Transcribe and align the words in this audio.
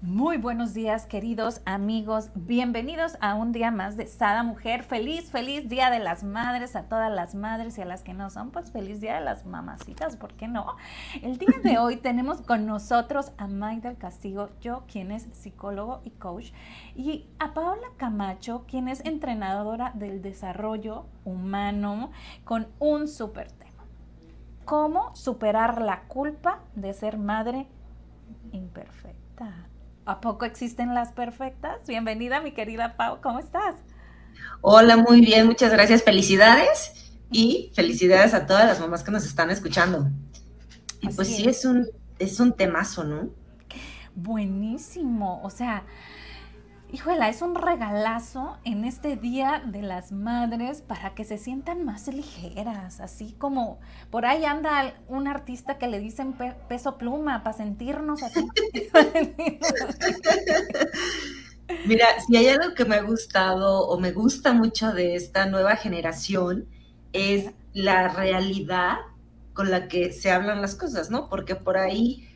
Muy 0.00 0.36
buenos 0.36 0.74
días, 0.74 1.06
queridos 1.06 1.60
amigos. 1.64 2.30
Bienvenidos 2.36 3.18
a 3.20 3.34
un 3.34 3.50
día 3.50 3.72
más 3.72 3.96
de 3.96 4.06
Sada 4.06 4.44
Mujer. 4.44 4.84
Feliz, 4.84 5.32
feliz 5.32 5.68
Día 5.68 5.90
de 5.90 5.98
las 5.98 6.22
Madres 6.22 6.76
a 6.76 6.84
todas 6.84 7.12
las 7.12 7.34
madres 7.34 7.76
y 7.76 7.82
a 7.82 7.84
las 7.84 8.04
que 8.04 8.14
no 8.14 8.30
son, 8.30 8.52
pues 8.52 8.70
feliz 8.70 9.00
Día 9.00 9.16
de 9.16 9.22
las 9.22 9.44
mamacitas, 9.44 10.14
¿por 10.14 10.34
qué 10.34 10.46
no? 10.46 10.76
El 11.20 11.36
día 11.38 11.48
de 11.64 11.78
hoy 11.80 11.96
tenemos 11.96 12.42
con 12.42 12.64
nosotros 12.64 13.32
a 13.38 13.48
Mike 13.48 13.88
del 13.88 13.98
Castigo, 13.98 14.50
yo 14.60 14.84
quien 14.86 15.10
es 15.10 15.26
psicólogo 15.32 16.00
y 16.04 16.10
coach, 16.10 16.52
y 16.94 17.26
a 17.40 17.52
Paola 17.52 17.88
Camacho, 17.96 18.66
quien 18.68 18.86
es 18.86 19.04
entrenadora 19.04 19.90
del 19.96 20.22
desarrollo 20.22 21.06
humano, 21.24 22.12
con 22.44 22.68
un 22.78 23.08
súper 23.08 23.50
tema. 23.50 23.82
¿Cómo 24.64 25.12
superar 25.16 25.82
la 25.82 26.02
culpa 26.02 26.60
de 26.76 26.94
ser 26.94 27.18
madre 27.18 27.66
imperfecta? 28.52 29.66
¿A 30.08 30.22
poco 30.22 30.46
existen 30.46 30.94
las 30.94 31.12
perfectas? 31.12 31.86
Bienvenida, 31.86 32.40
mi 32.40 32.52
querida 32.52 32.96
Pau, 32.96 33.20
¿cómo 33.20 33.40
estás? 33.40 33.74
Hola, 34.62 34.96
muy 34.96 35.20
bien, 35.20 35.46
muchas 35.46 35.70
gracias. 35.70 36.02
Felicidades 36.02 37.12
y 37.30 37.70
felicidades 37.74 38.32
a 38.32 38.46
todas 38.46 38.64
las 38.64 38.80
mamás 38.80 39.04
que 39.04 39.10
nos 39.10 39.26
están 39.26 39.50
escuchando. 39.50 40.08
Y 41.02 41.08
pues 41.08 41.28
sí, 41.28 41.46
es 41.46 41.66
un, 41.66 41.88
es 42.18 42.40
un 42.40 42.54
temazo, 42.54 43.04
¿no? 43.04 43.28
Buenísimo. 44.14 45.42
O 45.42 45.50
sea, 45.50 45.84
híjola, 46.92 47.28
es 47.28 47.42
un 47.42 47.54
regalazo 47.54 48.56
en 48.64 48.84
este 48.84 49.16
Día 49.16 49.62
de 49.64 49.82
las 49.82 50.12
Madres 50.12 50.80
para 50.80 51.14
que 51.14 51.24
se 51.24 51.36
sientan 51.36 51.84
más 51.84 52.08
ligeras, 52.08 53.00
así 53.00 53.34
como 53.38 53.78
por 54.10 54.24
ahí 54.24 54.44
anda 54.44 54.94
un 55.08 55.28
artista 55.28 55.78
que 55.78 55.86
le 55.86 56.00
dicen 56.00 56.34
peso 56.68 56.96
pluma 56.96 57.42
para 57.42 57.56
sentirnos 57.56 58.22
así. 58.22 58.48
Mira, 61.86 62.06
si 62.26 62.36
hay 62.36 62.48
algo 62.48 62.74
que 62.74 62.86
me 62.86 62.96
ha 62.96 63.02
gustado 63.02 63.86
o 63.86 64.00
me 64.00 64.12
gusta 64.12 64.54
mucho 64.54 64.92
de 64.92 65.14
esta 65.14 65.44
nueva 65.46 65.76
generación 65.76 66.66
es 67.12 67.50
la 67.74 68.08
realidad 68.08 68.96
con 69.52 69.70
la 69.70 69.88
que 69.88 70.12
se 70.12 70.30
hablan 70.30 70.62
las 70.62 70.74
cosas, 70.74 71.10
¿no? 71.10 71.28
Porque 71.28 71.56
por 71.56 71.76
ahí, 71.76 72.26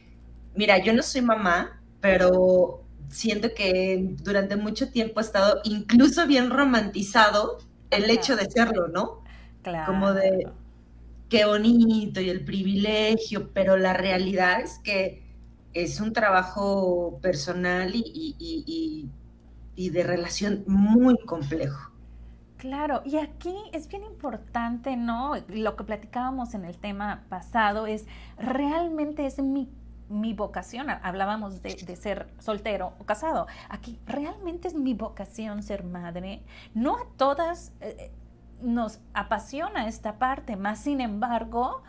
mira, 0.54 0.78
yo 0.78 0.92
no 0.92 1.02
soy 1.02 1.22
mamá, 1.22 1.80
pero 2.00 2.81
siento 3.12 3.54
que 3.54 4.16
durante 4.22 4.56
mucho 4.56 4.90
tiempo 4.90 5.20
ha 5.20 5.22
estado 5.22 5.60
incluso 5.64 6.26
bien 6.26 6.50
romantizado 6.50 7.58
el 7.90 8.10
hecho 8.10 8.36
de 8.36 8.50
serlo, 8.50 8.88
¿no? 8.88 9.22
Claro. 9.62 9.92
Como 9.92 10.12
de 10.12 10.48
qué 11.28 11.44
bonito 11.44 12.20
y 12.20 12.30
el 12.30 12.44
privilegio, 12.44 13.50
pero 13.52 13.76
la 13.76 13.92
realidad 13.92 14.60
es 14.60 14.78
que 14.80 15.22
es 15.74 16.00
un 16.00 16.12
trabajo 16.12 17.18
personal 17.22 17.92
y, 17.94 19.08
y 19.74 19.90
de 19.90 20.02
relación 20.02 20.64
muy 20.66 21.16
complejo. 21.24 21.92
Claro, 22.62 23.02
y 23.04 23.16
aquí 23.16 23.56
es 23.72 23.88
bien 23.88 24.04
importante, 24.04 24.96
¿no? 24.96 25.32
Lo 25.48 25.74
que 25.74 25.82
platicábamos 25.82 26.54
en 26.54 26.64
el 26.64 26.78
tema 26.78 27.24
pasado 27.28 27.88
es, 27.88 28.06
realmente 28.38 29.26
es 29.26 29.40
mi 29.40 29.68
mi 30.12 30.34
vocación, 30.34 30.90
hablábamos 30.90 31.62
de, 31.62 31.96
ser 31.96 32.28
soltero 32.38 32.92
o 32.98 33.04
casado, 33.04 33.46
aquí 33.68 33.98
realmente 34.06 34.68
es 34.68 34.74
mi 34.74 34.94
vocación 34.94 35.62
ser 35.62 35.84
madre. 35.84 36.42
No 36.74 36.96
a 36.96 37.06
todas 37.16 37.72
eh, 37.80 38.12
nos 38.60 39.00
apasiona 39.14 39.88
esta 39.88 40.18
parte, 40.18 40.56
más 40.56 40.80
sin 40.80 41.00
embargo, 41.00 41.82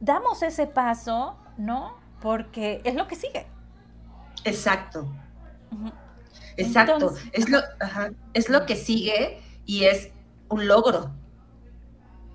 damos 0.00 0.42
ese 0.42 0.66
paso, 0.66 1.36
¿no? 1.56 1.96
Porque 2.20 2.80
es 2.84 2.94
lo 2.94 3.06
que 3.06 3.16
sigue. 3.16 3.46
Exacto. 4.44 5.08
Exacto. 6.56 7.14
es, 7.32 7.48
lo, 7.48 7.60
es 8.34 8.48
lo 8.48 8.66
que 8.66 8.76
sigue 8.76 9.40
y 9.64 9.84
es 9.84 10.10
un 10.48 10.66
logro. 10.66 11.10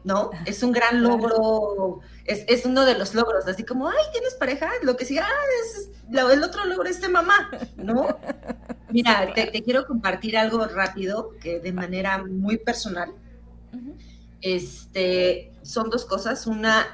¿No? 0.05 0.29
Es 0.45 0.61
un 0.61 0.71
gran 0.71 1.01
logro, 1.01 1.99
es, 2.25 2.65
uno 2.65 2.85
de 2.85 2.95
los 2.97 3.15
logros, 3.15 3.47
así 3.47 3.63
como, 3.63 3.89
ay, 3.89 4.03
¿tienes 4.13 4.35
pareja? 4.35 4.69
Lo 4.83 4.95
que 4.95 5.03
sí, 5.03 5.17
ah, 5.17 5.27
es, 5.63 5.89
el 6.09 6.43
otro 6.43 6.63
logro 6.65 6.87
es 6.87 7.01
de 7.01 7.09
mamá, 7.09 7.49
¿no? 7.75 8.07
Mira, 8.91 9.33
te, 9.33 9.51
quiero 9.63 9.85
compartir 9.87 10.37
algo 10.37 10.65
rápido, 10.67 11.31
que 11.41 11.59
de 11.59 11.73
manera 11.73 12.23
muy 12.23 12.57
personal, 12.57 13.13
este, 14.41 15.51
son 15.63 15.89
dos 15.89 16.05
cosas, 16.05 16.45
una, 16.45 16.85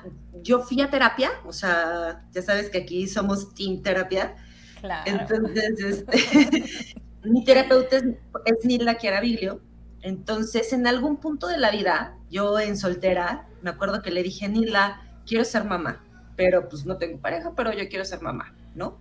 yo 0.42 0.62
fui 0.62 0.82
a 0.82 0.90
terapia, 0.90 1.32
o 1.46 1.52
sea, 1.52 2.26
ya 2.32 2.42
sabes 2.42 2.70
que 2.70 2.78
aquí 2.78 3.08
somos 3.10 3.54
team 3.54 3.84
terapia, 3.84 4.38
claro. 4.80 5.04
entonces, 5.06 5.80
este, 5.80 6.96
mi 7.26 7.44
terapeuta 7.44 7.98
es, 7.98 8.04
es 8.46 8.66
Nilda 8.66 8.98
Chiaraviglio, 8.98 9.60
entonces, 10.02 10.74
en 10.74 10.88
algún 10.88 11.18
punto 11.18 11.48
de 11.48 11.58
la 11.58 11.72
vida, 11.72 12.18
yo 12.30 12.60
en 12.60 12.78
soltera, 12.78 13.48
me 13.62 13.70
acuerdo 13.70 14.02
que 14.02 14.12
le 14.12 14.24
dije, 14.24 14.50
Nila, 14.50 15.02
quiero 15.26 15.46
ser 15.46 15.64
mamá, 15.66 16.04
pero 16.36 16.68
pues 16.68 16.86
no 16.86 16.98
tengo 16.98 17.20
pareja, 17.20 17.54
pero 17.56 17.72
yo 17.72 17.88
quiero 17.88 18.04
ser 18.06 18.22
mamá, 18.22 18.56
¿no? 18.74 19.00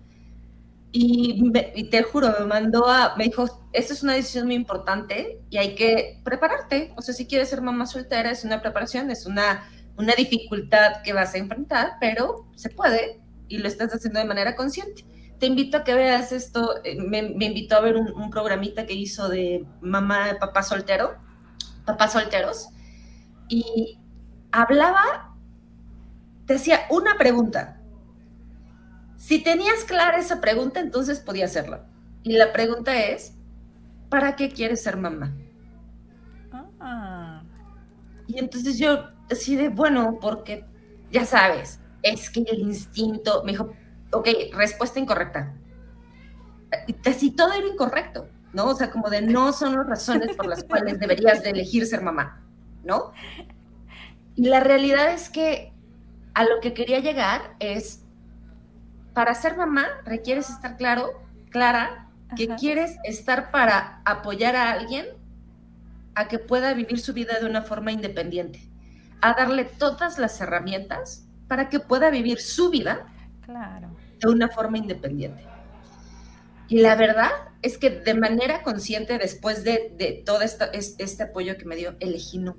Y, 0.93 1.51
te 1.91 2.03
juro, 2.03 2.35
me 2.41 2.47
mandó 2.47 2.89
a, 2.89 3.15
me 3.17 3.25
dijo, 3.25 3.69
esta 3.73 3.93
es 3.93 4.03
una 4.03 4.15
decisión 4.15 4.47
muy 4.47 4.57
importante 4.57 5.41
y 5.49 5.57
hay 5.57 5.77
que 5.77 6.21
prepararte. 6.25 6.93
O 6.97 7.03
sea, 7.03 7.15
si 7.15 7.27
quieres 7.27 7.49
ser 7.49 7.63
mamá 7.63 7.87
soltera, 7.87 8.33
es 8.33 8.45
una 8.45 8.61
preparación, 8.61 9.09
es 9.11 9.25
una, 9.25 9.71
una 9.97 10.15
dificultad 10.15 11.03
que 11.05 11.13
vas 11.13 11.35
a 11.35 11.39
enfrentar, 11.39 11.93
pero 12.01 12.49
se 12.57 12.71
puede 12.71 13.21
y 13.47 13.59
lo 13.59 13.69
estás 13.69 13.93
haciendo 13.95 14.19
de 14.19 14.27
manera 14.27 14.57
consciente 14.57 15.05
te 15.41 15.47
invito 15.47 15.79
a 15.79 15.85
que 15.85 15.95
veas 15.95 16.33
esto. 16.33 16.85
Eh, 16.85 17.01
me, 17.01 17.19
invitó 17.19 17.77
a 17.77 17.81
ver 17.81 17.97
un, 17.97 18.31
programita 18.31 18.87
que 18.87 18.93
hizo 18.93 19.29
de 19.29 19.67
mamá, 19.81 20.37
papá 20.39 20.63
soltero, 20.63 21.17
papás 21.85 22.13
solteros, 22.13 22.69
y 23.49 23.99
hablaba, 24.53 25.35
te 26.47 26.55
hacía 26.55 26.81
una 26.91 27.17
pregunta. 27.17 27.81
Si 29.17 29.43
tenías 29.43 29.85
clara 29.85 30.19
esa 30.19 30.41
pregunta, 30.41 30.81
entonces 30.81 31.21
podía 31.21 31.47
hacerla. 31.47 31.87
Y 32.23 32.37
la 32.37 32.53
pregunta 32.53 32.97
es, 32.97 33.35
¿para 34.11 34.37
qué 34.37 34.51
quieres 34.51 34.83
ser 34.83 34.99
mamá? 34.99 35.35
Ah. 36.79 37.43
Y 38.27 38.39
entonces 38.39 38.79
yo 38.79 39.09
así 39.31 39.57
de, 39.57 39.71
bueno, 39.71 40.19
porque 40.21 40.65
ya 41.11 41.25
sabes, 41.25 41.81
es 42.03 42.31
que 42.31 42.41
el 42.41 42.61
instinto, 42.61 43.43
me 43.45 43.53
dijo, 43.53 43.73
ok, 44.13 44.29
respuesta 44.53 44.99
incorrecta. 44.99 45.55
Casi 47.03 47.31
todo 47.33 47.53
era 47.53 47.67
incorrecto, 47.67 48.29
¿no? 48.53 48.67
O 48.67 48.75
sea, 48.75 48.91
como 48.91 49.11
de 49.11 49.23
no 49.23 49.53
son 49.53 49.75
las 49.75 49.87
razones 49.87 50.37
por 50.37 50.47
las 50.47 50.65
cuales 50.65 50.99
deberías 50.99 51.43
de 51.43 51.51
elegir 51.51 51.87
ser 51.87 52.03
mamá, 52.03 52.43
¿no? 52.85 53.13
Y 54.37 54.49
la 54.49 54.61
realidad 54.61 55.13
es 55.13 55.31
que 55.31 55.73
a 56.35 56.45
lo 56.45 56.61
que 56.61 56.73
quería 56.73 57.01
llegar 57.01 57.57
es, 57.59 58.05
para 59.15 59.35
ser 59.35 59.57
mamá 59.57 59.87
requieres 60.05 60.49
estar 60.49 60.77
claro, 60.77 61.23
clara, 61.51 62.07
que 62.37 62.55
quieres 62.55 62.97
estar 63.03 63.51
para 63.51 64.01
apoyar 64.05 64.55
a 64.55 64.71
alguien 64.71 65.07
a 66.15 66.29
que 66.29 66.39
pueda 66.39 66.75
vivir 66.75 67.01
su 67.01 67.13
vida 67.13 67.41
de 67.41 67.47
una 67.47 67.63
forma 67.63 67.91
independiente, 67.91 68.69
a 69.21 69.35
darle 69.35 69.65
todas 69.65 70.19
las 70.19 70.41
herramientas 70.41 71.27
para 71.49 71.69
que 71.69 71.81
pueda 71.81 72.11
vivir 72.11 72.41
su 72.41 72.71
vida 72.71 73.07
claro 73.41 73.91
de 74.21 74.29
una 74.29 74.49
forma 74.49 74.79
independiente. 74.79 75.45
Y 76.69 76.81
la 76.81 76.95
verdad 76.95 77.31
es 77.63 77.79
que 77.79 77.91
de 77.91 78.15
manera 78.15 78.63
consciente, 78.63 79.19
después 79.19 79.65
de, 79.65 80.23
todo 80.25 80.43
esto, 80.43 80.67
este 80.73 81.23
apoyo 81.23 81.57
que 81.57 81.65
me 81.65 81.77
dio, 81.77 81.97
elegí 81.99 82.39
no. 82.39 82.57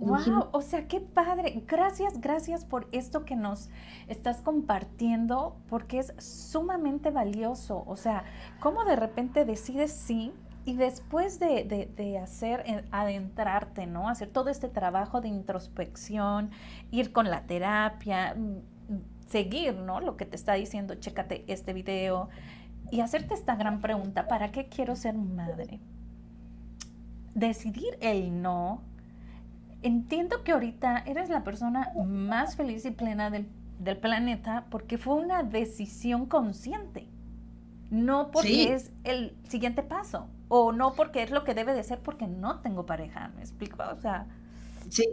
Wow, 0.00 0.50
o 0.52 0.62
sea, 0.62 0.86
qué 0.86 1.00
padre. 1.00 1.64
Gracias, 1.66 2.20
gracias 2.20 2.64
por 2.64 2.88
esto 2.92 3.24
que 3.24 3.34
nos 3.34 3.68
estás 4.06 4.40
compartiendo, 4.40 5.56
porque 5.68 5.98
es 5.98 6.12
sumamente 6.18 7.10
valioso. 7.10 7.82
O 7.86 7.96
sea, 7.96 8.24
cómo 8.60 8.84
de 8.84 8.94
repente 8.94 9.44
decides 9.44 9.92
sí 9.92 10.32
y 10.64 10.76
después 10.76 11.40
de, 11.40 11.64
de, 11.96 12.18
hacer, 12.18 12.62
eh, 12.66 12.84
adentrarte, 12.92 13.86
¿no? 13.86 14.08
Hacer 14.08 14.28
todo 14.28 14.50
este 14.50 14.68
trabajo 14.68 15.20
de 15.20 15.28
introspección, 15.28 16.50
ir 16.90 17.10
con 17.10 17.30
la 17.30 17.42
terapia, 17.46 18.36
seguir, 19.28 19.74
¿no? 19.74 20.00
Lo 20.00 20.16
que 20.16 20.26
te 20.26 20.36
está 20.36 20.54
diciendo, 20.54 20.94
chécate 20.94 21.44
este 21.46 21.72
video 21.72 22.28
y 22.90 23.00
hacerte 23.00 23.34
esta 23.34 23.56
gran 23.56 23.80
pregunta, 23.80 24.28
¿para 24.28 24.50
qué 24.50 24.66
quiero 24.66 24.96
ser 24.96 25.14
madre? 25.14 25.80
Decidir 27.34 27.96
el 28.00 28.42
no 28.42 28.82
entiendo 29.82 30.42
que 30.42 30.52
ahorita 30.52 31.04
eres 31.06 31.28
la 31.28 31.44
persona 31.44 31.92
más 32.04 32.56
feliz 32.56 32.84
y 32.84 32.90
plena 32.90 33.30
del, 33.30 33.46
planeta 34.00 34.66
porque 34.70 34.98
fue 34.98 35.14
una 35.14 35.44
decisión 35.44 36.26
consciente, 36.26 37.06
no 37.90 38.32
porque 38.32 38.74
es 38.74 38.90
el 39.04 39.36
siguiente 39.48 39.84
paso 39.84 40.26
o 40.48 40.72
no 40.72 40.94
porque 40.94 41.22
es 41.22 41.30
lo 41.30 41.44
que 41.44 41.54
debe 41.54 41.74
de 41.74 41.84
ser 41.84 42.00
porque 42.00 42.26
no 42.26 42.58
tengo 42.58 42.86
pareja, 42.86 43.30
¿me 43.36 43.40
explico? 43.40 43.84
O 43.92 43.96
sea... 44.00 44.26
Sí, 44.88 45.04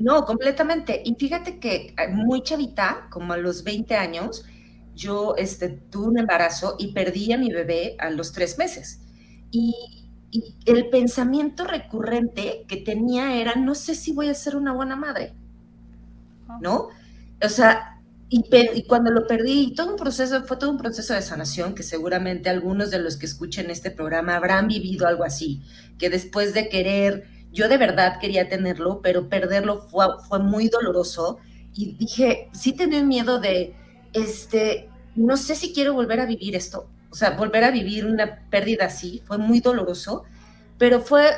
no, 0.00 0.24
completamente. 0.24 1.02
Y 1.04 1.14
fíjate 1.14 1.58
que 1.58 1.94
eh, 1.96 2.08
muy 2.08 2.42
chavita, 2.42 3.06
como 3.10 3.34
a 3.34 3.36
los 3.36 3.62
20 3.64 3.94
años, 3.96 4.44
yo 4.94 5.36
este, 5.36 5.68
tuve 5.68 6.08
un 6.08 6.18
embarazo 6.18 6.76
y 6.78 6.92
perdí 6.92 7.32
a 7.32 7.38
mi 7.38 7.50
bebé 7.52 7.96
a 7.98 8.10
los 8.10 8.32
tres 8.32 8.58
meses. 8.58 9.00
Y, 9.50 9.74
el 10.64 10.88
pensamiento 10.90 11.64
recurrente 11.64 12.64
que 12.68 12.76
tenía 12.76 13.34
era, 13.34 13.56
no 13.56 13.74
sé 13.74 13.96
si 13.96 14.12
voy 14.12 14.28
a 14.28 14.34
ser 14.34 14.54
una 14.54 14.72
buena 14.72 14.94
madre, 14.94 15.34
¿no? 16.60 16.86
O 17.44 17.48
sea, 17.48 18.00
y, 18.28 18.44
y, 18.74 18.84
cuando 18.84 19.10
lo 19.10 19.26
perdí, 19.26 19.74
todo 19.74 19.90
un 19.90 19.96
proceso, 19.96 20.44
fue 20.44 20.56
todo 20.56 20.70
un 20.70 20.78
proceso 20.78 21.14
de 21.14 21.22
sanación 21.22 21.74
que 21.74 21.82
seguramente 21.82 22.48
algunos 22.48 22.92
de 22.92 23.00
los 23.00 23.16
que 23.16 23.26
escuchen 23.26 23.70
este 23.70 23.90
programa 23.90 24.36
habrán 24.36 24.68
vivido 24.68 25.08
algo 25.08 25.24
así, 25.24 25.62
que 25.98 26.10
después 26.10 26.54
de 26.54 26.68
querer, 26.68 27.26
yo 27.52 27.68
de 27.68 27.78
verdad 27.78 28.18
quería 28.20 28.48
tenerlo, 28.48 29.00
pero 29.02 29.28
perderlo 29.28 29.78
fue, 29.88 30.06
fue 30.28 30.38
muy 30.38 30.68
doloroso 30.68 31.38
y 31.74 31.94
dije, 31.94 32.48
sí 32.52 32.72
tenía 32.72 33.02
miedo 33.02 33.40
de, 33.40 33.74
este, 34.12 34.88
no 35.14 35.36
sé 35.36 35.54
si 35.54 35.72
quiero 35.72 35.94
volver 35.94 36.20
a 36.20 36.26
vivir 36.26 36.54
esto, 36.56 36.88
o 37.10 37.14
sea, 37.14 37.30
volver 37.30 37.64
a 37.64 37.70
vivir 37.70 38.06
una 38.06 38.40
pérdida 38.50 38.86
así, 38.86 39.22
fue 39.24 39.38
muy 39.38 39.60
doloroso, 39.60 40.24
pero 40.78 41.00
fue, 41.00 41.28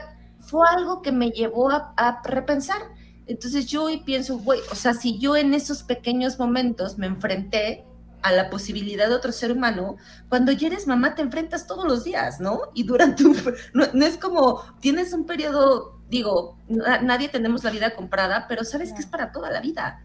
fue 0.41 0.67
algo 0.69 1.03
que 1.03 1.13
me 1.13 1.31
llevó 1.31 1.71
a, 1.71 2.23
repensar. 2.25 2.81
Entonces 3.27 3.67
yo 3.67 3.85
hoy 3.85 4.03
pienso, 4.05 4.39
güey, 4.39 4.61
o 4.71 4.75
sea, 4.75 4.95
si 4.95 5.19
yo 5.19 5.37
en 5.37 5.55
esos 5.55 5.83
pequeños 5.83 6.39
momentos 6.39 6.99
me 6.99 7.07
enfrenté 7.07 7.85
a 8.23 8.33
la 8.33 8.51
posibilidad 8.51 9.09
de 9.09 9.15
otro 9.15 9.33
ser 9.33 9.51
humano, 9.51 9.97
cuando 10.29 10.53
ya 10.53 10.69
eres 10.69 10.87
mamá 10.87 11.15
te 11.15 11.23
enfrentas 11.23 11.67
todos 11.67 11.85
los 11.85 12.05
días, 12.05 12.39
¿no? 12.41 12.61
Y 12.75 12.85
durante 12.85 13.25
un, 13.25 13.37
no, 13.73 13.87
no 13.93 14.07
es 14.07 14.17
como, 14.17 14.63
tienes 14.81 15.13
un 15.13 15.27
periodo, 15.27 16.02
digo, 16.13 16.59
nadie 16.69 17.31
tenemos 17.31 17.65
la 17.65 17.71
vida 17.71 17.95
comprada, 17.97 18.45
pero 18.47 18.65
sabes 18.65 18.93
que 18.93 19.01
es 19.01 19.07
para 19.07 19.33
toda 19.33 19.51
la 19.51 19.63
vida. 19.63 20.03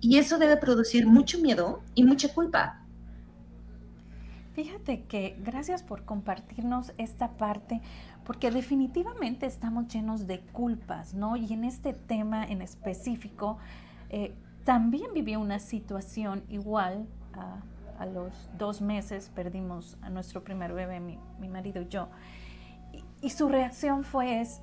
Y 0.00 0.16
eso 0.16 0.38
debe 0.38 0.56
producir 0.56 1.06
mucho 1.06 1.38
miedo 1.38 1.82
y 1.94 2.02
mucha 2.02 2.32
culpa. 2.32 2.80
Fíjate 4.54 5.02
que 5.04 5.36
gracias 5.44 5.82
por 5.82 6.06
compartirnos 6.06 6.94
esta 6.96 7.36
parte, 7.36 7.82
porque 8.24 8.50
definitivamente 8.50 9.44
estamos 9.44 9.88
llenos 9.88 10.26
de 10.26 10.40
culpas, 10.40 11.12
¿no? 11.12 11.36
Y 11.36 11.52
en 11.52 11.64
este 11.64 11.92
tema 11.92 12.42
en 12.42 12.62
específico, 12.62 13.58
eh, 14.08 14.34
también 14.64 15.12
viví 15.12 15.36
una 15.36 15.58
situación 15.58 16.42
igual. 16.48 17.06
a 17.98 18.06
los 18.06 18.32
dos 18.56 18.80
meses 18.80 19.30
perdimos 19.34 19.98
a 20.00 20.08
nuestro 20.08 20.42
primer 20.42 20.72
bebé, 20.72 21.00
mi, 21.00 21.48
marido 21.50 21.82
y 21.82 21.88
yo. 21.88 22.08
Y, 22.94 23.26
y, 23.26 23.28
su 23.28 23.46
reacción 23.46 24.04
fue 24.04 24.40
es, 24.40 24.62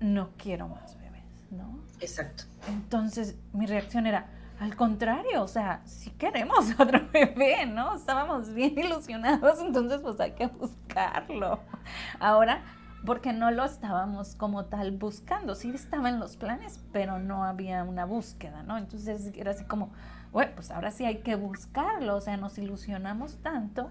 no 0.00 0.30
quiero 0.36 0.68
más 0.68 0.98
bebés, 0.98 1.24
¿no? 1.50 1.80
Exacto. 2.00 2.44
Entonces 2.68 3.36
mi 3.52 3.66
reacción 3.66 4.06
era, 4.06 4.26
al 4.60 4.76
contrario, 4.76 5.42
o 5.42 5.48
sea, 5.48 5.82
si 5.84 6.10
queremos 6.10 6.68
otro 6.78 7.08
bebé, 7.12 7.66
¿no? 7.66 7.94
Estábamos 7.94 8.52
bien 8.52 8.78
ilusionados, 8.78 9.60
entonces 9.60 10.00
pues 10.00 10.18
hay 10.20 10.32
que 10.32 10.46
buscarlo. 10.46 11.60
Ahora, 12.20 12.62
porque 13.04 13.32
no 13.32 13.50
lo 13.50 13.64
estábamos 13.64 14.34
como 14.34 14.64
tal 14.66 14.92
buscando, 14.92 15.54
sí 15.54 15.70
estaba 15.70 16.08
en 16.08 16.18
los 16.18 16.36
planes, 16.36 16.80
pero 16.92 17.18
no 17.18 17.44
había 17.44 17.84
una 17.84 18.04
búsqueda, 18.04 18.62
¿no? 18.62 18.76
Entonces 18.76 19.32
era 19.36 19.52
así 19.52 19.64
como, 19.64 19.92
bueno, 20.32 20.52
pues 20.54 20.70
ahora 20.70 20.90
sí 20.90 21.04
hay 21.04 21.18
que 21.18 21.36
buscarlo, 21.36 22.16
o 22.16 22.20
sea, 22.20 22.36
nos 22.36 22.58
ilusionamos 22.58 23.36
tanto. 23.38 23.90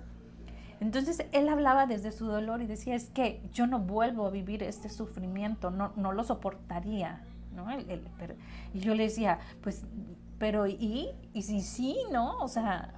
Entonces 0.80 1.26
él 1.32 1.50
hablaba 1.50 1.88
desde 1.88 2.12
su 2.12 2.28
dolor 2.28 2.62
y 2.62 2.68
decía, 2.68 2.96
es 2.96 3.10
que 3.10 3.42
yo 3.52 3.68
no 3.68 3.80
vuelvo 3.80 4.28
a 4.28 4.30
vivir 4.30 4.64
este 4.64 4.90
sufrimiento, 4.90 5.72
no, 5.72 5.94
no 5.96 6.12
lo 6.12 6.24
soportaría, 6.24 7.24
¿no? 7.56 7.68
y 8.74 8.80
yo 8.80 8.94
le 8.94 9.04
decía, 9.04 9.40
pues 9.62 9.84
pero 10.38 10.68
¿y? 10.68 11.10
¿Y 11.34 11.44
si 11.44 11.62
sí, 11.62 11.98
no? 12.12 12.38
O 12.40 12.48
sea, 12.48 12.94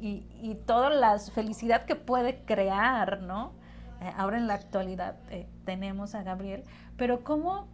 y, 0.00 0.26
y, 0.40 0.54
toda 0.66 0.90
la 0.90 1.18
felicidad 1.18 1.84
que 1.84 1.96
puede 1.96 2.44
crear, 2.44 3.22
¿no? 3.22 3.52
Eh, 4.00 4.12
ahora 4.16 4.36
en 4.36 4.46
la 4.46 4.54
actualidad 4.54 5.16
eh, 5.30 5.48
tenemos 5.64 6.14
a 6.14 6.22
Gabriel, 6.22 6.64
pero 6.96 7.24
¿cómo, 7.24 7.68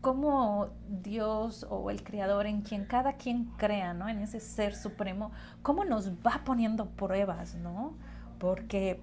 cómo 0.00 0.68
Dios 0.88 1.66
o 1.68 1.90
el 1.90 2.04
Creador 2.04 2.46
en 2.46 2.62
quien 2.62 2.84
cada 2.84 3.14
quien 3.14 3.46
crea, 3.56 3.94
¿no? 3.94 4.08
En 4.08 4.20
ese 4.20 4.38
ser 4.38 4.74
supremo, 4.74 5.32
¿cómo 5.62 5.84
nos 5.84 6.10
va 6.10 6.42
poniendo 6.44 6.90
pruebas, 6.90 7.54
¿no? 7.56 7.94
Porque 8.42 9.00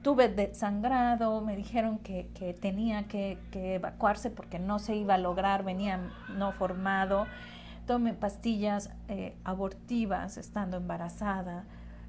tuve 0.00 0.28
desangrado, 0.28 1.42
me 1.42 1.54
dijeron 1.54 1.98
que, 1.98 2.30
que 2.32 2.54
tenía 2.54 3.06
que, 3.06 3.36
que, 3.50 3.74
evacuarse 3.74 4.30
porque 4.30 4.58
no 4.58 4.78
se 4.78 4.96
iba 4.96 5.14
a 5.14 5.18
lograr, 5.18 5.64
venía 5.64 6.00
no 6.36 6.52
formado 6.52 7.26
tome 7.90 8.14
pastillas 8.14 8.88
eh, 9.08 9.36
abortivas 9.42 10.36
estando 10.36 10.76
embarazada. 10.76 11.64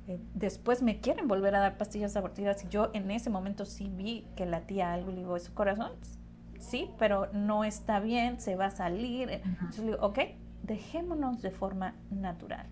Eh, 0.08 0.20
después 0.36 0.84
me 0.84 1.00
quieren 1.00 1.28
volver 1.28 1.56
a 1.56 1.60
dar 1.60 1.78
pastillas 1.80 2.16
abortivas 2.16 2.64
y 2.64 2.68
yo 2.68 2.92
en 2.94 3.10
ese 3.10 3.32
momento 3.32 3.66
sí 3.66 3.90
vi 3.90 4.28
que 4.36 4.46
latía 4.46 4.94
algo. 4.94 5.10
Le 5.10 5.18
digo, 5.22 5.36
¿es 5.36 5.46
su 5.46 5.56
corazón? 5.56 5.92
Sí, 6.60 6.92
pero 7.00 7.34
no 7.34 7.64
está 7.64 8.00
bien, 8.00 8.40
se 8.40 8.56
va 8.56 8.68
a 8.68 8.70
salir. 8.70 9.32
Entonces 9.32 9.80
le 9.80 9.92
digo, 9.94 10.06
ok, 10.06 10.20
dejémonos 10.62 11.42
de 11.42 11.50
forma 11.50 11.96
natural. 12.12 12.68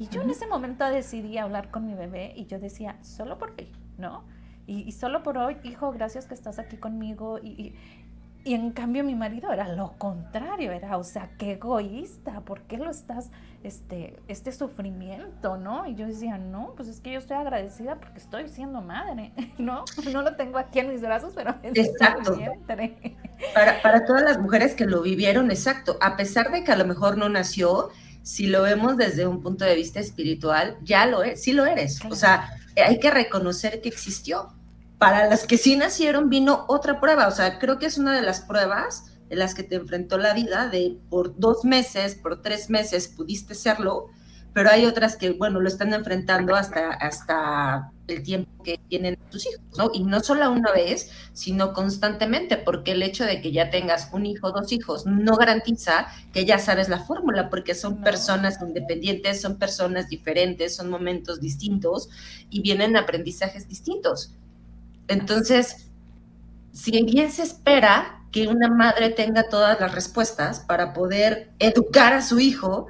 Y 0.00 0.08
yo 0.08 0.22
en 0.22 0.30
ese 0.30 0.48
momento 0.48 0.84
decidí 0.86 1.38
hablar 1.38 1.70
con 1.70 1.86
mi 1.86 1.94
bebé 1.94 2.32
y 2.34 2.46
yo 2.46 2.58
decía, 2.58 2.96
solo 3.02 3.38
por 3.38 3.50
hoy, 3.50 3.70
¿no? 3.98 4.24
Y, 4.66 4.92
solo 4.92 5.22
por 5.24 5.36
hoy, 5.36 5.56
hijo, 5.64 5.92
gracias 5.92 6.26
que 6.26 6.34
estás 6.34 6.58
aquí 6.58 6.76
conmigo. 6.76 7.38
y, 7.38 7.74
y 8.42 8.54
en 8.54 8.70
cambio 8.70 9.04
mi 9.04 9.14
marido 9.14 9.52
era 9.52 9.68
lo 9.68 9.92
contrario, 9.98 10.72
era, 10.72 10.96
o 10.96 11.04
sea, 11.04 11.30
qué 11.38 11.52
egoísta, 11.52 12.40
¿por 12.40 12.62
qué 12.62 12.78
lo 12.78 12.90
estás, 12.90 13.30
este, 13.62 14.18
este 14.28 14.50
sufrimiento, 14.52 15.58
¿no? 15.58 15.86
Y 15.86 15.94
yo 15.94 16.06
decía, 16.06 16.38
no, 16.38 16.72
pues 16.74 16.88
es 16.88 17.00
que 17.00 17.12
yo 17.12 17.18
estoy 17.18 17.36
agradecida 17.36 17.96
porque 17.96 18.18
estoy 18.18 18.48
siendo 18.48 18.80
madre, 18.80 19.32
¿no? 19.58 19.84
No 20.10 20.22
lo 20.22 20.36
tengo 20.36 20.56
aquí 20.56 20.78
en 20.78 20.88
mis 20.88 21.02
brazos, 21.02 21.34
pero 21.34 21.54
es 21.62 21.76
exacto. 21.76 22.38
Para, 23.54 23.82
para 23.82 24.04
todas 24.06 24.22
las 24.22 24.38
mujeres 24.38 24.74
que 24.74 24.86
lo 24.86 25.02
vivieron, 25.02 25.50
exacto, 25.50 25.98
a 26.00 26.16
pesar 26.16 26.50
de 26.50 26.64
que 26.64 26.72
a 26.72 26.76
lo 26.76 26.86
mejor 26.86 27.18
no 27.18 27.28
nació, 27.28 27.90
si 28.30 28.46
lo 28.46 28.62
vemos 28.62 28.96
desde 28.96 29.26
un 29.26 29.42
punto 29.42 29.64
de 29.64 29.74
vista 29.74 29.98
espiritual, 29.98 30.78
ya 30.82 31.04
lo 31.04 31.24
es, 31.24 31.42
sí 31.42 31.52
lo 31.52 31.66
eres. 31.66 31.98
O 32.08 32.14
sea, 32.14 32.48
hay 32.76 33.00
que 33.00 33.10
reconocer 33.10 33.80
que 33.80 33.88
existió. 33.88 34.54
Para 34.98 35.26
las 35.26 35.48
que 35.48 35.58
sí 35.58 35.74
nacieron 35.74 36.30
vino 36.30 36.64
otra 36.68 37.00
prueba, 37.00 37.26
o 37.26 37.32
sea, 37.32 37.58
creo 37.58 37.80
que 37.80 37.86
es 37.86 37.98
una 37.98 38.14
de 38.14 38.22
las 38.22 38.42
pruebas 38.42 39.06
en 39.30 39.40
las 39.40 39.52
que 39.52 39.64
te 39.64 39.74
enfrentó 39.74 40.16
la 40.16 40.32
vida, 40.32 40.68
de 40.68 40.96
por 41.10 41.40
dos 41.40 41.64
meses, 41.64 42.14
por 42.14 42.40
tres 42.40 42.70
meses 42.70 43.08
pudiste 43.08 43.56
serlo, 43.56 44.06
pero 44.52 44.70
hay 44.70 44.86
otras 44.86 45.16
que, 45.16 45.30
bueno, 45.30 45.60
lo 45.60 45.68
están 45.68 45.92
enfrentando 45.94 46.54
hasta, 46.54 46.90
hasta 46.90 47.92
el 48.08 48.22
tiempo 48.22 48.50
que 48.64 48.80
tienen 48.88 49.16
tus 49.30 49.46
hijos, 49.46 49.62
¿no? 49.78 49.90
Y 49.94 50.02
no 50.02 50.20
solo 50.20 50.50
una 50.50 50.72
vez, 50.72 51.10
sino 51.32 51.72
constantemente, 51.72 52.56
porque 52.56 52.92
el 52.92 53.02
hecho 53.02 53.24
de 53.24 53.40
que 53.40 53.52
ya 53.52 53.70
tengas 53.70 54.08
un 54.12 54.26
hijo, 54.26 54.50
dos 54.50 54.72
hijos, 54.72 55.06
no 55.06 55.36
garantiza 55.36 56.08
que 56.32 56.44
ya 56.44 56.58
sabes 56.58 56.88
la 56.88 56.98
fórmula, 56.98 57.48
porque 57.48 57.74
son 57.74 58.02
personas 58.02 58.58
independientes, 58.60 59.40
son 59.40 59.56
personas 59.56 60.08
diferentes, 60.08 60.74
son 60.74 60.90
momentos 60.90 61.40
distintos 61.40 62.08
y 62.50 62.60
vienen 62.62 62.96
aprendizajes 62.96 63.68
distintos. 63.68 64.34
Entonces, 65.06 65.88
si 66.72 66.90
bien 67.02 67.30
se 67.30 67.42
espera 67.42 68.20
que 68.32 68.46
una 68.46 68.68
madre 68.68 69.10
tenga 69.10 69.48
todas 69.48 69.80
las 69.80 69.92
respuestas 69.92 70.60
para 70.60 70.92
poder 70.92 71.50
educar 71.58 72.12
a 72.12 72.22
su 72.22 72.38
hijo, 72.38 72.88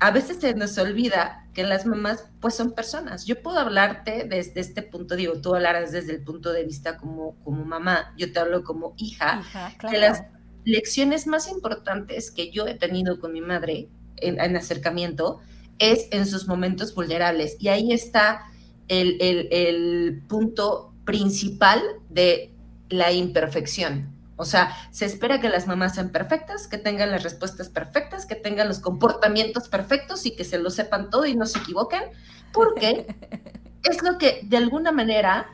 a 0.00 0.10
veces 0.10 0.38
se 0.38 0.54
nos 0.54 0.78
olvida 0.78 1.46
que 1.54 1.64
las 1.64 1.86
mamás 1.86 2.24
pues 2.40 2.54
son 2.54 2.72
personas. 2.72 3.26
Yo 3.26 3.42
puedo 3.42 3.58
hablarte 3.58 4.24
desde 4.28 4.60
este 4.60 4.82
punto, 4.82 5.16
digo, 5.16 5.40
tú 5.40 5.54
hablarás 5.54 5.92
desde 5.92 6.12
el 6.12 6.22
punto 6.22 6.52
de 6.52 6.64
vista 6.64 6.96
como, 6.96 7.34
como 7.44 7.64
mamá, 7.64 8.14
yo 8.16 8.32
te 8.32 8.38
hablo 8.38 8.62
como 8.62 8.94
hija, 8.96 9.42
que 9.90 9.98
las 9.98 10.24
lecciones 10.64 11.26
más 11.26 11.48
importantes 11.50 12.30
que 12.30 12.50
yo 12.50 12.66
he 12.66 12.74
tenido 12.74 13.18
con 13.18 13.32
mi 13.32 13.40
madre 13.40 13.88
en, 14.16 14.56
acercamiento 14.56 15.40
es 15.78 16.08
en 16.10 16.26
sus 16.26 16.46
momentos 16.46 16.94
vulnerables. 16.94 17.56
Y 17.58 17.68
ahí 17.68 17.92
está 17.92 18.42
el, 18.88 19.16
el, 19.20 19.48
el 19.50 20.22
punto 20.28 20.92
principal 21.04 21.82
de 22.08 22.52
la 22.88 23.12
imperfección. 23.12 24.17
O 24.38 24.44
sea, 24.44 24.70
se 24.92 25.04
espera 25.04 25.40
que 25.40 25.48
las 25.48 25.66
mamás 25.66 25.96
sean 25.96 26.10
perfectas, 26.10 26.68
que 26.68 26.78
tengan 26.78 27.10
las 27.10 27.24
respuestas 27.24 27.68
perfectas, 27.68 28.24
que 28.24 28.36
tengan 28.36 28.68
los 28.68 28.78
comportamientos 28.78 29.68
perfectos 29.68 30.24
y 30.26 30.36
que 30.36 30.44
se 30.44 30.58
lo 30.58 30.70
sepan 30.70 31.10
todo 31.10 31.26
y 31.26 31.34
no 31.34 31.44
se 31.44 31.58
equivoquen, 31.58 32.04
porque 32.52 33.16
es 33.82 34.02
lo 34.02 34.16
que 34.16 34.42
de 34.44 34.56
alguna 34.56 34.92
manera 34.92 35.48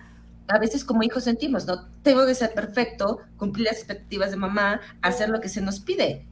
a 0.49 0.59
veces 0.59 0.85
como 0.85 1.03
hijos 1.03 1.25
sentimos, 1.25 1.67
¿no? 1.67 1.89
Tengo 2.03 2.27
que 2.27 2.35
ser 2.35 2.53
perfecto, 2.53 3.21
cumplir 3.39 3.69
las 3.69 3.79
expectativas 3.79 4.31
de 4.31 4.37
mamá, 4.37 4.83
hacer 5.01 5.31
lo 5.31 5.41
que 5.41 5.49
se 5.49 5.63
nos 5.63 5.81
pide. 5.81 6.27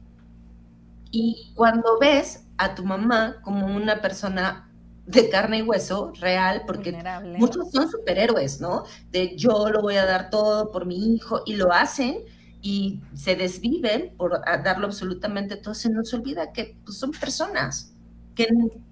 Y 1.09 1.51
cuando 1.55 1.97
ves 1.99 2.43
a 2.57 2.75
tu 2.75 2.85
mamá 2.85 3.37
como 3.41 3.65
una 3.65 3.99
persona 3.99 4.69
de 5.07 5.27
carne 5.29 5.57
y 5.57 5.61
hueso 5.63 6.13
real, 6.21 6.63
porque 6.67 6.95
muchos 7.39 7.71
son 7.71 7.89
superhéroes, 7.89 8.61
¿no? 8.61 8.83
De 9.09 9.35
yo 9.35 9.69
lo 9.69 9.81
voy 9.81 9.95
a 9.95 10.05
dar 10.05 10.29
todo 10.29 10.71
por 10.71 10.85
mi 10.85 11.15
hijo 11.15 11.41
y 11.47 11.55
lo 11.55 11.73
hacen 11.73 12.23
y 12.63 13.01
se 13.13 13.35
desviven 13.35 14.15
por 14.17 14.41
darlo 14.63 14.87
absolutamente 14.87 15.57
todo, 15.57 15.75
se 15.75 15.89
nos 15.89 16.13
olvida 16.13 16.53
que 16.53 16.77
pues, 16.85 16.97
son 16.97 17.11
personas 17.11 17.93
que 18.35 18.47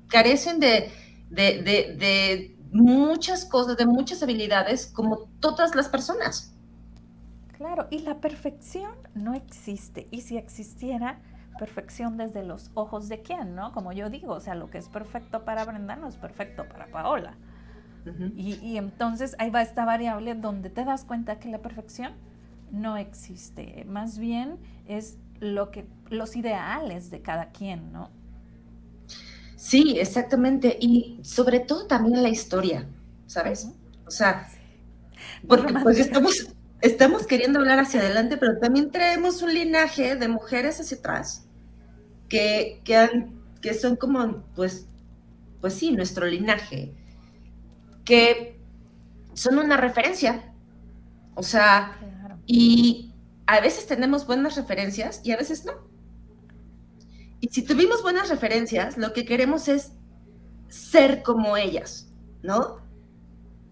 carecen 0.09 0.59
de, 0.59 0.91
de, 1.29 1.63
de 1.63 2.57
muchas 2.71 3.45
cosas, 3.45 3.77
de 3.77 3.85
muchas 3.85 4.21
habilidades, 4.21 4.87
como 4.87 5.29
todas 5.39 5.73
las 5.73 5.87
personas. 5.87 6.53
Claro, 7.53 7.87
y 7.89 7.99
la 7.99 8.19
perfección 8.19 8.91
no 9.15 9.33
existe. 9.33 10.07
Y 10.11 10.21
si 10.21 10.37
existiera, 10.37 11.21
perfección 11.57 12.17
desde 12.17 12.43
los 12.43 12.71
ojos 12.73 13.07
de 13.07 13.21
quién, 13.21 13.55
¿no? 13.55 13.71
Como 13.71 13.93
yo 13.93 14.09
digo, 14.09 14.33
o 14.33 14.39
sea, 14.41 14.55
lo 14.55 14.69
que 14.69 14.79
es 14.79 14.89
perfecto 14.89 15.45
para 15.45 15.63
Brenda 15.63 15.95
no 15.95 16.07
es 16.07 16.17
perfecto 16.17 16.67
para 16.67 16.87
Paola. 16.87 17.35
y, 18.35 18.77
entonces 18.77 19.35
ahí 19.37 19.51
va 19.51 19.61
esta 19.61 19.85
variable 19.85 20.33
donde 20.33 20.71
te 20.71 20.83
das 20.83 21.05
cuenta 21.05 21.39
que 21.39 21.49
la 21.49 21.59
perfección 21.59 22.13
no 22.71 22.97
existe. 22.97 23.85
Más 23.87 24.17
bien 24.17 24.57
es 24.87 25.17
lo 25.39 25.71
que, 25.71 25.85
los 26.09 26.35
ideales 26.35 27.11
de 27.11 27.21
cada 27.21 27.51
quien, 27.51 27.91
¿no? 27.91 28.09
Sí, 29.55 29.97
exactamente. 29.99 30.77
Y 30.79 31.19
sobre 31.23 31.59
todo 31.59 31.85
también 31.85 32.23
la 32.23 32.29
historia, 32.29 32.87
¿sabes? 33.27 33.69
O 34.07 34.11
sea, 34.11 34.47
porque 35.47 35.73
pues 35.73 35.99
estamos, 35.99 36.47
estamos 36.81 37.27
queriendo 37.27 37.59
hablar 37.59 37.79
hacia 37.79 37.99
adelante, 37.99 38.37
pero 38.37 38.57
también 38.59 38.91
traemos 38.91 39.41
un 39.41 39.53
linaje 39.53 40.15
de 40.15 40.27
mujeres 40.27 40.79
hacia 40.79 40.97
atrás 40.97 41.45
que, 42.27 42.81
que, 43.61 43.73
son 43.73 43.97
como, 43.97 44.43
pues, 44.55 44.87
pues 45.59 45.73
sí, 45.73 45.91
nuestro 45.91 46.25
linaje, 46.25 46.93
que 48.05 48.57
son 49.33 49.59
una 49.59 49.77
referencia. 49.77 50.53
O 51.35 51.43
sea, 51.43 51.97
y 52.53 53.13
a 53.47 53.61
veces 53.61 53.87
tenemos 53.87 54.27
buenas 54.27 54.57
referencias 54.57 55.21
y 55.23 55.31
a 55.31 55.37
veces 55.37 55.63
no. 55.63 55.71
Y 57.39 57.47
si 57.47 57.61
tuvimos 57.61 58.03
buenas 58.03 58.27
referencias, 58.27 58.97
lo 58.97 59.13
que 59.13 59.23
queremos 59.23 59.69
es 59.69 59.93
ser 60.67 61.23
como 61.23 61.55
ellas, 61.55 62.11
¿no? 62.43 62.81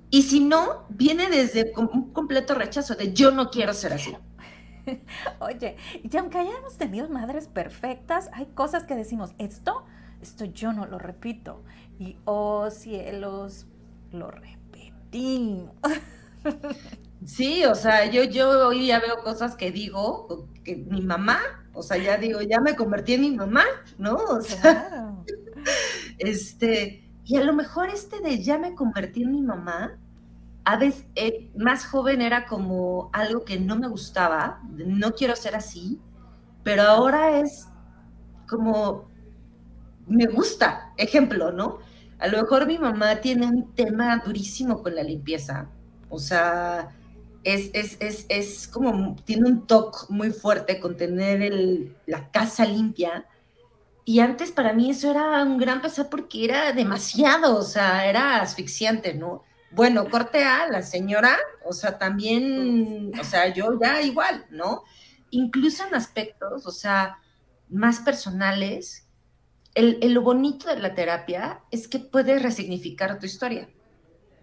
Y 0.09 0.21
si 0.21 0.39
no, 0.39 0.85
viene 0.87 1.29
desde 1.29 1.73
un 1.75 2.13
completo 2.13 2.55
rechazo 2.55 2.95
de 2.95 3.11
yo 3.11 3.31
no 3.31 3.49
quiero 3.49 3.73
ser 3.73 3.91
así. 3.91 4.15
Oye, 5.41 5.75
y 6.01 6.15
aunque 6.15 6.37
hayamos 6.37 6.77
tenido 6.77 7.09
madres 7.09 7.49
perfectas, 7.49 8.29
hay 8.31 8.45
cosas 8.45 8.85
que 8.85 8.95
decimos, 8.95 9.33
esto, 9.39 9.83
esto 10.21 10.45
yo 10.45 10.71
no 10.71 10.85
lo 10.85 10.99
repito. 10.99 11.65
Y 11.99 12.15
oh 12.23 12.69
cielos, 12.71 13.67
lo 14.13 14.31
repetimos. 14.31 15.75
Sí, 17.25 17.65
o 17.65 17.75
sea, 17.75 18.05
yo, 18.09 18.23
yo 18.23 18.67
hoy 18.69 18.87
ya 18.87 18.99
veo 18.99 19.21
cosas 19.23 19.55
que 19.55 19.71
digo, 19.71 20.47
que 20.63 20.77
mi 20.77 21.01
mamá, 21.01 21.39
o 21.73 21.83
sea, 21.83 21.97
ya 21.97 22.17
digo, 22.17 22.41
ya 22.41 22.61
me 22.61 22.75
convertí 22.75 23.15
en 23.15 23.21
mi 23.21 23.31
mamá, 23.31 23.63
¿no? 23.97 24.15
O 24.15 24.41
sea, 24.41 25.13
este, 26.17 27.03
y 27.25 27.37
a 27.37 27.43
lo 27.43 27.53
mejor 27.53 27.89
este 27.89 28.19
de 28.21 28.41
ya 28.43 28.57
me 28.57 28.73
convertí 28.75 29.23
en 29.23 29.31
mi 29.33 29.41
mamá, 29.41 29.99
a 30.65 30.77
veces 30.77 31.07
eh, 31.15 31.51
más 31.57 31.85
joven 31.85 32.21
era 32.21 32.45
como 32.47 33.09
algo 33.13 33.45
que 33.45 33.59
no 33.59 33.77
me 33.77 33.87
gustaba, 33.89 34.61
no 34.69 35.13
quiero 35.13 35.35
ser 35.35 35.55
así, 35.55 35.99
pero 36.63 36.83
ahora 36.83 37.39
es 37.41 37.67
como, 38.47 39.09
me 40.07 40.27
gusta, 40.27 40.93
ejemplo, 40.97 41.51
¿no? 41.51 41.79
A 42.19 42.27
lo 42.27 42.41
mejor 42.41 42.67
mi 42.67 42.77
mamá 42.77 43.17
tiene 43.21 43.47
un 43.47 43.73
tema 43.75 44.21
durísimo 44.25 44.83
con 44.83 44.95
la 44.95 45.03
limpieza, 45.03 45.69
o 46.09 46.19
sea, 46.19 46.89
es, 47.43 47.97
es, 48.29 48.67
como, 48.67 49.15
tiene 49.25 49.47
un 49.47 49.67
toque 49.67 49.99
muy 50.09 50.31
fuerte 50.31 50.79
con 50.79 50.97
tener 50.97 51.53
la 52.05 52.29
casa 52.31 52.65
limpia. 52.65 53.25
Y 54.05 54.19
antes 54.19 54.51
para 54.51 54.73
mí 54.73 54.89
eso 54.89 55.11
era 55.11 55.43
un 55.43 55.57
gran 55.57 55.81
pesar 55.81 56.09
porque 56.09 56.45
era 56.45 56.73
demasiado, 56.73 57.57
o 57.57 57.63
sea, 57.63 58.07
era 58.07 58.41
asfixiante, 58.41 59.13
¿no? 59.13 59.43
Bueno, 59.71 60.09
corte 60.09 60.43
a 60.43 60.67
la 60.67 60.81
señora, 60.81 61.37
o 61.63 61.73
sea, 61.73 61.99
también, 61.99 63.11
o 63.19 63.23
sea, 63.23 63.53
yo 63.53 63.79
ya 63.79 64.01
igual, 64.01 64.45
¿no? 64.49 64.83
Incluso 65.29 65.85
en 65.85 65.93
aspectos, 65.93 66.65
o 66.65 66.71
sea, 66.71 67.19
más 67.69 67.99
personales, 67.99 69.07
el, 69.75 69.99
lo 70.13 70.21
bonito 70.21 70.67
de 70.67 70.79
la 70.79 70.95
terapia 70.95 71.61
es 71.69 71.87
que 71.87 71.99
puede 71.99 72.39
resignificar 72.39 73.19
tu 73.19 73.27
historia. 73.27 73.69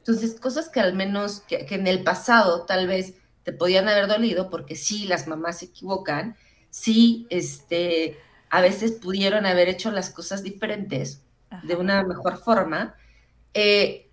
Entonces, 0.06 0.38
cosas 0.40 0.68
que 0.68 0.80
al 0.80 0.94
menos, 0.94 1.40
que, 1.40 1.66
que 1.66 1.74
en 1.74 1.86
el 1.86 2.04
pasado 2.04 2.64
tal 2.64 2.86
vez 2.86 3.14
te 3.42 3.52
podían 3.52 3.88
haber 3.88 4.06
dolido, 4.06 4.50
porque 4.50 4.76
sí, 4.76 5.06
las 5.06 5.26
mamás 5.26 5.58
se 5.58 5.66
equivocan, 5.66 6.36
sí, 6.70 7.26
este, 7.30 8.18
a 8.50 8.60
veces 8.60 8.92
pudieron 8.92 9.46
haber 9.46 9.68
hecho 9.68 9.90
las 9.90 10.10
cosas 10.10 10.42
diferentes, 10.42 11.22
de 11.62 11.76
una 11.76 12.02
mejor 12.04 12.38
forma, 12.38 12.96
eh, 13.54 14.10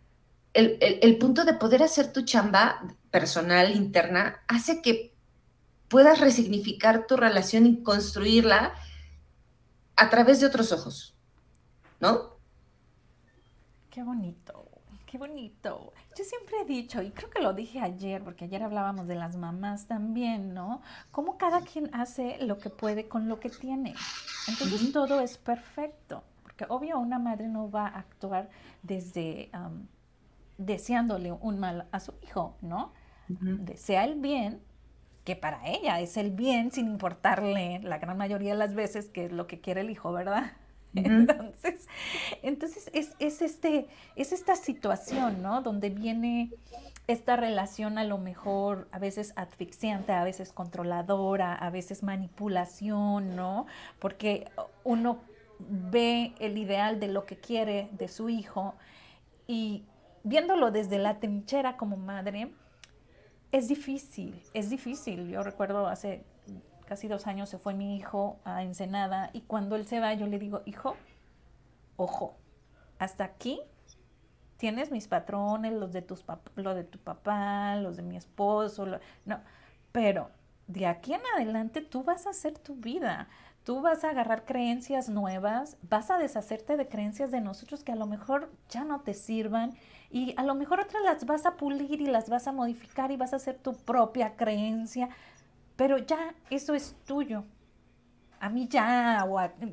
el, 0.54 1.18
punto 1.18 1.46
de 1.46 1.56
poder 1.56 1.82
hacer 1.82 2.14
tu 2.14 2.22
chamba 2.22 2.96
personal, 3.10 3.76
interna, 3.76 4.44
hace 4.48 4.82
que 4.82 5.16
puedas 5.88 6.20
resignificar 6.20 7.08
tu 7.08 7.18
relación 7.18 7.66
y 7.66 7.82
construirla 7.82 8.74
a 9.96 10.10
través 10.10 10.40
de 10.40 10.46
otros 10.46 10.72
ojos, 10.72 11.16
¿no? 12.00 12.38
Qué 13.90 14.04
bonito, 14.04 14.53
qué 15.14 15.20
bonito. 15.20 15.94
Yo 16.18 16.24
siempre 16.24 16.62
he 16.62 16.66
dicho, 16.66 17.04
y 17.04 17.12
creo 17.12 17.30
que 17.30 17.40
lo 17.40 17.54
dije 17.54 17.80
ayer, 17.80 18.24
porque 18.24 18.46
ayer 18.46 18.64
hablábamos 18.64 19.06
de 19.06 19.14
las 19.14 19.36
mamás 19.36 19.86
también, 19.86 20.56
¿no? 20.56 20.82
Cómo 21.12 21.38
cada 21.38 21.62
quien 21.62 21.94
hace 21.94 22.44
lo 22.44 22.58
que 22.58 22.72
puede 22.72 23.08
con 23.08 23.30
lo 23.30 23.40
que 23.40 23.52
tiene. 23.52 23.94
Entonces 24.48 24.92
todo 24.92 25.22
es 25.22 25.38
perfecto, 25.38 26.24
porque 26.42 26.66
obvio 26.68 26.98
una 26.98 27.20
madre 27.20 27.48
no 27.48 27.70
va 27.70 27.86
a 27.90 28.00
actuar 28.00 28.50
desde 28.82 29.52
deseándole 30.58 31.32
un 31.32 31.60
mal 31.60 31.88
a 31.92 32.00
su 32.00 32.16
hijo, 32.24 32.58
¿no? 32.64 32.92
Desea 33.28 34.06
el 34.06 34.20
bien, 34.20 34.64
que 35.26 35.36
para 35.36 35.68
ella 35.68 36.00
es 36.00 36.18
el 36.18 36.32
bien 36.32 36.72
sin 36.72 36.88
importarle 36.88 37.82
la 37.84 38.00
gran 38.00 38.18
mayoría 38.18 38.54
de 38.54 38.58
las 38.58 38.74
veces 38.74 39.10
que 39.10 39.26
es 39.26 39.32
lo 39.32 39.46
que 39.46 39.62
quiere 39.62 39.82
el 39.82 39.92
hijo, 39.92 40.12
¿verdad? 40.12 40.54
Entonces, 40.96 41.88
entonces 42.44 42.92
es, 42.94 43.16
es, 43.18 43.42
este, 43.42 43.88
es 44.16 44.32
esta 44.32 44.56
situación, 44.56 45.42
¿no? 45.42 45.62
Donde 45.62 45.90
viene 45.90 46.52
esta 47.08 47.36
relación 47.36 47.98
a 47.98 48.04
lo 48.04 48.20
mejor 48.20 48.88
a 48.92 49.00
veces 49.00 49.34
asfixiante, 49.36 50.12
a 50.12 50.24
veces 50.24 50.54
controladora, 50.54 51.56
a 51.56 51.70
veces 51.72 52.04
manipulación, 52.04 53.36
¿no? 53.36 53.66
Porque 54.00 54.48
uno 54.84 55.20
ve 55.58 56.34
el 56.40 56.58
ideal 56.58 57.00
de 57.00 57.08
lo 57.08 57.26
que 57.26 57.38
quiere 57.38 57.90
de 57.94 58.08
su 58.08 58.30
hijo 58.30 58.76
y 59.48 59.84
viéndolo 60.24 60.72
desde 60.72 61.00
la 61.00 61.20
trinchera 61.20 61.76
como 61.76 61.98
madre, 61.98 62.52
es 63.52 63.68
difícil, 63.68 64.42
es 64.54 64.70
difícil. 64.70 65.30
Yo 65.30 65.44
recuerdo 65.44 65.88
hace 65.88 66.24
casi 66.86 67.08
dos 67.08 67.28
años 67.28 67.50
se 67.50 67.58
fue 67.58 67.74
mi 67.74 67.96
hijo 67.96 68.40
a 68.44 68.64
Ensenada 68.64 69.30
y 69.34 69.42
cuando 69.42 69.76
él 69.76 69.88
se 69.88 70.00
va 70.00 70.14
yo 70.14 70.28
le 70.28 70.40
digo, 70.40 70.62
hijo, 70.66 70.96
ojo, 71.96 72.36
hasta 73.00 73.24
aquí 73.24 73.60
tienes 74.58 74.92
mis 74.92 75.08
patrones, 75.08 75.74
los 75.74 75.92
de, 75.92 76.02
tus 76.02 76.24
lo 76.56 76.74
de 76.74 76.84
tu 76.84 77.00
papá, 77.00 77.76
los 77.76 77.98
de 77.98 78.04
mi 78.04 78.16
esposo, 78.16 78.86
no, 79.26 79.42
pero 79.92 80.30
de 80.68 80.88
aquí 80.88 81.14
en 81.14 81.22
adelante 81.36 81.82
tú 81.82 82.04
vas 82.04 82.26
a 82.28 82.30
hacer 82.30 82.58
tu 82.58 82.76
vida, 82.76 83.28
tú 83.64 83.82
vas 83.82 84.04
a 84.04 84.10
agarrar 84.10 84.46
creencias 84.46 85.10
nuevas, 85.10 85.78
vas 85.82 86.10
a 86.12 86.18
deshacerte 86.18 86.78
de 86.78 86.88
creencias 86.88 87.32
de 87.32 87.42
nosotros 87.42 87.84
que 87.84 87.92
a 87.92 87.96
lo 87.98 88.08
mejor 88.08 88.52
ya 88.70 88.84
no 88.84 89.02
te 89.02 89.14
sirvan 89.14 89.74
y 90.10 90.34
a 90.38 90.44
lo 90.44 90.56
mejor 90.56 90.80
otras 90.80 91.04
las 91.04 91.26
vas 91.26 91.46
a 91.46 91.58
pulir 91.58 92.00
y 92.02 92.06
las 92.06 92.30
vas 92.30 92.48
a 92.48 92.52
modificar 92.52 93.12
y 93.12 93.18
vas 93.18 93.34
a 93.34 93.38
hacer 93.38 93.58
tu 93.58 93.74
propia 93.74 94.36
creencia, 94.36 95.10
pero 95.76 95.98
ya 95.98 96.36
eso 96.50 96.74
es 96.74 96.96
tuyo. 97.06 97.44
A 98.40 98.50
mí 98.50 98.68
ya, 98.68 99.26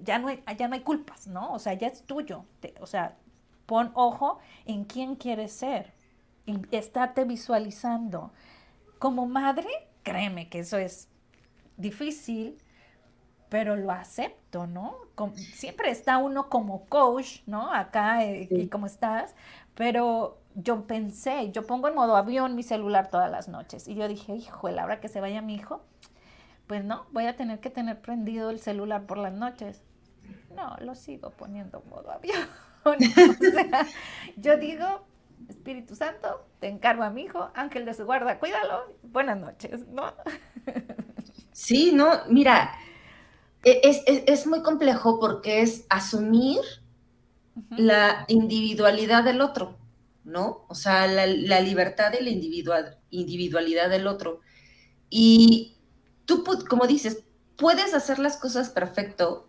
ya, 0.04 0.19
no 0.19 0.28
hay, 0.28 0.42
ya 0.57 0.69
no 0.69 0.75
hay 0.75 0.80
culpas, 0.80 1.26
¿no? 1.26 1.52
O 1.52 1.59
sea, 1.59 1.75
ya 1.75 1.88
es 1.88 2.04
tuyo. 2.04 2.45
o 2.80 2.87
sea, 2.87 3.16
pon 3.66 3.90
ojo 3.95 4.38
en 4.64 4.85
quién 4.85 5.16
quieres 5.16 5.52
ser 5.52 5.92
y 6.47 6.59
estate 6.76 7.25
visualizando. 7.25 8.33
Como 8.99 9.26
madre, 9.26 9.69
créeme 10.02 10.49
que 10.49 10.61
eso 10.61 10.78
es 10.78 11.09
difícil, 11.76 12.59
pero 13.49 13.76
lo 13.76 13.90
acepto, 13.90 14.66
¿no? 14.66 14.97
siempre 15.35 15.90
está 15.90 16.19
uno 16.19 16.49
como 16.49 16.87
coach, 16.87 17.40
¿no? 17.47 17.73
Acá, 17.73 18.25
eh, 18.25 18.49
y 18.50 18.69
como 18.69 18.87
estás, 18.87 19.35
pero 19.75 20.39
yo 20.54 20.87
pensé, 20.87 21.50
yo 21.52 21.66
pongo 21.66 21.88
en 21.88 21.95
modo 21.95 22.16
avión 22.16 22.54
mi 22.54 22.62
celular 22.62 23.09
todas 23.09 23.30
las 23.30 23.49
noches. 23.49 23.88
Y 23.88 23.95
yo 23.95 24.09
dije, 24.09 24.35
hijo, 24.35 24.69
la 24.71 24.85
hora 24.85 25.00
que 25.00 25.09
se 25.09 25.21
vaya 25.21 25.42
mi 25.42 25.54
hijo, 25.54 25.83
pues 26.66 26.85
no, 26.85 27.07
voy 27.12 27.26
a 27.26 27.37
tener 27.37 27.61
que 27.61 27.71
tener 27.71 28.00
prendido 28.00 28.50
el 28.50 28.61
celular 28.61 29.07
por 29.07 29.19
las 29.19 29.33
noches. 29.33 29.83
no, 30.54 30.76
lo 30.80 30.95
sigo 30.95 31.30
poniendo 31.30 31.83
modo 31.88 32.11
avión. 32.11 32.47
o 32.85 32.95
sea, 32.99 33.87
yo 34.37 34.57
digo, 34.57 35.04
Espíritu 35.49 35.95
Santo, 35.95 36.47
te 36.61 36.69
encargo 36.69 37.02
a 37.02 37.11
mi 37.11 37.23
hijo, 37.23 37.50
ángel 37.54 37.85
de 37.85 37.95
su 37.95 38.04
guarda, 38.04 38.38
cuídalo, 38.38 38.85
buenas 39.02 39.38
noches, 39.38 39.87
¿no? 39.88 40.12
sí, 41.52 41.92
no, 41.92 42.21
mira, 42.28 42.73
e, 43.64 43.80
es, 44.26 44.47
muy 44.47 44.62
complejo 44.62 45.19
porque 45.19 45.62
es 45.62 45.87
asumir 45.90 46.61
la 47.71 48.25
individualidad 48.28 49.25
del 49.25 49.40
otro, 49.40 49.76
¿no? 50.24 50.64
O 50.68 50.74
sea, 50.74 51.06
la, 51.06 51.26
libertad 51.60 52.12
de 52.12 52.22
la 52.22 52.30
individual, 52.30 52.98
individualidad 53.10 53.88
del 53.90 54.06
otro. 54.06 54.40
Y 55.08 55.76
tú, 56.24 56.44
como 56.68 56.86
dices, 56.86 57.24
puedes 57.56 57.94
hacer 57.94 58.18
las 58.18 58.36
cosas 58.36 58.70
perfecto, 58.70 59.48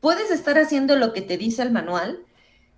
puedes 0.00 0.30
estar 0.30 0.58
haciendo 0.58 0.96
lo 0.96 1.12
que 1.12 1.22
te 1.22 1.36
dice 1.36 1.62
el 1.62 1.70
manual 1.70 2.24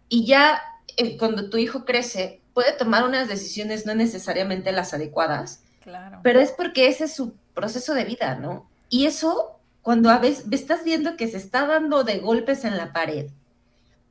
y 0.09 0.27
ya 0.27 0.61
eh, 0.97 1.17
cuando 1.17 1.51
tu 1.51 1.57
hijo 1.57 1.85
crece, 1.85 2.43
puede 2.55 2.73
tomar 2.73 3.05
unas 3.05 3.29
decisiones 3.29 3.87
no 3.87 3.95
necesariamente 3.95 4.73
las 4.73 4.93
adecuadas, 4.93 5.63
claro. 5.83 6.21
pero 6.23 6.41
es 6.41 6.51
porque 6.51 6.89
ese 6.89 7.05
es 7.05 7.15
su 7.15 7.35
proceso 7.55 7.95
de 7.95 8.05
vida, 8.05 8.35
¿no? 8.35 8.69
Y 8.89 9.07
eso, 9.07 9.59
cuando 9.81 10.11
a 10.11 10.19
veces 10.19 10.47
estás 10.51 10.85
viendo 10.85 11.17
que 11.17 11.29
se 11.29 11.39
está 11.39 11.67
dando 11.67 12.05
de 12.05 12.19
golpes 12.19 12.65
en 12.65 12.77
la 12.77 12.93
pared, 12.93 13.31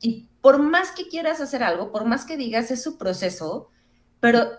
y 0.00 0.28
por 0.42 0.58
más 0.58 0.90
que 0.90 1.08
quieras 1.08 1.40
hacer 1.40 1.62
algo, 1.62 1.90
por 1.90 2.04
más 2.04 2.26
que 2.26 2.36
digas 2.36 2.70
es 2.70 2.82
su 2.82 2.98
proceso, 2.98 3.70
pero 4.20 4.50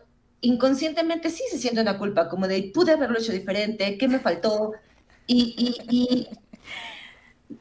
inconscientemente 0.42 1.30
sí 1.30 1.44
se 1.52 1.60
siente 1.60 1.82
una 1.82 2.00
culpa, 2.00 2.30
como 2.30 2.48
de 2.48 2.72
pude 2.74 2.94
haberlo 2.94 3.20
hecho 3.20 3.32
diferente, 3.32 3.98
¿qué 3.98 4.08
me 4.08 4.20
faltó? 4.20 4.72
Y, 5.28 5.78
y, 5.90 5.96
y, 5.96 6.28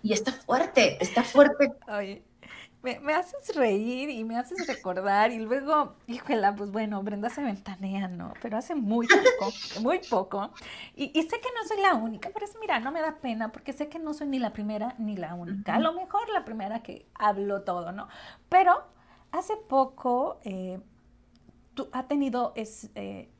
y 0.03 0.13
está 0.13 0.33
fuerte, 0.33 0.97
está 1.01 1.23
fuerte 1.23 1.73
me, 2.83 3.15
haces 3.15 3.55
reír 3.55 4.11
y 4.11 4.25
me 4.25 4.37
haces 4.37 4.67
recordar 4.67 5.31
y 5.31 5.39
luego, 5.39 5.95
híjole, 6.07 6.53
pues 6.57 6.73
bueno, 6.73 7.03
Brenda 7.03 7.31
se 7.31 7.43
ventanea, 7.43 8.09
¿no? 8.09 8.35
Pero 8.43 8.57
hace 8.57 8.75
muy 8.75 9.07
poco, 9.07 9.53
muy 9.81 10.01
poco. 10.11 10.51
Y, 10.97 11.11
sé 11.23 11.41
que 11.41 11.49
no 11.55 11.67
soy 11.67 11.81
la 11.81 11.95
única, 11.95 12.31
pero 12.35 12.45
es, 12.45 12.57
mira, 12.61 12.81
no 12.81 12.91
me 12.91 13.01
da 13.01 13.17
pena 13.17 13.53
porque 13.53 13.73
sé 13.73 13.89
que 13.89 13.99
no 13.99 14.15
soy 14.15 14.29
ni 14.29 14.39
la 14.39 14.53
primera 14.53 14.95
ni 14.99 15.17
la 15.17 15.35
única. 15.35 15.75
A 15.75 15.79
lo 15.79 15.93
mejor 15.93 16.29
la 16.31 16.45
primera 16.45 16.83
que 16.83 17.07
hablo 17.15 17.63
todo, 17.63 17.93
¿no? 17.93 18.09
Pero 18.49 18.85
hace 19.31 19.57
poco 19.57 20.41
eh, 20.45 20.81
tú, 21.75 21.89
ha 21.93 22.09
tenido 22.09 22.53
es, 22.57 22.91
eh, 22.97 23.31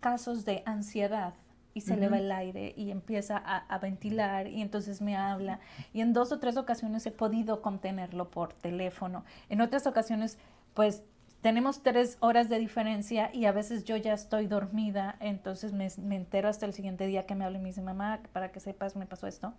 casos 0.00 0.44
de 0.44 0.62
ansiedad 0.66 1.34
y 1.72 1.82
se 1.82 1.96
le 1.96 2.08
va 2.08 2.18
el 2.18 2.30
aire 2.32 2.74
y 2.76 2.90
empieza 2.90 3.36
a, 3.36 3.78
ventilar 3.78 4.48
y 4.48 4.60
entonces 4.60 5.00
me 5.00 5.16
habla. 5.16 5.60
Y 5.92 6.00
en 6.00 6.12
dos 6.12 6.32
o 6.32 6.38
tres 6.38 6.56
ocasiones 6.56 7.06
he 7.06 7.10
podido 7.10 7.62
contenerlo 7.62 8.30
por 8.30 8.52
teléfono. 8.52 9.24
En 9.48 9.60
otras 9.60 9.86
ocasiones, 9.86 10.38
pues 10.74 11.04
tenemos 11.42 11.82
tres 11.82 12.16
horas 12.20 12.48
de 12.48 12.58
diferencia 12.58 13.30
y 13.32 13.44
a 13.46 13.52
veces 13.52 13.84
yo 13.84 13.96
ya 13.96 14.12
estoy 14.12 14.46
dormida, 14.46 15.16
entonces 15.20 15.72
me, 15.72 15.88
me 15.98 16.16
entero 16.16 16.48
hasta 16.48 16.66
el 16.66 16.74
siguiente 16.74 17.06
día 17.06 17.24
que 17.24 17.34
me 17.34 17.44
habla 17.44 17.58
y 17.58 17.62
me 17.62 17.68
dice, 17.68 17.82
mamá, 17.82 18.20
para 18.32 18.50
que 18.50 18.60
sepas, 18.60 18.96
me 18.96 19.06
pasó 19.06 19.26
esto. 19.26 19.54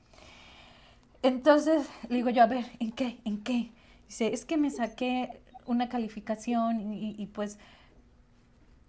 Entonces 1.23 1.87
le 2.09 2.17
digo 2.17 2.29
yo, 2.29 2.43
a 2.43 2.47
ver, 2.47 2.65
¿en 2.79 2.91
qué? 2.91 3.19
¿En 3.25 3.41
qué? 3.41 3.71
Dice, 4.07 4.33
es 4.33 4.45
que 4.45 4.57
me 4.57 4.69
saqué 4.69 5.41
una 5.65 5.87
calificación 5.87 6.93
y 6.93 7.25
pues 7.27 7.57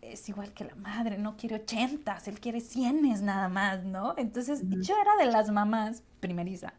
es 0.03 0.29
igual 0.29 0.53
que 0.53 0.65
la 0.65 0.75
madre, 0.75 1.17
no 1.17 1.37
quiere 1.37 1.57
ochentas, 1.57 2.29
él 2.29 2.41
quiere 2.41 2.61
cienes 2.61 3.23
nada 3.23 3.49
más, 3.49 3.85
¿no? 3.85 4.15
Entonces 4.19 4.63
yo 4.69 4.95
era 5.01 5.17
de 5.17 5.33
las 5.33 5.51
mamás 5.51 6.03
primeriza 6.21 6.75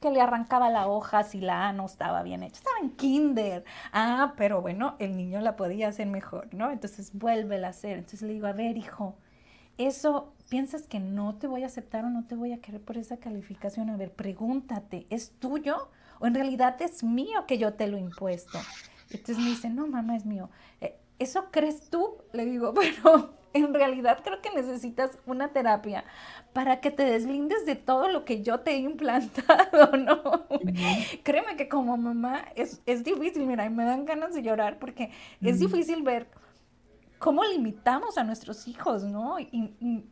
que 0.00 0.10
le 0.10 0.20
arrancaba 0.20 0.68
la 0.68 0.86
hoja 0.86 1.22
si 1.22 1.40
la 1.40 1.68
A 1.68 1.72
no 1.72 1.86
estaba 1.86 2.22
bien 2.22 2.42
hecha. 2.42 2.56
Estaba 2.56 2.78
en 2.82 2.90
kinder. 2.90 3.64
Ah, 3.90 4.34
pero 4.36 4.60
bueno, 4.60 4.96
el 4.98 5.16
niño 5.16 5.40
la 5.40 5.56
podía 5.56 5.88
hacer 5.88 6.06
mejor, 6.06 6.52
¿no? 6.52 6.70
Entonces 6.70 7.10
vuelve 7.14 7.64
a 7.64 7.68
hacer. 7.68 7.98
Entonces 7.98 8.20
le 8.22 8.34
digo, 8.34 8.46
a 8.46 8.52
ver, 8.52 8.76
hijo, 8.76 9.16
eso, 9.78 10.34
¿piensas 10.50 10.86
que 10.86 11.00
no 11.00 11.36
te 11.36 11.46
voy 11.46 11.62
a 11.62 11.66
aceptar 11.66 12.04
o 12.04 12.10
no 12.10 12.26
te 12.26 12.34
voy 12.34 12.52
a 12.52 12.60
querer 12.60 12.82
por 12.82 12.98
esa 12.98 13.16
calificación? 13.16 13.88
A 13.88 13.96
ver, 13.96 14.12
pregúntate, 14.12 15.06
¿es 15.08 15.30
tuyo 15.38 15.88
o 16.18 16.26
en 16.26 16.34
realidad 16.34 16.80
es 16.82 17.02
mío 17.02 17.46
que 17.46 17.56
yo 17.56 17.72
te 17.72 17.86
lo 17.86 17.96
impuesto? 17.96 18.58
Entonces 19.10 19.38
me 19.38 19.50
dice, 19.50 19.70
no, 19.70 19.86
mamá, 19.86 20.16
es 20.16 20.26
mío. 20.26 20.50
Eh, 20.80 20.98
¿eso 21.18 21.50
crees 21.50 21.90
tú? 21.90 22.18
Le 22.32 22.44
digo, 22.44 22.74
pero 22.74 23.34
en 23.54 23.72
realidad 23.72 24.18
creo 24.22 24.42
que 24.42 24.50
necesitas 24.50 25.16
una 25.26 25.52
terapia 25.52 26.04
para 26.52 26.80
que 26.80 26.90
te 26.90 27.04
deslindes 27.04 27.64
de 27.64 27.76
todo 27.76 28.08
lo 28.08 28.24
que 28.24 28.42
yo 28.42 28.60
te 28.60 28.72
he 28.72 28.78
implantado, 28.78 29.96
¿no? 29.96 30.46
Créeme 31.22 31.56
que 31.56 31.68
como 31.68 31.96
mamá 31.96 32.44
es, 32.56 32.84
difícil, 33.04 33.46
mira, 33.46 33.64
y 33.64 33.70
me 33.70 33.84
dan 33.84 34.04
ganas 34.04 34.34
de 34.34 34.42
llorar 34.42 34.78
porque 34.78 35.10
es 35.40 35.60
difícil 35.60 36.02
ver 36.02 36.28
cómo 37.18 37.44
limitamos 37.44 38.18
a 38.18 38.24
nuestros 38.24 38.66
hijos, 38.68 39.04
¿no? 39.04 39.38
Y, 39.38 40.04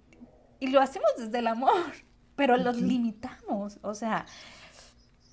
lo 0.61 0.81
hacemos 0.81 1.11
desde 1.19 1.41
el 1.41 1.49
amor, 1.49 1.73
pero 2.37 2.57
los 2.57 2.81
limitamos, 2.81 3.79
o 3.83 3.95
sea... 3.95 4.25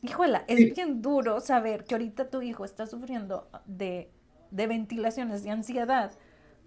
Híjola, 0.01 0.45
es 0.47 0.73
bien 0.73 1.01
duro 1.01 1.41
saber 1.41 1.83
que 1.83 1.93
ahorita 1.93 2.29
tu 2.29 2.41
hijo 2.41 2.63
está 2.63 2.87
sufriendo 2.87 3.49
de 3.65 4.09
de 4.51 4.67
ventilaciones 4.67 5.43
de 5.43 5.51
ansiedad, 5.51 6.11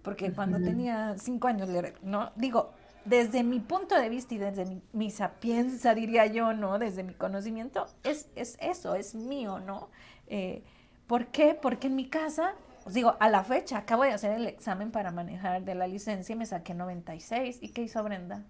porque 0.01 0.33
cuando 0.33 0.59
tenía 0.59 1.15
cinco 1.17 1.47
años, 1.47 1.69
¿no? 2.01 2.31
Digo, 2.35 2.73
desde 3.05 3.43
mi 3.43 3.59
punto 3.59 3.95
de 3.95 4.09
vista 4.09 4.35
y 4.35 4.37
desde 4.37 4.81
mi, 4.91 5.11
sapiencia, 5.11 5.93
diría 5.93 6.25
yo, 6.25 6.53
¿no? 6.53 6.79
Desde 6.79 7.03
mi 7.03 7.13
conocimiento, 7.13 7.87
es, 8.03 8.29
es 8.35 8.57
eso, 8.61 8.95
es 8.95 9.15
mío, 9.15 9.59
¿no? 9.59 9.89
Eh, 10.27 10.63
¿Por 11.07 11.27
qué? 11.27 11.57
Porque 11.59 11.87
en 11.87 11.95
mi 11.95 12.07
casa, 12.09 12.53
os 12.85 12.93
digo, 12.93 13.15
a 13.19 13.29
la 13.29 13.43
fecha, 13.43 13.77
acabo 13.77 14.03
de 14.03 14.11
hacer 14.11 14.31
el 14.31 14.47
examen 14.47 14.91
para 14.91 15.11
manejar 15.11 15.63
de 15.63 15.75
la 15.75 15.87
licencia 15.87 16.33
y 16.33 16.37
me 16.37 16.45
saqué 16.45 16.73
96. 16.73 17.59
¿Y 17.61 17.69
qué 17.69 17.83
hizo 17.83 18.03
Brenda? 18.03 18.45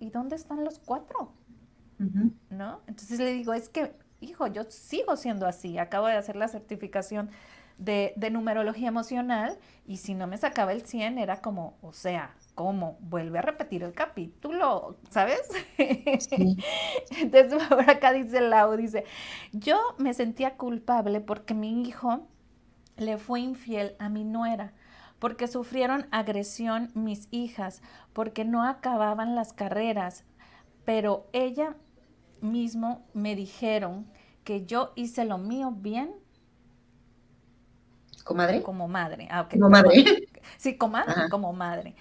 ¿Y 0.00 0.10
dónde 0.10 0.36
están 0.36 0.64
los 0.64 0.78
cuatro? 0.78 1.32
¿No? 2.50 2.80
Entonces 2.86 3.18
le 3.18 3.32
digo, 3.32 3.54
es 3.54 3.68
que, 3.68 3.94
hijo, 4.20 4.46
yo 4.48 4.64
sigo 4.64 5.16
siendo 5.16 5.46
así. 5.46 5.78
Acabo 5.78 6.08
de 6.08 6.14
hacer 6.14 6.36
la 6.36 6.48
certificación 6.48 7.30
de, 7.84 8.30
numerología 8.30 8.88
emocional 8.88 9.58
y 9.86 9.96
si 9.96 10.14
no 10.14 10.26
me 10.26 10.38
sacaba 10.38 10.72
el 10.72 10.82
100 10.82 11.18
era 11.18 11.40
como, 11.40 11.76
o 11.82 11.92
sea, 11.92 12.34
¿cómo? 12.54 12.96
Vuelve 13.00 13.38
a 13.38 13.42
repetir 13.42 13.82
el 13.82 13.92
capítulo, 13.92 14.96
¿sabes? 15.10 15.48
Entonces, 15.78 17.52
ahora 17.70 17.92
acá 17.92 18.12
dice 18.12 18.40
Lau, 18.40 18.76
dice, 18.76 19.04
yo 19.52 19.78
me 19.98 20.14
sentía 20.14 20.56
culpable 20.56 21.20
porque 21.20 21.54
mi 21.54 21.82
hijo 21.82 22.28
le 22.96 23.18
fue 23.18 23.40
infiel 23.40 23.96
a 23.98 24.08
mi 24.08 24.24
nuera 24.24 24.72
porque 25.18 25.46
sufrieron 25.46 26.08
agresión 26.10 26.90
mis 26.94 27.28
hijas, 27.30 27.80
porque 28.12 28.44
no 28.44 28.64
acababan 28.64 29.36
las 29.36 29.52
carreras, 29.52 30.24
pero 30.84 31.28
ella 31.32 31.76
mismo 32.40 33.06
me 33.14 33.36
dijeron 33.36 34.08
que 34.42 34.66
yo 34.66 34.92
hice 34.96 35.24
lo 35.24 35.38
mío 35.38 35.70
bien 35.70 36.16
¿Comadre? 38.24 38.62
Como 38.62 38.88
madre. 38.88 39.28
Ah, 39.30 39.48
Como 39.50 39.68
madre. 39.68 40.04
Sí, 40.58 40.76
comadre, 40.76 41.28
como 41.28 41.52
madre. 41.52 41.94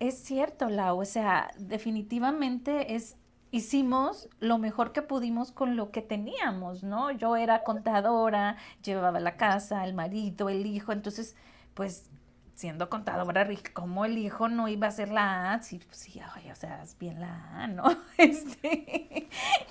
Es 0.00 0.18
cierto, 0.22 0.68
Lau, 0.70 1.00
o 1.00 1.04
sea, 1.04 1.50
definitivamente 1.58 2.94
es, 2.94 3.16
hicimos 3.50 4.28
lo 4.40 4.58
mejor 4.58 4.92
que 4.92 5.02
pudimos 5.02 5.52
con 5.52 5.76
lo 5.76 5.90
que 5.90 6.02
teníamos, 6.02 6.82
¿no? 6.84 7.10
Yo 7.12 7.36
era 7.36 7.64
contadora, 7.64 8.56
llevaba 8.82 9.20
la 9.20 9.36
casa, 9.36 9.84
el 9.84 9.94
marido, 9.94 10.48
el 10.48 10.66
hijo, 10.66 10.92
entonces, 10.92 11.36
pues 11.74 12.10
siendo 12.54 12.88
contadora, 12.90 13.48
¿cómo 13.72 14.04
el 14.04 14.18
hijo 14.18 14.48
no 14.48 14.68
iba 14.68 14.88
a 14.88 14.90
ser 14.90 15.10
la 15.10 15.52
A? 15.54 15.62
Sí, 15.62 15.78
pues 15.84 15.96
sí, 15.96 16.20
o 16.50 16.54
sea, 16.56 16.82
es 16.82 16.96
bien 16.98 17.20
la 17.20 17.62
A, 17.64 17.66
¿no? 17.68 17.84
Este, 18.18 19.28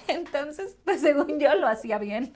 entonces, 0.08 0.78
pues 0.86 1.02
según 1.02 1.40
yo 1.40 1.54
lo 1.56 1.68
hacía 1.68 1.98
bien. 1.98 2.34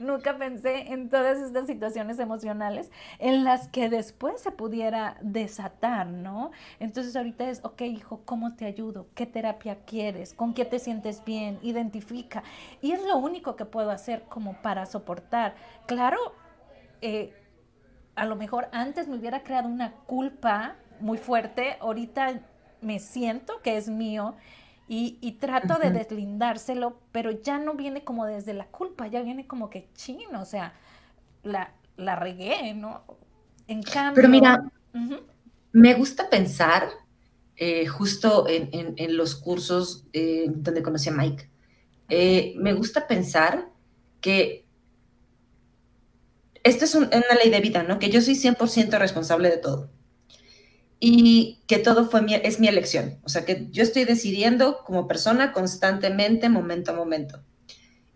Nunca 0.00 0.38
pensé 0.38 0.92
en 0.92 1.08
todas 1.08 1.38
estas 1.38 1.66
situaciones 1.66 2.18
emocionales 2.18 2.90
en 3.18 3.44
las 3.44 3.68
que 3.68 3.88
después 3.88 4.40
se 4.40 4.50
pudiera 4.50 5.16
desatar, 5.20 6.06
¿no? 6.06 6.50
Entonces 6.78 7.16
ahorita 7.16 7.48
es, 7.48 7.64
ok, 7.64 7.82
hijo, 7.82 8.22
¿cómo 8.24 8.54
te 8.54 8.66
ayudo? 8.66 9.06
¿Qué 9.14 9.26
terapia 9.26 9.78
quieres? 9.84 10.34
¿Con 10.34 10.54
qué 10.54 10.64
te 10.64 10.78
sientes 10.78 11.24
bien? 11.24 11.58
Identifica. 11.62 12.42
Y 12.80 12.92
es 12.92 13.02
lo 13.04 13.16
único 13.16 13.56
que 13.56 13.64
puedo 13.64 13.90
hacer 13.90 14.22
como 14.28 14.62
para 14.62 14.86
soportar. 14.86 15.54
Claro, 15.86 16.18
eh, 17.00 17.32
a 18.14 18.26
lo 18.26 18.36
mejor 18.36 18.68
antes 18.72 19.08
me 19.08 19.16
hubiera 19.16 19.42
creado 19.42 19.68
una 19.68 19.92
culpa 20.06 20.76
muy 21.00 21.18
fuerte, 21.18 21.76
ahorita 21.80 22.40
me 22.80 22.98
siento 22.98 23.60
que 23.62 23.76
es 23.76 23.88
mío 23.88 24.36
y, 24.90 25.32
trato 25.32 25.78
de 25.78 25.90
deslindárselo, 25.90 26.98
pero 27.12 27.30
ya 27.30 27.58
no 27.58 27.74
viene 27.74 28.04
como 28.04 28.24
desde 28.24 28.54
la 28.54 28.66
culpa, 28.66 29.06
ya 29.06 29.22
viene 29.22 29.46
como 29.46 29.68
que 29.68 29.88
chino, 29.94 30.40
o 30.40 30.46
sea, 30.46 30.72
la, 31.42 31.74
la 31.96 32.16
regué, 32.16 32.72
¿no? 32.72 33.02
En 33.66 33.82
cambio... 33.82 34.14
Pero 34.14 34.28
mira, 34.30 34.64
me 35.72 35.94
gusta 35.94 36.30
pensar, 36.30 36.88
eh, 37.56 37.86
justo 37.86 38.46
en, 38.48 39.16
los 39.16 39.34
cursos 39.34 40.06
eh, 40.14 40.46
donde 40.48 40.82
conocí 40.82 41.10
a 41.10 41.12
Mike, 41.12 41.50
eh, 42.08 42.54
me 42.56 42.72
gusta 42.72 43.06
pensar 43.06 43.68
que 44.22 44.64
esto 46.64 46.86
es 46.86 46.94
una 46.94 47.10
ley 47.42 47.50
de 47.50 47.60
vida, 47.60 47.82
¿no? 47.82 47.98
Que 47.98 48.10
yo 48.10 48.22
soy 48.22 48.34
100% 48.34 48.98
responsable 48.98 49.50
de 49.50 49.58
todo. 49.58 49.90
Y 51.00 51.62
que 51.66 51.78
todo 51.78 52.08
fue 52.10 52.22
mi, 52.22 52.34
es 52.34 52.58
mi 52.58 52.68
elección. 52.68 53.18
O 53.22 53.28
sea, 53.28 53.44
que 53.44 53.68
yo 53.70 53.82
estoy 53.82 54.04
decidiendo 54.04 54.84
como 54.84 55.06
persona 55.06 55.52
constantemente, 55.52 56.48
momento 56.48 56.90
a 56.90 56.94
momento. 56.94 57.42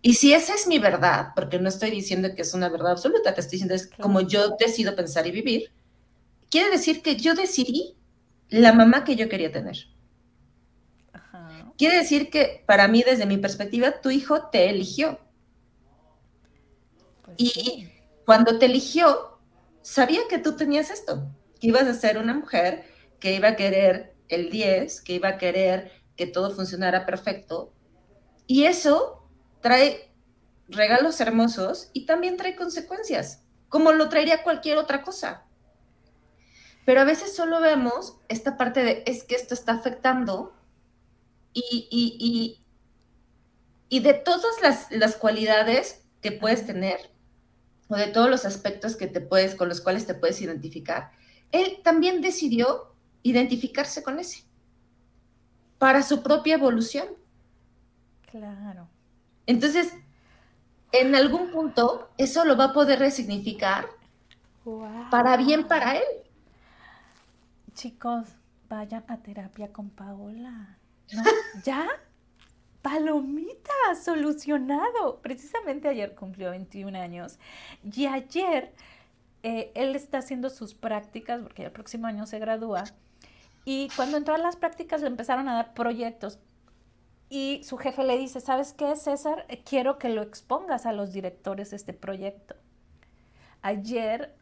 Y 0.00 0.14
si 0.14 0.34
esa 0.34 0.54
es 0.54 0.66
mi 0.66 0.80
verdad, 0.80 1.28
porque 1.36 1.60
no 1.60 1.68
estoy 1.68 1.90
diciendo 1.90 2.34
que 2.34 2.42
es 2.42 2.54
una 2.54 2.68
verdad 2.68 2.92
absoluta, 2.92 3.34
te 3.34 3.40
estoy 3.40 3.58
diciendo 3.58 3.74
es 3.74 3.86
como 3.86 4.20
yo 4.20 4.56
decido 4.58 4.96
pensar 4.96 5.28
y 5.28 5.30
vivir, 5.30 5.70
quiere 6.50 6.70
decir 6.70 7.02
que 7.02 7.14
yo 7.14 7.34
decidí 7.34 7.96
la 8.48 8.72
mamá 8.72 9.04
que 9.04 9.14
yo 9.14 9.28
quería 9.28 9.52
tener. 9.52 9.76
Quiere 11.78 11.96
decir 11.96 12.30
que 12.30 12.64
para 12.66 12.86
mí, 12.88 13.02
desde 13.02 13.26
mi 13.26 13.38
perspectiva, 13.38 14.00
tu 14.00 14.10
hijo 14.10 14.48
te 14.50 14.68
eligió. 14.68 15.18
Pues 17.24 17.36
y 17.38 17.88
cuando 18.26 18.58
te 18.58 18.66
eligió, 18.66 19.38
sabía 19.82 20.20
que 20.28 20.38
tú 20.38 20.56
tenías 20.56 20.90
esto, 20.90 21.28
que 21.62 21.68
ibas 21.68 21.84
a 21.84 21.94
ser 21.94 22.18
una 22.18 22.34
mujer 22.34 22.84
que 23.20 23.34
iba 23.34 23.50
a 23.50 23.56
querer 23.56 24.16
el 24.28 24.50
10, 24.50 25.00
que 25.02 25.12
iba 25.12 25.28
a 25.28 25.38
querer 25.38 25.92
que 26.16 26.26
todo 26.26 26.50
funcionara 26.50 27.06
perfecto. 27.06 27.72
Y 28.48 28.64
eso 28.64 29.28
trae 29.60 30.12
regalos 30.66 31.20
hermosos 31.20 31.90
y 31.92 32.04
también 32.04 32.36
trae 32.36 32.56
consecuencias, 32.56 33.44
como 33.68 33.92
lo 33.92 34.08
traería 34.08 34.42
cualquier 34.42 34.76
otra 34.76 35.02
cosa. 35.02 35.44
Pero 36.84 37.00
a 37.00 37.04
veces 37.04 37.36
solo 37.36 37.60
vemos 37.60 38.18
esta 38.28 38.56
parte 38.56 38.82
de 38.82 39.04
es 39.06 39.22
que 39.22 39.36
esto 39.36 39.54
está 39.54 39.74
afectando 39.74 40.56
y, 41.52 41.86
y, 41.92 42.64
y, 43.88 44.00
de 44.00 44.14
todas 44.14 44.60
las, 44.62 44.90
las, 44.90 45.14
cualidades 45.14 46.02
que 46.22 46.32
puedes 46.32 46.66
tener 46.66 46.98
o 47.88 47.94
de 47.94 48.08
todos 48.08 48.28
los 48.28 48.46
aspectos 48.46 48.96
que 48.96 49.06
te 49.06 49.20
puedes, 49.20 49.54
con 49.54 49.68
los 49.68 49.80
cuales 49.80 50.06
te 50.06 50.14
puedes 50.14 50.40
identificar, 50.40 51.12
él 51.52 51.80
también 51.84 52.20
decidió 52.20 52.92
identificarse 53.22 54.02
con 54.02 54.18
ese 54.18 54.44
para 55.78 56.02
su 56.02 56.22
propia 56.22 56.54
evolución. 56.54 57.06
Claro. 58.30 58.88
Entonces, 59.46 59.92
en 60.92 61.14
algún 61.14 61.50
punto, 61.50 62.10
eso 62.18 62.44
lo 62.44 62.56
va 62.56 62.66
a 62.66 62.72
poder 62.72 62.98
resignificar 62.98 63.86
para 65.10 65.36
bien 65.36 65.66
para 65.66 65.96
él. 65.96 66.04
Chicos, 67.74 68.28
vayan 68.68 69.04
a 69.08 69.16
terapia 69.18 69.72
con 69.72 69.90
Paola. 69.90 70.78
¿Ya? 71.64 71.86
Palomita, 72.80 73.72
solucionado. 74.02 75.20
Precisamente 75.20 75.88
ayer 75.88 76.14
cumplió 76.14 76.50
21 76.50 76.98
años 76.98 77.38
y 77.82 78.06
ayer 78.06 78.72
eh, 79.42 79.72
él 79.74 79.96
está 79.96 80.18
haciendo 80.18 80.50
sus 80.50 80.74
prácticas 80.74 81.42
porque 81.42 81.64
el 81.64 81.72
próximo 81.72 82.06
año 82.06 82.26
se 82.26 82.38
gradúa 82.38 82.84
y 83.64 83.88
cuando 83.96 84.16
entró 84.16 84.34
a 84.34 84.38
las 84.38 84.56
prácticas 84.56 85.00
le 85.00 85.08
empezaron 85.08 85.48
a 85.48 85.54
dar 85.54 85.74
proyectos 85.74 86.38
y 87.28 87.62
su 87.64 87.78
jefe 87.78 88.04
le 88.04 88.18
dice, 88.18 88.40
¿sabes 88.40 88.74
qué, 88.74 88.94
César? 88.94 89.46
Quiero 89.64 89.98
que 89.98 90.10
lo 90.10 90.20
expongas 90.20 90.84
a 90.84 90.92
los 90.92 91.14
directores 91.14 91.72
este 91.72 91.94
proyecto. 91.94 92.56
Ayer 93.62 94.34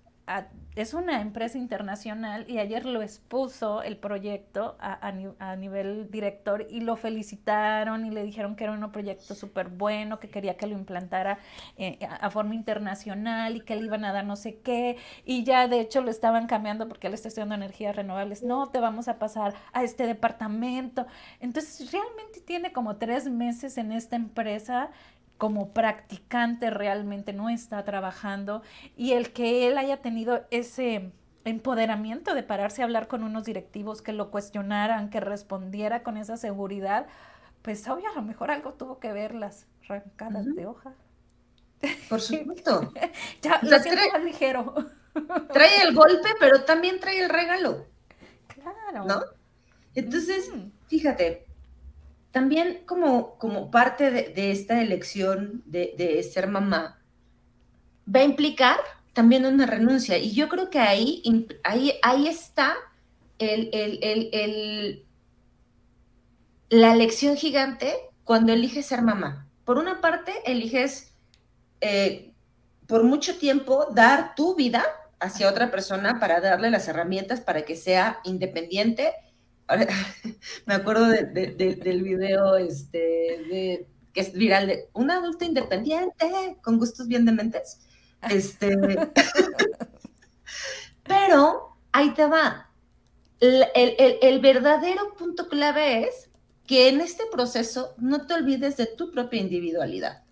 es 0.77 0.95
una 0.95 1.21
empresa 1.21 1.59
internacional 1.59 2.49
y 2.49 2.59
ayer 2.59 2.87
lo 2.87 3.03
expuso 3.03 3.83
el 3.83 3.97
proyecto 3.97 4.77
a, 4.79 5.11
nivel 5.57 6.11
director 6.11 6.67
y 6.71 6.81
lo 6.81 6.97
felicitaron 6.97 8.07
y 8.07 8.11
le 8.11 8.23
dijeron 8.23 8.55
que 8.55 8.65
era 8.65 8.73
un 8.73 8.93
proyecto 8.93 9.35
súper 9.35 9.69
bueno, 9.69 10.21
que 10.21 10.29
quería 10.29 10.57
que 10.57 10.67
lo 10.67 10.75
implantara 10.75 11.39
eh, 11.77 11.99
a, 12.09 12.31
forma 12.31 12.55
internacional 12.55 13.57
y 13.57 13.61
que 13.61 13.75
le 13.77 13.85
iban 13.85 14.05
a 14.05 14.13
dar 14.13 14.25
no 14.25 14.37
sé 14.37 14.61
qué. 14.61 14.97
Y 15.25 15.43
ya 15.43 15.67
de 15.67 15.81
hecho 15.81 16.03
lo 16.03 16.11
estaban 16.11 16.47
cambiando 16.47 16.87
porque 16.89 17.09
él 17.09 17.15
está 17.15 17.29
estudiando 17.29 17.57
energías 17.57 17.97
renovables. 17.97 18.43
No, 18.43 18.69
te 18.69 18.79
vamos 18.79 19.09
a 19.09 19.19
pasar 19.19 19.55
a 19.73 19.83
este 19.83 20.07
departamento. 20.07 21.07
Entonces 21.41 21.91
realmente 21.91 22.41
tiene 22.41 22.73
como 22.73 22.97
tres 22.97 23.29
meses 23.29 23.77
en 23.77 23.93
esta 23.93 24.17
empresa 24.17 24.91
como 25.41 25.71
practicante 25.71 26.69
realmente 26.69 27.33
no 27.33 27.49
está 27.49 27.83
trabajando 27.83 28.63
y 28.95 29.13
el 29.13 29.33
que 29.33 29.67
él 29.67 29.79
haya 29.79 29.97
tenido 30.03 30.45
ese 30.51 31.13
empoderamiento 31.47 32.35
de 32.35 32.43
pararse 32.43 32.83
a 32.83 32.85
hablar 32.85 33.09
con 33.09 33.25
unos 33.25 33.45
directivos 33.47 34.03
que 34.03 34.13
lo 34.13 34.31
cuestionaran, 34.31 35.09
que 35.09 35.19
respondiera 35.19 36.03
con 36.03 36.19
esa 36.19 36.37
seguridad, 36.37 37.07
pues 37.63 37.89
obvio 37.89 38.11
a 38.11 38.15
lo 38.15 38.21
mejor 38.21 38.51
algo 38.51 38.75
tuvo 38.75 39.01
que 39.01 39.15
ver 39.15 39.35
las 39.35 39.67
arrancadas 39.85 40.45
de 40.45 40.67
hoja. 40.67 40.93
Por 42.11 42.21
supuesto. 42.21 42.93
ya, 43.41 43.61
lo 43.63 43.79
siento 43.79 44.03
más 44.13 44.23
ligero. 44.23 44.75
trae 45.55 45.85
el 45.85 45.95
golpe, 45.95 46.29
pero 46.39 46.65
también 46.65 47.01
trae 47.01 47.19
el 47.19 47.31
regalo. 47.31 47.87
Claro. 48.47 49.07
¿No? 49.07 49.23
Entonces, 49.95 50.53
fíjate, 50.87 51.47
también 52.33 52.83
como, 52.87 53.37
como 53.39 53.71
parte 53.71 54.11
de, 54.11 54.51
esta 54.51 54.83
elección 54.83 55.63
de, 55.67 56.29
ser 56.33 56.47
mamá, 56.47 57.01
va 58.07 58.21
a 58.21 58.25
implicar 58.25 58.79
también 59.13 59.47
una 59.47 59.67
renuncia. 59.67 60.19
Y 60.19 60.33
yo 60.33 60.49
creo 60.49 60.71
que 60.71 60.79
ahí, 60.79 61.23
ahí, 61.65 61.95
ahí 62.03 62.29
está 62.29 62.75
el, 63.39 65.05
la 66.69 66.93
elección 66.93 67.37
gigante 67.37 67.95
cuando 68.25 68.53
eliges 68.53 68.87
ser 68.87 69.03
mamá. 69.03 69.49
Por 69.65 69.79
una 69.79 70.01
parte, 70.01 70.33
eliges 70.45 71.13
eh, 71.81 72.33
por 72.87 73.03
mucho 73.05 73.39
tiempo 73.39 73.87
dar 73.93 74.35
tu 74.35 74.55
vida 74.55 74.85
hacia 75.19 75.49
otra 75.49 75.71
persona 75.71 76.19
para 76.21 76.41
darle 76.41 76.71
las 76.71 76.89
herramientas 76.89 77.41
para 77.41 77.63
que 77.63 77.77
sea 77.77 78.21
independiente 78.25 79.13
me 80.67 80.75
acuerdo 80.75 81.07
del 81.07 82.03
video 82.03 82.57
este, 82.57 83.87
que 84.13 84.21
es 84.21 84.33
viral 84.33 84.67
de 84.67 84.89
un 84.93 85.11
adulto 85.11 85.45
independiente 85.45 86.57
con 86.63 86.79
gustos 86.79 87.07
bien 87.07 87.25
dementes. 87.25 87.81
Este, 88.29 88.77
pero 91.05 91.77
ahí 91.93 92.11
te 92.15 92.27
va. 92.27 92.71
El, 93.41 94.41
verdadero 94.41 95.15
punto 95.15 95.49
clave 95.49 96.07
es 96.07 96.29
que 96.67 96.89
en 96.89 97.01
este 97.01 97.25
proceso 97.33 97.95
no 97.97 98.27
te 98.27 98.35
olvides 98.35 98.77
de 98.77 98.87
tu 98.87 99.11
propia 99.11 99.41
individualidad, 99.41 100.25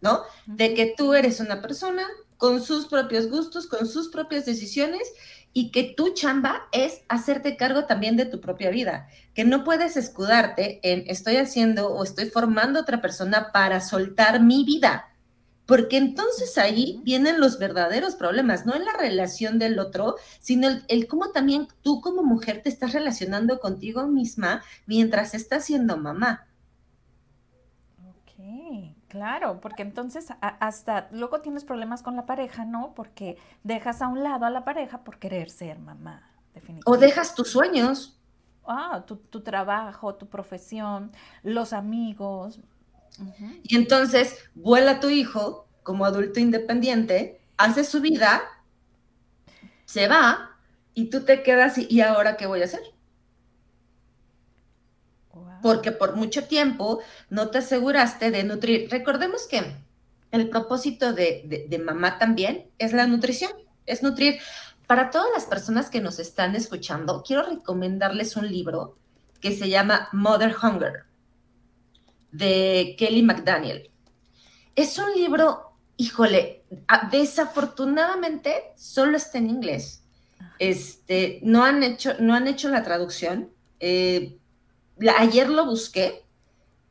¿no? 0.00 0.22
De 0.46 0.74
que 0.74 0.94
tú 0.96 1.14
eres 1.14 1.40
una 1.40 1.62
persona 1.62 2.06
con 2.36 2.62
sus 2.62 2.86
propios 2.86 3.28
gustos, 3.30 3.66
con 3.66 3.86
sus 3.86 4.08
propias 4.08 4.44
decisiones 4.44 5.10
y 5.52 5.70
que 5.70 5.94
tu 5.96 6.14
chamba 6.14 6.62
es 6.72 7.02
hacerte 7.08 7.56
cargo 7.56 7.84
también 7.84 8.16
de 8.16 8.24
tu 8.24 8.40
propia 8.40 8.70
vida, 8.70 9.08
que 9.34 9.44
no 9.44 9.64
puedes 9.64 9.96
escudarte 9.96 10.80
en 10.82 11.04
estoy 11.06 11.36
haciendo 11.36 11.88
o 11.88 12.04
estoy 12.04 12.26
formando 12.26 12.80
otra 12.80 13.00
persona 13.00 13.52
para 13.52 13.80
soltar 13.80 14.42
mi 14.42 14.64
vida, 14.64 15.12
porque 15.66 15.96
entonces 15.96 16.58
ahí 16.58 17.00
vienen 17.04 17.40
los 17.40 17.58
verdaderos 17.58 18.16
problemas, 18.16 18.66
no 18.66 18.74
en 18.74 18.84
la 18.84 18.92
relación 18.94 19.58
del 19.58 19.78
otro, 19.78 20.16
sino 20.40 20.68
el, 20.88 21.06
cómo 21.06 21.30
también 21.30 21.68
tú 21.82 22.00
como 22.00 22.22
mujer 22.22 22.62
te 22.62 22.68
estás 22.68 22.92
relacionando 22.92 23.60
contigo 23.60 24.06
misma 24.06 24.62
mientras 24.86 25.34
estás 25.34 25.64
siendo 25.64 25.96
mamá. 25.96 26.48
Ok. 28.06 28.91
Claro, 29.12 29.60
porque 29.60 29.82
entonces 29.82 30.28
hasta 30.40 31.08
luego 31.12 31.42
tienes 31.42 31.66
problemas 31.66 32.02
con 32.02 32.16
la 32.16 32.24
pareja, 32.24 32.64
¿no? 32.64 32.94
Porque 32.94 33.36
dejas 33.62 34.00
a 34.00 34.08
un 34.08 34.22
lado 34.22 34.46
a 34.46 34.50
la 34.50 34.64
pareja 34.64 35.04
por 35.04 35.18
querer 35.18 35.50
ser 35.50 35.78
mamá, 35.78 36.30
definitivamente. 36.54 36.90
O 36.90 36.96
dejas 36.96 37.34
tus 37.34 37.50
sueños. 37.50 38.18
Ah, 38.66 39.04
tu, 39.06 39.42
trabajo, 39.42 40.14
tu 40.14 40.30
profesión, 40.30 41.12
los 41.42 41.74
amigos. 41.74 42.60
Y 43.64 43.76
entonces 43.76 44.38
vuela 44.54 44.98
tu 44.98 45.10
hijo 45.10 45.68
como 45.82 46.06
adulto 46.06 46.40
independiente, 46.40 47.38
hace 47.58 47.84
su 47.84 48.00
vida, 48.00 48.40
se 49.84 50.08
va 50.08 50.56
y 50.94 51.10
tú 51.10 51.22
te 51.26 51.42
quedas 51.42 51.76
y, 51.76 51.86
¿y 51.90 52.00
ahora 52.00 52.38
qué 52.38 52.46
voy 52.46 52.62
a 52.62 52.64
hacer? 52.64 52.80
Porque 55.62 55.92
por 55.92 56.16
mucho 56.16 56.44
tiempo 56.44 57.00
no 57.30 57.48
te 57.48 57.58
aseguraste 57.58 58.30
de 58.30 58.44
nutrir. 58.44 58.90
Recordemos 58.90 59.46
que 59.46 59.76
el 60.32 60.48
propósito 60.48 61.12
de, 61.12 61.80
mamá 61.84 62.18
también 62.18 62.66
es 62.78 62.92
la 62.92 63.06
nutrición, 63.06 63.52
es 63.86 64.02
nutrir. 64.02 64.40
Para 64.86 65.10
todas 65.10 65.28
las 65.32 65.44
personas 65.44 65.88
que 65.88 66.00
nos 66.00 66.18
están 66.18 66.56
escuchando, 66.56 67.22
quiero 67.26 67.44
recomendarles 67.44 68.36
un 68.36 68.48
libro 68.48 68.98
que 69.40 69.56
se 69.56 69.68
llama 69.68 70.08
Mother 70.12 70.54
Hunger, 70.60 71.04
de 72.32 72.96
Kelly 72.98 73.22
McDaniel. 73.22 73.90
Es 74.74 74.98
un 74.98 75.12
libro, 75.14 75.74
híjole, 75.96 76.64
desafortunadamente 77.10 78.72
solo 78.76 79.16
está 79.16 79.38
en 79.38 79.50
inglés. 79.50 80.02
Este, 80.58 81.40
no 81.42 81.64
han 81.64 81.82
hecho, 81.82 82.14
no 82.20 82.34
han 82.34 82.48
hecho 82.48 82.68
la 82.68 82.82
traducción. 82.82 83.50
Eh, 83.80 84.38
ayer 85.18 85.48
lo 85.48 85.66
busqué, 85.66 86.24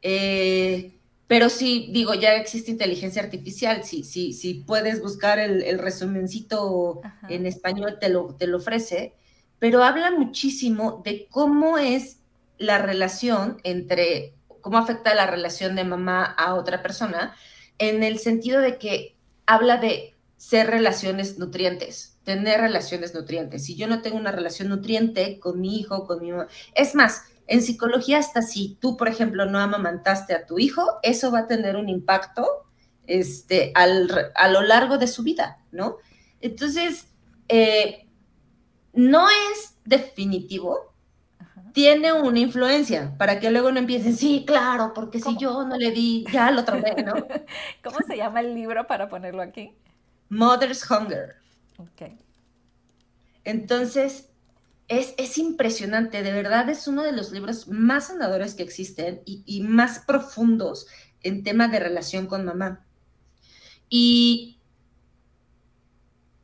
eh, 0.02 0.98
pero 1.28 1.50
sí, 1.50 1.90
digo, 1.92 2.14
ya 2.14 2.36
existe 2.36 2.72
inteligencia 2.72 3.22
artificial, 3.22 3.84
si, 3.84 4.04
sí, 4.04 4.34
sí, 4.34 4.66
puedes 4.68 5.02
buscar 5.02 5.40
el, 5.40 5.64
el 5.64 5.80
resumencito 5.80 7.02
en 7.30 7.46
español, 7.46 7.98
te 8.02 8.10
lo, 8.10 8.36
te 8.36 8.48
lo 8.48 8.58
ofrece, 8.58 9.14
pero 9.60 9.84
habla 9.84 10.12
muchísimo 10.12 11.02
de 11.06 11.28
cómo 11.30 11.78
es 11.78 12.18
la 12.58 12.80
relación 12.80 13.60
entre, 13.64 14.34
cómo 14.60 14.78
afecta 14.78 15.16
la 15.16 15.28
relación 15.28 15.76
de 15.76 15.84
mamá 15.84 16.24
a 16.24 16.56
otra 16.56 16.82
persona, 16.82 17.36
en 17.78 18.04
el 18.04 18.20
sentido 18.20 18.60
de 18.60 18.78
que 18.78 19.16
habla 19.46 19.78
de 19.78 20.16
ser 20.38 20.68
relaciones 20.68 21.38
nutrientes, 21.38 22.18
tener 22.24 22.60
relaciones 22.60 23.14
nutrientes. 23.14 23.64
Si 23.64 23.76
yo 23.76 23.88
no 23.88 24.02
tengo 24.02 24.18
una 24.18 24.32
relación 24.32 24.70
nutriente 24.70 25.40
con 25.40 25.62
mi 25.62 25.80
hijo, 25.80 26.06
con 26.06 26.22
mi 26.22 26.32
mamá, 26.32 26.48
es 26.76 26.94
más, 26.96 27.24
en 27.48 27.62
psicología, 27.62 28.20
hasta 28.20 28.42
si 28.42 28.78
tú, 28.80 28.98
por 28.98 29.08
ejemplo, 29.08 29.46
no 29.46 29.60
amamantaste 29.60 30.34
a 30.34 30.46
tu 30.46 30.60
hijo, 30.60 30.86
eso 31.04 31.32
va 31.32 31.40
a 31.40 31.48
tener 31.48 31.76
un 31.76 31.90
impacto 31.90 32.48
este, 33.08 33.74
a 33.76 34.48
lo 34.48 34.62
largo 34.62 34.98
de 34.98 35.08
su 35.08 35.24
vida, 35.24 35.60
¿no? 35.72 35.98
Entonces, 36.40 37.08
eh, 37.48 38.08
no 38.94 39.28
es 39.30 39.78
definitivo, 39.86 40.94
tiene 41.74 42.12
una 42.12 42.40
influencia 42.40 43.16
para 43.18 43.40
que 43.40 43.50
luego 43.50 43.72
no 43.72 43.80
empiecen, 43.80 44.16
sí, 44.16 44.44
claro, 44.46 44.94
porque 44.94 45.20
si 45.20 45.38
yo 45.38 45.66
no 45.66 45.78
le 45.78 45.92
di, 45.92 46.26
ya 46.32 46.52
lo 46.52 46.66
traumé, 46.66 46.96
¿no? 47.04 47.14
¿Cómo 47.84 47.98
se 48.06 48.18
llama 48.18 48.42
el 48.42 48.54
libro 48.54 48.88
para 48.88 49.10
ponerlo 49.10 49.42
aquí? 49.42 49.74
Mother's 50.30 50.90
Hunger. 50.90 51.36
Ok. 51.78 52.14
Entonces, 53.44 54.31
es, 54.92 55.38
impresionante, 55.38 56.22
de 56.22 56.34
verdad 56.34 56.70
es 56.70 56.86
uno 56.86 57.04
de 57.04 57.14
los 57.14 57.32
libros 57.32 57.70
más 57.70 58.08
sanadores 58.08 58.56
que 58.56 58.64
existen 58.64 59.22
y, 59.26 59.62
más 59.64 60.00
profundos 60.00 60.86
en 61.24 61.44
tema 61.44 61.70
de 61.70 61.80
relación 61.80 62.28
con 62.28 62.44
mamá. 62.44 62.86
Y 63.90 64.60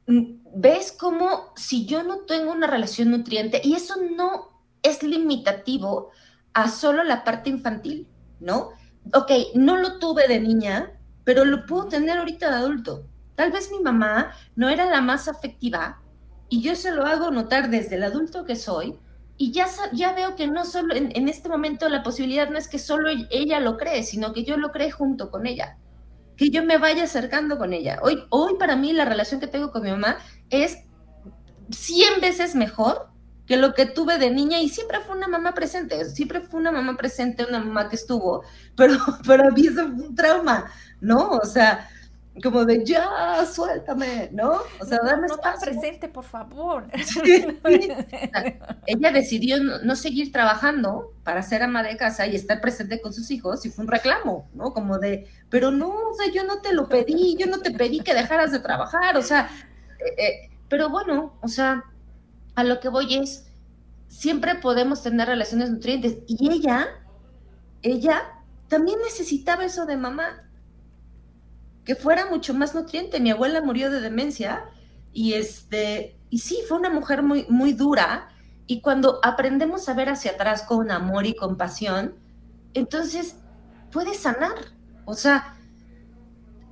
ves 0.05 0.93
cómo 0.97 1.51
si 1.57 1.85
yo 1.85 2.03
no 2.03 2.19
tengo 2.19 2.53
una 2.53 2.67
relación 2.67 3.11
nutriente, 3.11 3.59
y 3.63 3.73
eso 3.73 3.95
no 4.15 4.61
es 4.81 5.03
limitativo 5.03 6.11
a 6.53 6.69
solo 6.69 7.03
la 7.03 7.25
parte 7.25 7.49
infantil, 7.49 8.07
¿no? 8.39 8.69
Ok, 9.13 9.31
no 9.55 9.75
lo 9.75 9.99
tuve 9.99 10.29
de 10.29 10.39
niña, 10.39 10.97
pero 11.25 11.43
lo 11.43 11.65
puedo 11.65 11.89
tener 11.89 12.17
ahorita 12.17 12.49
de 12.49 12.55
adulto. 12.55 13.07
Tal 13.35 13.51
vez 13.51 13.71
mi 13.71 13.79
mamá 13.79 14.31
no 14.55 14.69
era 14.69 14.85
la 14.85 15.01
más 15.01 15.27
afectiva, 15.27 16.01
y 16.49 16.61
yo 16.61 16.75
se 16.75 16.91
lo 16.91 17.05
hago 17.05 17.31
notar 17.31 17.69
desde 17.69 17.95
el 17.95 18.03
adulto 18.03 18.45
que 18.45 18.55
soy 18.55 18.97
y 19.37 19.51
ya, 19.51 19.67
ya 19.93 20.13
veo 20.13 20.35
que 20.35 20.47
no 20.47 20.65
solo 20.65 20.95
en, 20.95 21.27
este 21.27 21.47
momento 21.47 21.87
la 21.89 22.01
posibilidad 22.01 22.49
no 22.49 22.57
es 22.57 22.67
que 22.67 22.79
solo 22.79 23.09
ella 23.29 23.59
lo 23.59 23.77
cree, 23.77 24.03
sino 24.03 24.33
que 24.33 24.43
yo 24.43 24.57
lo 24.57 24.71
cree 24.71 24.89
junto 24.89 25.29
con 25.29 25.45
ella, 25.45 25.77
que 26.35 26.49
yo 26.49 26.63
me 26.63 26.77
vaya 26.79 27.03
acercando 27.03 27.57
con 27.57 27.71
ella. 27.71 27.99
Hoy, 28.01 28.23
hoy 28.29 28.55
para 28.57 28.75
mí 28.75 28.93
la 28.93 29.05
relación 29.05 29.39
que 29.39 29.47
tengo 29.47 29.71
con 29.71 29.83
mi 29.83 29.91
mamá 29.91 30.17
es 30.49 30.79
100 31.69 32.21
veces 32.21 32.55
mejor 32.55 33.09
que 33.45 33.57
lo 33.57 33.73
que 33.73 33.85
tuve 33.85 34.17
de 34.17 34.31
niña 34.31 34.59
y 34.59 34.69
siempre 34.69 34.99
fue 34.99 35.15
una 35.15 35.27
mamá 35.27 35.53
presente, 35.53 36.03
siempre 36.05 36.41
fue 36.41 36.59
una 36.59 36.71
mamá 36.71 36.97
presente, 36.97 37.45
una 37.45 37.59
mamá 37.59 37.89
que 37.89 37.95
estuvo, 37.95 38.43
pero 38.75 38.97
para 39.25 39.51
mí 39.51 39.67
fue 39.67 39.85
un 39.85 40.15
trauma, 40.15 40.69
¿no? 40.99 41.29
O 41.29 41.45
sea, 41.45 41.87
como 42.41 42.65
de 42.65 42.85
ya, 42.85 43.45
suéltame, 43.45 44.29
¿no? 44.31 44.61
O 44.79 44.85
sea, 44.85 44.99
dame 45.03 45.27
no, 45.27 45.35
no 45.35 45.41
presente, 45.61 46.07
por 46.07 46.23
favor. 46.23 46.87
Ella 48.85 49.11
decidió 49.11 49.57
no, 49.61 49.95
seguir 49.95 50.31
trabajando 50.31 51.13
para 51.23 51.41
ser 51.43 51.63
ama 51.63 51.83
de 51.83 51.97
casa 51.97 52.27
y 52.27 52.35
estar 52.35 52.61
presente 52.61 53.01
con 53.01 53.13
sus 53.13 53.31
hijos 53.31 53.65
y 53.65 53.69
fue 53.69 53.85
un 53.85 53.91
reclamo, 53.91 54.49
¿no? 54.53 54.73
Como 54.73 54.99
de, 54.99 55.27
pero 55.49 55.71
no, 55.71 55.89
o 55.89 56.13
sea, 56.13 56.31
yo 56.31 56.43
no 56.43 56.61
te 56.61 56.73
lo 56.73 56.87
pedí, 56.87 57.35
yo 57.37 57.47
no 57.47 57.59
te 57.59 57.71
pedí 57.71 57.99
que 58.01 58.13
dejaras 58.13 58.51
de 58.51 58.59
trabajar, 58.59 59.17
o 59.17 59.21
sea, 59.21 59.49
eh, 59.99 60.23
eh, 60.23 60.49
pero 60.69 60.89
bueno, 60.89 61.37
o 61.41 61.47
sea, 61.47 61.83
a 62.55 62.63
lo 62.63 62.79
que 62.79 62.89
voy 62.89 63.15
es, 63.15 63.47
siempre 64.07 64.55
podemos 64.55 65.03
tener 65.03 65.27
relaciones 65.27 65.69
nutrientes 65.69 66.19
y 66.27 66.51
ella, 66.51 66.87
ella 67.81 68.23
también 68.67 68.99
necesitaba 69.03 69.65
eso 69.65 69.85
de 69.85 69.97
mamá 69.97 70.46
que 71.87 71.95
fuera 71.95 72.25
mucho 72.25 72.53
más 72.53 72.75
nutriente. 72.75 73.21
Mi 73.21 73.31
abuela 73.31 73.61
murió 73.61 73.89
de 73.89 74.01
demencia 74.01 74.65
y 75.13 75.35
este, 75.35 76.19
y 76.29 76.39
sí, 76.39 76.59
fue 76.67 76.77
una 76.77 76.89
mujer 76.89 77.23
muy, 77.23 77.45
muy 77.47 77.71
dura. 77.71 78.27
Y 78.65 78.81
cuando 78.81 79.21
aprendemos 79.23 79.87
a 79.87 79.93
ver 79.93 80.09
hacia 80.09 80.31
atrás 80.31 80.63
con 80.63 80.91
amor 80.91 81.25
y 81.25 81.33
compasión, 81.33 82.15
entonces 82.73 83.37
puede 83.89 84.15
sanar. 84.15 84.57
O 85.05 85.13
sea, 85.13 85.55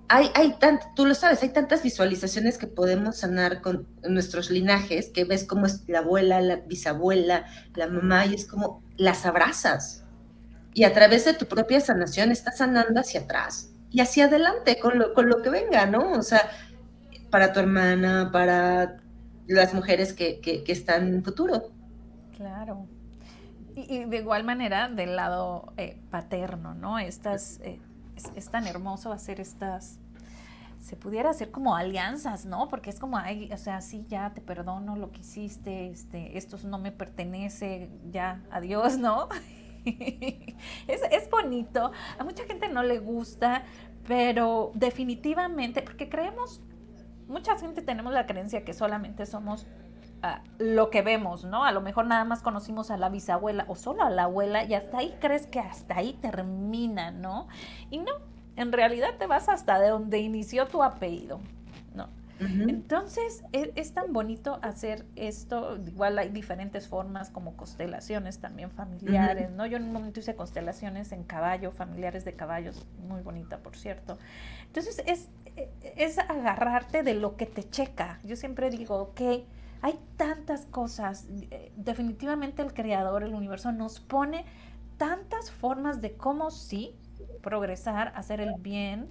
hay, 0.09 0.31
hay 0.35 0.57
tú 0.97 1.05
lo 1.05 1.15
sabes, 1.15 1.41
hay 1.43 1.53
tantas 1.53 1.81
visualizaciones 1.81 2.57
que 2.57 2.67
podemos 2.67 3.15
sanar 3.15 3.61
con 3.61 3.87
nuestros 4.03 4.49
linajes, 4.49 5.11
que 5.11 5.23
ves 5.23 5.45
cómo 5.45 5.65
es 5.65 5.87
la 5.87 5.99
abuela, 5.99 6.41
la 6.41 6.57
bisabuela, 6.57 7.45
la 7.73 7.87
mamá, 7.87 8.25
y 8.25 8.33
es 8.33 8.45
como 8.45 8.83
las 8.97 9.25
abrazas. 9.25 10.03
Y 10.73 10.83
a 10.83 10.91
través 10.91 11.23
de 11.23 11.35
tu 11.35 11.45
propia 11.45 11.79
sanación 11.79 12.33
estás 12.33 12.57
sanando 12.57 12.99
hacia 12.99 13.21
atrás 13.21 13.71
y 13.95 14.01
hacia 14.01 14.25
adelante 14.25 14.77
con 14.77 14.99
lo, 14.99 15.13
con 15.13 15.29
lo 15.29 15.41
que 15.41 15.49
venga, 15.49 15.85
¿no? 15.85 16.11
O 16.11 16.21
sea, 16.21 16.51
para 17.29 17.53
tu 17.53 17.61
hermana, 17.61 18.29
para 18.29 18.97
las 19.47 19.73
mujeres 19.73 20.11
que, 20.11 20.65
están 20.67 21.07
en 21.07 21.23
futuro. 21.23 21.71
Claro. 22.35 22.87
Y, 23.73 24.03
de 24.03 24.17
igual 24.17 24.43
manera 24.43 24.89
del 24.89 25.15
lado 25.15 25.71
eh, 25.77 25.97
paterno, 26.11 26.73
¿no? 26.73 26.99
Estas, 26.99 27.61
eh, 27.61 27.79
es, 28.35 28.49
tan 28.49 28.67
hermoso 28.67 29.13
hacer 29.13 29.39
estas, 29.39 29.97
se 30.81 30.97
pudiera 30.97 31.29
hacer 31.29 31.51
como 31.51 31.77
alianzas, 31.77 32.45
¿no? 32.45 32.67
Porque 32.67 32.89
es 32.89 32.99
como, 32.99 33.17
ay, 33.17 33.49
o 33.53 33.57
sea, 33.57 33.79
sí, 33.79 34.05
ya 34.09 34.33
te 34.33 34.41
perdono 34.41 34.97
lo 34.97 35.13
que 35.13 35.21
hiciste, 35.21 35.89
este, 35.89 36.37
esto 36.37 36.57
no 36.67 36.79
me 36.79 36.91
pertenece, 36.91 37.89
ya, 38.11 38.41
adiós, 38.51 38.97
¿no? 38.97 39.29
es, 40.87 41.01
es, 41.11 41.29
bonito, 41.29 41.91
a 42.17 42.23
mucha 42.23 42.43
gente 42.45 42.67
no 42.69 42.83
le 42.83 42.99
gusta, 42.99 43.63
pero 44.07 44.71
definitivamente, 44.73 45.81
porque 45.81 46.09
creemos, 46.09 46.61
mucha 47.27 47.57
gente 47.57 47.81
tenemos 47.81 48.13
la 48.13 48.25
creencia 48.25 48.63
que 48.63 48.73
solamente 48.73 49.25
somos 49.25 49.67
ah, 50.21 50.41
lo 50.57 50.89
que 50.89 51.01
vemos, 51.01 51.45
¿no? 51.45 51.63
A 51.63 51.71
lo 51.71 51.81
mejor 51.81 52.05
nada 52.07 52.25
más 52.25 52.41
conocimos 52.41 52.91
a 52.91 52.97
la 52.97 53.09
bisabuela 53.09 53.65
o 53.67 53.75
solo 53.75 54.03
a 54.03 54.09
la 54.09 54.23
abuela 54.23 54.63
y 54.63 54.73
hasta 54.73 54.99
ahí 54.99 55.15
crees 55.19 55.47
que 55.47 55.59
hasta 55.59 55.97
ahí 55.97 56.13
termina, 56.21 57.11
¿no? 57.11 57.47
Y 57.89 57.99
no, 57.99 58.11
en 58.55 58.71
realidad 58.71 59.15
te 59.17 59.27
vas 59.27 59.49
hasta 59.49 59.79
de 59.79 59.89
donde 59.89 60.19
inició 60.19 60.67
tu 60.67 60.83
apellido, 60.83 61.41
entonces, 62.39 63.43
e, 63.53 63.71
es, 63.75 63.93
tan 63.93 64.11
bonito 64.11 64.59
hacer 64.61 65.05
esto. 65.15 65.77
Igual 65.77 66.19
hay 66.19 66.29
diferentes 66.29 66.87
formas, 66.87 67.29
como 67.29 67.55
constelaciones 67.55 68.39
también 68.39 68.71
familiares, 68.71 69.51
¿no? 69.51 69.65
Yo 69.65 69.77
en 69.77 69.83
un 69.83 69.93
momento 69.93 70.19
hice 70.19 70.35
constelaciones 70.35 71.11
en 71.11 71.23
caballo, 71.23 71.71
familiares 71.71 72.25
de 72.25 72.33
caballos, 72.33 72.85
muy 73.07 73.21
bonita, 73.21 73.59
por 73.59 73.77
cierto. 73.77 74.17
Entonces, 74.67 75.01
es, 75.05 75.29
e, 75.55 75.69
es 75.95 76.19
agarrarte 76.19 77.03
de 77.03 77.13
lo 77.13 77.37
que 77.37 77.45
te 77.45 77.69
checa. 77.69 78.19
Yo 78.23 78.35
siempre 78.35 78.69
digo, 78.69 78.95
ok, 78.95 79.21
hay 79.81 79.99
tantas 80.17 80.65
cosas. 80.65 81.27
Eh, 81.51 81.71
definitivamente 81.75 82.61
el 82.61 82.73
creador, 82.73 83.23
el 83.23 83.33
universo, 83.33 83.71
nos 83.71 83.99
pone 83.99 84.45
tantas 84.97 85.51
formas 85.51 86.01
de 86.01 86.13
cómo 86.13 86.51
sí 86.51 86.95
progresar, 87.41 88.11
hacer 88.15 88.41
el 88.41 88.55
bien. 88.59 89.09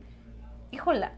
Híjola, 0.72 1.12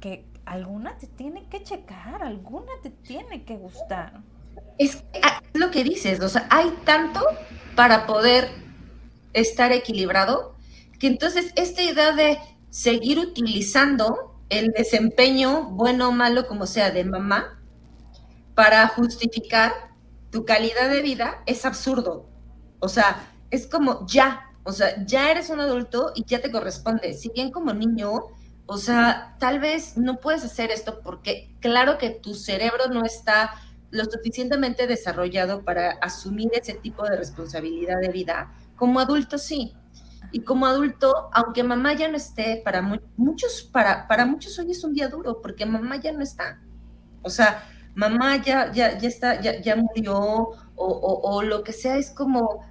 que 0.00 0.26
alguna 0.44 0.96
te 0.98 1.06
tiene 1.06 1.48
que 1.48 1.62
checar, 1.62 2.22
alguna 2.22 2.72
te 2.82 2.90
tiene 2.90 3.44
que 3.44 3.56
gustar. 3.56 4.22
Es, 4.78 5.04
lo 5.54 5.70
que 5.70 5.84
dices, 5.84 6.20
o 6.20 6.28
sea, 6.28 6.46
hay 6.50 6.70
tanto 6.84 7.20
para 7.76 8.06
poder 8.06 8.48
estar 9.32 9.72
equilibrado 9.72 10.56
que 10.98 11.06
entonces 11.06 11.52
esta 11.56 11.82
idea 11.82 12.12
de 12.12 12.38
seguir 12.70 13.18
utilizando 13.18 14.40
el 14.48 14.68
desempeño, 14.68 15.70
bueno 15.70 16.08
o 16.08 16.12
malo 16.12 16.46
como 16.46 16.66
sea, 16.66 16.90
de 16.90 17.04
mamá 17.04 17.58
para 18.54 18.86
justificar 18.88 19.72
tu 20.30 20.44
calidad 20.44 20.90
de 20.90 21.02
vida 21.02 21.42
es 21.46 21.64
absurdo. 21.64 22.28
O 22.80 22.88
sea, 22.88 23.30
es 23.50 23.66
como 23.66 24.06
ya, 24.06 24.50
o 24.64 24.72
sea, 24.72 25.04
ya 25.04 25.30
eres 25.30 25.50
un 25.50 25.60
adulto 25.60 26.12
y 26.14 26.24
ya 26.24 26.40
te 26.40 26.50
corresponde. 26.50 27.14
Si 27.14 27.30
bien 27.30 27.50
como 27.50 27.72
niño 27.72 28.12
o 28.72 28.78
sea, 28.78 29.36
tal 29.38 29.60
vez 29.60 29.98
no 29.98 30.18
puedes 30.18 30.42
hacer 30.44 30.70
esto 30.70 31.00
porque 31.04 31.54
claro 31.60 31.98
que 31.98 32.08
tu 32.08 32.32
cerebro 32.32 32.88
no 32.88 33.04
está 33.04 33.50
lo 33.90 34.02
suficientemente 34.06 34.86
desarrollado 34.86 35.62
para 35.62 35.90
asumir 36.00 36.48
ese 36.54 36.72
tipo 36.72 37.04
de 37.04 37.18
responsabilidad 37.18 38.00
de 38.00 38.08
vida. 38.08 38.50
Como 38.76 38.98
adulto 38.98 39.36
sí. 39.36 39.74
Y 40.30 40.40
como 40.40 40.64
adulto, 40.64 41.28
aunque 41.34 41.62
mamá 41.62 41.92
ya 41.92 42.08
no 42.08 42.16
esté, 42.16 42.62
para 42.64 42.80
muchos, 42.80 43.62
para, 43.70 44.08
para 44.08 44.24
muchos 44.24 44.58
hoy 44.58 44.70
es 44.70 44.82
un 44.84 44.94
día 44.94 45.08
duro 45.08 45.42
porque 45.42 45.66
mamá 45.66 46.00
ya 46.00 46.12
no 46.12 46.22
está. 46.22 46.58
O 47.20 47.28
sea, 47.28 47.68
mamá 47.94 48.42
ya, 48.42 48.72
ya, 48.72 48.96
ya 48.96 49.08
está, 49.08 49.38
ya, 49.38 49.60
ya 49.60 49.76
murió, 49.76 50.18
o, 50.18 50.56
o, 50.76 51.42
lo 51.42 51.62
que 51.62 51.74
sea, 51.74 51.98
es 51.98 52.10
como 52.10 52.64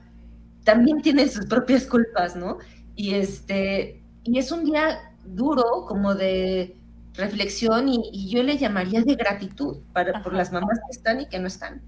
también 0.64 1.04
tiene 1.04 1.28
sus 1.28 1.46
propias 1.46 1.86
culpas, 1.86 2.36
¿no? 2.36 2.58
Y 2.96 3.14
este, 3.14 4.04
y 4.24 4.40
es 4.40 4.52
un 4.52 4.66
día 4.66 5.11
duro, 5.26 5.86
como 5.88 6.16
de 6.16 6.78
reflexión, 7.14 7.90
y, 7.90 8.30
yo 8.30 8.44
le 8.44 8.58
llamaría 8.58 9.02
de 9.02 9.16
gratitud 9.16 9.78
para, 9.94 10.24
por 10.24 10.34
las 10.34 10.52
mamás 10.52 10.80
que 10.80 10.92
están 10.92 11.22
y 11.22 11.26
que 11.28 11.40
no 11.40 11.48
están. 11.48 11.82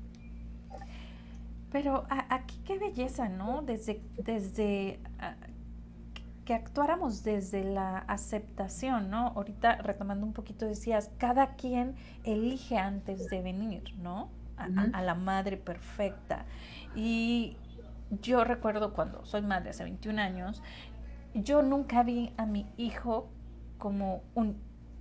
Pero 1.71 2.05
aquí 2.29 2.61
qué 2.65 2.77
belleza, 2.77 3.29
¿no? 3.29 3.63
Desde, 3.63 4.01
desde 4.23 4.99
ah, 5.19 5.35
que 6.45 6.53
actuáramos 6.53 7.23
desde 7.23 7.63
la 7.63 7.99
aceptación, 7.99 9.09
¿no? 9.09 9.27
Ahorita 9.35 9.77
retomando 9.77 10.25
un 10.25 10.33
poquito 10.33 10.65
decías, 10.65 11.09
cada 11.17 11.55
quien 11.55 11.95
elige 12.23 12.77
antes 12.77 13.27
de 13.29 13.41
venir, 13.41 13.83
¿no? 13.97 14.29
A, 14.57 15.01
la 15.01 15.15
madre 15.15 15.57
perfecta. 15.57 16.45
Y 16.95 17.57
yo 18.21 18.43
recuerdo 18.43 18.93
cuando 18.93 19.25
soy 19.25 19.41
madre 19.41 19.71
hace 19.71 19.83
21 19.83 20.21
años, 20.21 20.61
yo 21.33 21.61
nunca 21.61 22.03
vi 22.03 22.33
a 22.37 22.45
mi 22.45 22.65
hijo 22.77 23.29
como 23.77 24.23
un 24.35 24.57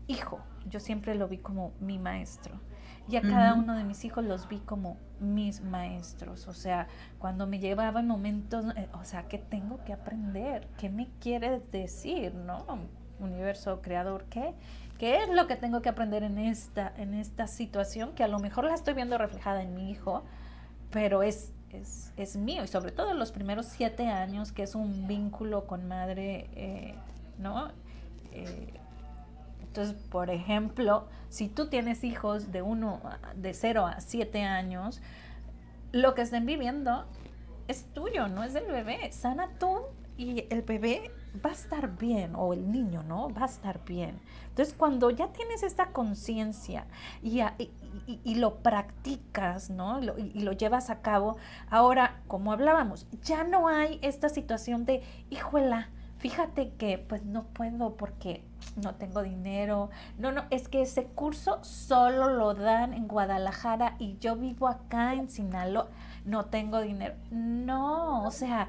hijo, 0.06 0.40
yo 0.68 0.80
siempre 0.80 1.14
lo 1.14 1.28
vi 1.28 1.38
como 1.38 1.72
mi 1.80 1.98
maestro. 1.98 2.60
Y 3.08 3.16
a 3.16 3.20
cada 3.20 3.54
uno 3.54 3.76
de 3.76 3.82
mis 3.82 4.04
hijos 4.04 4.24
los 4.24 4.48
vi 4.48 4.58
como 4.60 4.96
mis 5.18 5.60
maestros. 5.60 6.46
O 6.46 6.54
sea, 6.54 6.86
cuando 7.18 7.46
me 7.46 7.58
llevaba 7.58 8.00
en 8.00 8.06
momentos, 8.06 8.64
eh, 8.76 8.88
o 8.92 9.04
sea, 9.04 9.24
¿qué 9.24 9.38
tengo 9.38 9.82
que 9.84 9.92
aprender? 9.92 10.68
¿Qué 10.78 10.88
me 10.88 11.08
quiere 11.20 11.60
decir, 11.72 12.34
no? 12.34 12.64
Universo 13.18 13.82
creador, 13.82 14.24
¿qué? 14.30 14.54
¿Qué 14.98 15.22
es 15.22 15.28
lo 15.30 15.48
que 15.48 15.56
tengo 15.56 15.82
que 15.82 15.88
aprender 15.88 16.22
en 16.22 16.38
esta, 16.38 16.92
en 16.96 17.14
esta 17.14 17.48
situación? 17.48 18.14
Que 18.14 18.22
a 18.22 18.28
lo 18.28 18.38
mejor 18.38 18.64
la 18.64 18.74
estoy 18.74 18.94
viendo 18.94 19.18
reflejada 19.18 19.62
en 19.62 19.74
mi 19.74 19.90
hijo, 19.90 20.22
pero 20.90 21.24
es, 21.24 21.52
es, 21.72 22.36
mío. 22.36 22.64
Y 22.64 22.68
sobre 22.68 22.92
todo 22.92 23.10
en 23.10 23.18
los 23.18 23.32
primeros 23.32 23.66
siete 23.66 24.06
años, 24.06 24.52
que 24.52 24.62
es 24.62 24.74
un 24.74 25.06
vínculo 25.06 25.66
con 25.66 25.88
madre, 25.88 26.48
eh, 26.54 26.94
¿no? 27.38 27.70
Eh, 28.32 28.72
entonces, 29.62 29.94
por 30.10 30.28
ejemplo, 30.30 31.06
si 31.30 31.48
tú 31.48 31.68
tienes 31.68 32.04
hijos 32.04 32.52
de 32.52 32.60
uno, 32.60 33.00
de 33.36 33.54
0 33.54 33.86
a 33.86 34.00
7 34.00 34.42
años, 34.42 35.00
lo 35.92 36.14
que 36.14 36.20
estén 36.22 36.44
viviendo 36.44 37.06
es 37.68 37.86
tuyo, 37.94 38.28
no 38.28 38.44
es 38.44 38.52
del 38.52 38.66
bebé. 38.66 39.10
Sana 39.12 39.48
tú 39.58 39.80
y 40.18 40.44
el 40.50 40.60
bebé 40.60 41.10
va 41.44 41.50
a 41.50 41.52
estar 41.52 41.96
bien, 41.96 42.34
o 42.36 42.52
el 42.52 42.70
niño, 42.70 43.02
¿no? 43.02 43.28
Va 43.30 43.42
a 43.42 43.46
estar 43.46 43.84
bien. 43.84 44.20
Entonces, 44.48 44.74
cuando 44.76 45.10
ya 45.10 45.28
tienes 45.28 45.62
esta 45.62 45.92
conciencia 45.92 46.86
y, 47.22 47.40
y, 48.06 48.34
lo 48.34 48.56
practicas, 48.56 49.70
¿no? 49.70 50.00
y, 50.02 50.40
lo 50.40 50.52
llevas 50.52 50.90
a 50.90 51.00
cabo, 51.00 51.36
ahora, 51.70 52.20
como 52.28 52.52
hablábamos, 52.52 53.06
ya 53.22 53.44
no 53.44 53.68
hay 53.68 53.98
esta 54.02 54.28
situación 54.28 54.84
de, 54.84 55.02
híjola, 55.30 55.88
fíjate 56.18 56.70
que 56.74 56.98
pues 56.98 57.24
no 57.24 57.44
puedo 57.44 57.96
porque 57.96 58.44
no 58.76 58.94
tengo 58.94 59.22
dinero. 59.22 59.90
No, 60.18 60.32
no, 60.32 60.44
es 60.50 60.68
que 60.68 60.82
ese 60.82 61.06
curso 61.06 61.62
solo 61.64 62.30
lo 62.30 62.54
dan 62.54 62.94
en 62.94 63.08
Guadalajara 63.08 63.96
y 63.98 64.18
yo 64.18 64.36
vivo 64.36 64.68
acá 64.68 65.14
en 65.14 65.28
Sinaloa, 65.28 65.88
no 66.24 66.44
tengo 66.44 66.80
dinero. 66.80 67.14
No, 67.30 68.24
o 68.24 68.30
sea, 68.30 68.68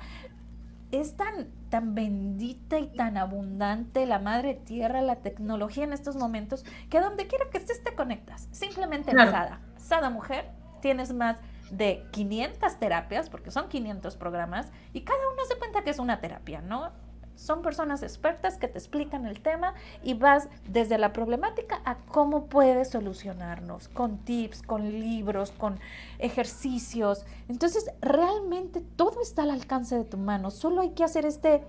es 0.93 1.17
tan, 1.17 1.49
tan 1.69 1.95
bendita 1.95 2.77
y 2.77 2.87
tan 2.87 3.17
abundante 3.17 4.05
la 4.05 4.19
madre 4.19 4.53
tierra, 4.53 5.01
la 5.01 5.17
tecnología 5.17 5.83
en 5.83 5.91
estos 5.91 6.15
momentos, 6.15 6.63
que 6.89 7.01
donde 7.01 7.25
quiera 7.25 7.49
que 7.49 7.57
estés 7.57 7.83
te 7.83 7.95
conectas. 7.95 8.47
Simplemente 8.51 9.11
Sada. 9.11 9.59
Sada 9.77 10.11
Mujer, 10.11 10.51
tienes 10.81 11.11
más 11.11 11.39
de 11.71 12.05
500 12.11 12.77
terapias, 12.77 13.29
porque 13.29 13.49
son 13.49 13.69
500 13.69 14.15
programas, 14.17 14.71
y 14.93 15.01
cada 15.01 15.19
uno 15.33 15.43
se 15.47 15.57
cuenta 15.57 15.83
que 15.83 15.89
es 15.89 15.97
una 15.97 16.21
terapia, 16.21 16.61
¿no? 16.61 16.91
Son 17.35 17.61
personas 17.61 18.03
expertas 18.03 18.57
que 18.57 18.67
te 18.67 18.77
explican 18.77 19.25
el 19.25 19.41
tema 19.41 19.73
y 20.03 20.13
vas 20.13 20.49
desde 20.67 20.97
la 20.97 21.13
problemática 21.13 21.81
a 21.83 21.97
cómo 21.97 22.45
puedes 22.45 22.91
solucionarnos, 22.91 23.87
con 23.87 24.19
tips, 24.19 24.61
con 24.61 24.89
libros, 24.99 25.51
con 25.51 25.79
ejercicios. 26.19 27.25
Entonces, 27.49 27.89
realmente 28.01 28.81
todo 28.95 29.21
está 29.21 29.43
al 29.43 29.51
alcance 29.51 29.95
de 29.95 30.05
tu 30.05 30.17
mano. 30.17 30.51
Solo 30.51 30.81
hay 30.81 30.91
que 30.91 31.03
hacer 31.03 31.25
este 31.25 31.63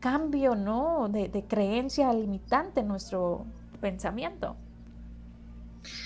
cambio, 0.00 0.54
¿no? 0.56 1.08
De, 1.08 1.44
creencia 1.48 2.12
limitante 2.12 2.80
en 2.80 2.88
nuestro 2.88 3.46
pensamiento. 3.80 4.56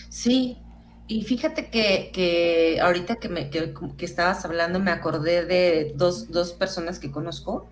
Sí, 0.08 0.58
y 1.08 1.22
fíjate 1.22 1.70
que, 1.70 2.78
ahorita 2.80 3.16
que, 3.16 3.28
me, 3.28 3.50
que, 3.50 3.72
estabas 4.00 4.44
hablando 4.44 4.78
me 4.78 4.90
acordé 4.90 5.46
de 5.46 5.94
dos, 5.96 6.30
dos 6.30 6.52
personas 6.52 6.98
que 6.98 7.10
conozco 7.10 7.66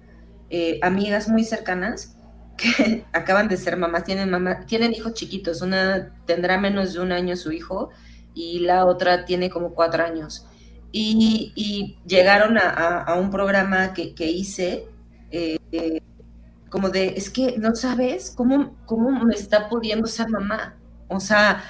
eh, 0.51 0.79
amigas 0.83 1.29
muy 1.29 1.45
cercanas 1.45 2.17
que 2.57 3.05
acaban 3.13 3.49
de 3.49 3.57
ser 3.57 3.77
mamás, 3.77 4.05
tienen, 4.05 4.31
mamá, 4.31 4.67
tienen 4.67 4.93
hijos 4.93 5.15
chiquitos, 5.15 5.63
una 5.63 6.13
tendrá 6.27 6.59
menos 6.59 6.95
de 6.95 7.01
un 7.01 7.13
año 7.13 7.37
su 7.37 7.53
hijo 7.53 7.91
y 8.35 8.61
la 8.61 8.85
otra 8.87 9.25
tiene 9.25 9.51
como 9.51 9.75
cuatro 9.75 10.05
años. 10.05 10.47
Y, 10.93 11.99
llegaron 12.07 12.57
a, 12.57 13.15
un 13.19 13.31
programa 13.31 13.93
que, 13.93 14.15
hice, 14.19 14.87
eh, 15.31 15.59
como 16.71 16.89
de, 16.89 17.09
es 17.09 17.29
que 17.29 17.59
no 17.59 17.75
sabes 17.75 18.33
cómo, 18.35 18.75
cómo 18.87 19.11
me 19.25 19.35
está 19.35 19.69
pudiendo 19.69 20.07
ser 20.07 20.31
mamá. 20.31 20.75
O 21.09 21.21
sea, 21.21 21.63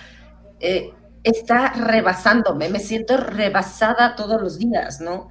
eh, 0.61 0.93
está 1.23 1.73
rebasándome, 1.73 2.69
me 2.69 2.79
siento 2.79 3.17
rebasada 3.17 4.15
todos 4.15 4.41
los 4.41 4.59
días, 4.59 5.01
¿no? 5.01 5.29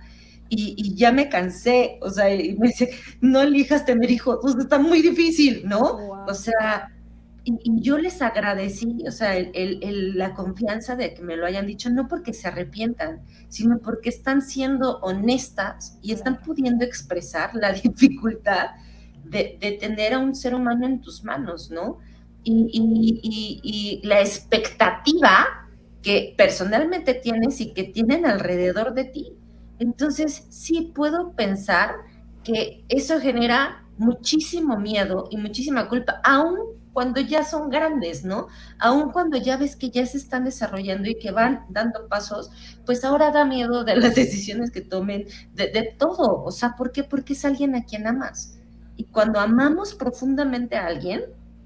Y, 0.50 0.96
ya 0.96 1.12
me 1.12 1.30
cansé, 1.30 1.98
o 2.02 2.10
sea, 2.10 2.34
y 2.34 2.56
me 2.58 2.68
dice, 2.68 2.92
no 3.22 3.42
elijas 3.42 3.86
tener 3.86 4.12
hijos, 4.12 4.40
pues 4.42 4.56
está 4.56 4.78
muy 4.78 5.02
difícil, 5.02 5.64
¿no? 5.66 6.26
O 6.28 6.34
sea, 6.34 6.92
y, 7.44 7.82
yo 7.82 7.98
les 7.98 8.22
agradecí, 8.22 9.04
o 9.08 9.12
sea, 9.12 9.38
el, 9.38 10.18
la 10.18 10.34
confianza 10.34 10.96
de 10.96 11.14
que 11.14 11.22
me 11.22 11.36
lo 11.36 11.46
hayan 11.46 11.68
dicho, 11.68 11.90
no 11.90 12.08
porque 12.08 12.34
se 12.34 12.48
arrepientan, 12.48 13.22
sino 13.50 13.80
porque 13.80 14.10
están 14.10 14.42
siendo 14.42 15.00
honestas 15.00 15.98
y 16.02 16.12
están 16.12 16.42
pudiendo 16.42 16.86
expresar 16.86 17.56
la 17.56 17.72
dificultad 17.84 18.70
de, 19.24 19.58
de 19.60 19.72
tener 19.74 20.14
a 20.14 20.20
un 20.20 20.36
ser 20.36 20.54
humano 20.54 20.86
en 20.86 21.02
tus 21.02 21.24
manos, 21.24 21.72
¿no? 21.72 22.00
Y 22.48 24.02
la 24.04 24.22
expectativa 24.22 25.66
que 26.04 26.36
personalmente 26.38 27.16
tienes 27.16 27.60
y 27.62 27.74
que 27.74 27.84
tienen 27.84 28.28
alrededor 28.28 28.94
de 28.94 29.06
ti. 29.06 29.34
Entonces, 29.80 30.46
sí 30.50 30.92
puedo 30.94 31.34
pensar 31.34 31.96
que 32.44 32.86
eso 32.90 33.20
genera 33.20 33.86
muchísimo 33.98 34.78
miedo 34.78 35.28
y 35.32 35.38
muchísima 35.38 35.88
culpa, 35.88 36.20
aún 36.24 36.58
cuando 36.94 37.20
ya 37.20 37.44
son 37.44 37.70
grandes, 37.70 38.24
¿no? 38.24 38.48
Aún 38.80 39.12
cuando 39.12 39.36
ya 39.36 39.58
ves 39.58 39.76
que 39.76 39.90
ya 39.90 40.06
se 40.06 40.18
están 40.18 40.46
desarrollando 40.46 41.10
y 41.10 41.16
que 41.16 41.32
van 41.32 41.66
dando 41.70 42.08
pasos, 42.08 42.52
pues 42.86 43.04
ahora 43.04 43.32
da 43.32 43.44
miedo 43.44 43.84
de 43.84 43.98
las 43.98 44.16
decisiones 44.16 44.72
que 44.72 44.80
tomen, 44.80 45.26
de, 45.54 45.96
todo. 45.98 46.42
O 46.44 46.52
sea, 46.52 46.76
¿por 46.78 46.94
qué? 46.94 47.04
Porque 47.04 47.34
es 47.34 47.44
alguien 47.44 47.76
a 47.76 47.84
quien 47.84 48.08
amas. 48.08 48.58
Y 48.96 49.04
cuando 49.06 49.42
amamos 49.42 49.94
profundamente 49.94 50.78
a 50.78 50.86
alguien, 50.86 51.24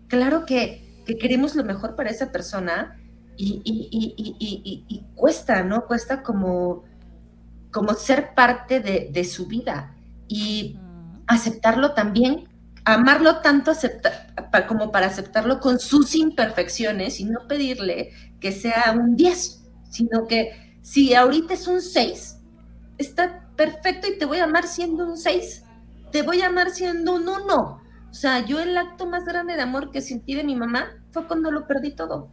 claro 0.07 0.47
que, 0.47 0.87
queremos 1.19 1.55
lo 1.55 1.63
mejor 1.63 1.95
para 1.95 2.11
esa 2.11 2.31
persona 2.31 2.99
y, 3.35 3.63
y 3.65 5.05
cuesta, 5.15 5.63
¿no? 5.63 5.87
Cuesta 5.87 6.21
como 6.21 6.83
como 7.71 7.93
ser 7.93 8.33
parte 8.33 8.79
de, 8.79 9.23
su 9.23 9.47
vida 9.47 9.95
y 10.27 10.79
aceptarlo 11.27 11.93
también, 11.93 12.47
amarlo 12.85 13.41
tanto 13.41 13.73
como 14.67 14.91
para 14.91 15.07
aceptarlo 15.07 15.59
con 15.59 15.79
sus 15.79 16.15
imperfecciones 16.15 17.19
y 17.19 17.25
no 17.25 17.47
pedirle 17.47 18.11
que 18.39 18.51
sea 18.51 18.95
un 18.97 19.15
10, 19.15 19.63
sino 19.89 20.27
que 20.27 20.77
si 20.81 21.13
ahorita 21.13 21.53
es 21.53 21.67
un 21.67 21.81
6, 21.81 22.37
está 22.97 23.47
perfecto 23.55 24.07
y 24.07 24.17
te 24.17 24.25
voy 24.25 24.39
a 24.39 24.45
amar 24.45 24.65
siendo 24.65 25.05
un 25.05 25.17
6, 25.17 25.63
te 26.11 26.23
voy 26.23 26.41
a 26.41 26.47
amar 26.47 26.71
siendo 26.71 27.15
un 27.15 27.27
1. 27.27 27.55
O 28.09 28.13
sea, 28.13 28.43
yo 28.43 28.59
el 28.59 28.75
acto 28.75 29.05
más 29.05 29.25
grande 29.25 29.55
de 29.55 29.61
amor 29.61 29.91
que 29.91 30.01
sentí 30.01 30.33
de 30.33 30.43
mi 30.43 30.55
mamá 30.55 30.87
fue 31.11 31.27
cuando 31.27 31.51
lo 31.51 31.67
perdí 31.67 31.91
todo. 31.91 32.31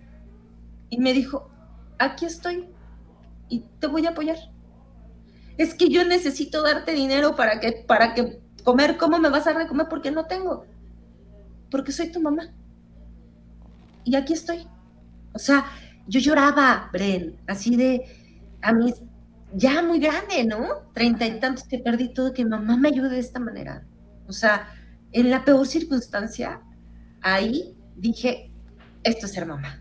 Y 0.88 0.98
me 0.98 1.12
dijo, 1.12 1.50
aquí 1.98 2.24
estoy 2.24 2.68
y 3.48 3.60
te 3.78 3.86
voy 3.86 4.06
a 4.06 4.10
apoyar 4.10 4.38
es 5.58 5.74
que 5.74 5.88
yo 5.88 6.04
necesito 6.04 6.62
darte 6.62 6.92
dinero 6.92 7.36
para 7.36 7.60
que, 7.60 7.72
para 7.86 8.14
que 8.14 8.40
comer, 8.64 8.96
¿cómo 8.96 9.18
me 9.18 9.30
vas 9.30 9.46
a 9.46 9.52
dar 9.52 9.62
de 9.62 9.68
comer? 9.68 9.86
Porque 9.88 10.10
no 10.10 10.26
tengo. 10.26 10.64
Porque 11.70 11.92
soy 11.92 12.10
tu 12.10 12.20
mamá. 12.20 12.50
Y 14.04 14.16
aquí 14.16 14.32
estoy. 14.32 14.66
O 15.32 15.38
sea, 15.38 15.66
yo 16.06 16.20
lloraba, 16.20 16.90
Bren, 16.92 17.36
así 17.46 17.76
de, 17.76 18.04
a 18.62 18.72
mí, 18.72 18.92
ya 19.54 19.82
muy 19.82 19.98
grande, 19.98 20.44
¿no? 20.44 20.66
Treinta 20.92 21.26
y 21.26 21.40
tantos 21.40 21.64
que 21.64 21.78
perdí 21.78 22.12
todo, 22.12 22.32
que 22.32 22.44
mamá 22.44 22.76
me 22.76 22.88
ayude 22.88 23.10
de 23.10 23.18
esta 23.18 23.40
manera. 23.40 23.84
O 24.26 24.32
sea, 24.32 24.68
en 25.12 25.30
la 25.30 25.44
peor 25.44 25.66
circunstancia, 25.66 26.60
ahí 27.22 27.76
dije, 27.96 28.50
esto 29.02 29.26
es 29.26 29.32
ser 29.32 29.46
mamá. 29.46 29.80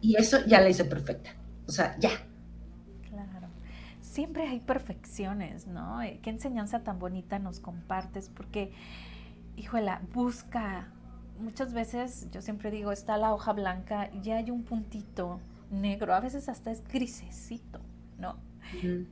Y 0.00 0.16
eso 0.16 0.44
ya 0.46 0.60
la 0.60 0.68
hice 0.68 0.84
perfecta. 0.84 1.30
O 1.66 1.72
sea, 1.72 1.96
ya, 1.98 2.10
siempre 4.14 4.46
hay 4.46 4.60
perfecciones, 4.60 5.66
¿no? 5.66 6.00
Eh, 6.00 6.20
qué 6.22 6.30
enseñanza 6.30 6.84
tan 6.84 7.00
bonita 7.00 7.40
nos 7.40 7.58
compartes, 7.58 8.28
porque, 8.28 8.72
híjola, 9.56 10.02
busca 10.14 10.86
muchas 11.40 11.74
veces, 11.74 12.28
yo 12.30 12.40
siempre 12.40 12.70
digo, 12.70 12.92
está 12.92 13.16
la 13.18 13.34
hoja 13.34 13.52
blanca 13.52 14.10
y 14.22 14.30
hay 14.30 14.52
un 14.52 14.62
puntito 14.62 15.40
negro, 15.72 16.14
a 16.14 16.20
veces 16.20 16.48
hasta 16.48 16.70
es 16.70 16.86
grisecito, 16.86 17.80
¿no? 18.16 18.36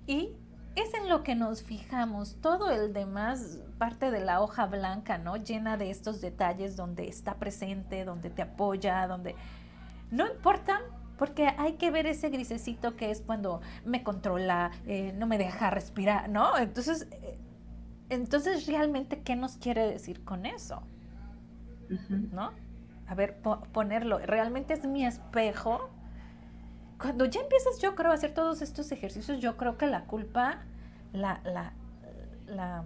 Y 0.07 0.31
es 0.77 0.95
en 0.95 1.09
lo 1.09 1.25
que 1.25 1.35
nos 1.35 1.65
fijamos, 1.65 2.37
todo 2.41 2.71
el 2.71 2.93
demás 2.93 3.59
parte 3.79 4.13
de 4.13 4.21
la 4.21 4.41
hoja 4.41 4.67
blanca, 4.67 5.19
¿no? 5.19 5.37
Llena 5.37 5.77
de 5.77 5.91
estos 5.91 6.21
detalles 6.21 6.77
donde 6.77 7.09
está 7.09 7.35
presente, 7.35 8.05
donde 8.05 8.31
te 8.31 8.43
apoya, 8.43 9.07
donde 9.09 9.35
no 10.13 10.31
importa 10.33 10.81
porque 11.23 11.47
hay 11.57 11.75
que 11.75 11.93
ver 11.93 12.09
ese 12.09 12.31
grisecito 12.31 12.97
que 12.97 13.12
es 13.12 13.20
cuando 13.20 13.61
me 13.85 14.03
controla, 14.03 14.73
eh, 14.87 15.14
no 15.16 15.29
me 15.29 15.39
deja 15.39 15.70
respirar, 15.70 16.29
¿no? 16.29 16.59
Entonces, 16.59 17.07
eh, 17.12 17.39
entonces 18.09 18.66
realmente, 18.66 19.23
¿qué 19.23 19.37
nos 19.37 19.57
quiere 19.57 19.87
decir 19.87 20.25
con 20.25 20.47
eso? 20.47 20.83
¿No? 22.33 22.51
A 23.07 23.14
ver, 23.14 23.37
ponerlo, 23.37 24.18
realmente 24.18 24.75
es 24.75 24.85
mi 24.85 25.07
espejo. 25.07 25.91
Cuando 27.01 27.25
ya 27.27 27.41
empiezas, 27.41 27.79
yo 27.81 27.95
creo, 27.95 28.11
a 28.11 28.14
hacer 28.14 28.35
todos 28.35 28.61
estos 28.61 28.91
ejercicios, 28.91 29.39
yo 29.39 29.57
creo 29.57 29.79
que 29.79 29.87
la 29.87 30.07
culpa 30.07 30.64
la, 31.12 31.41
la, 31.45 31.73
la, 32.49 32.83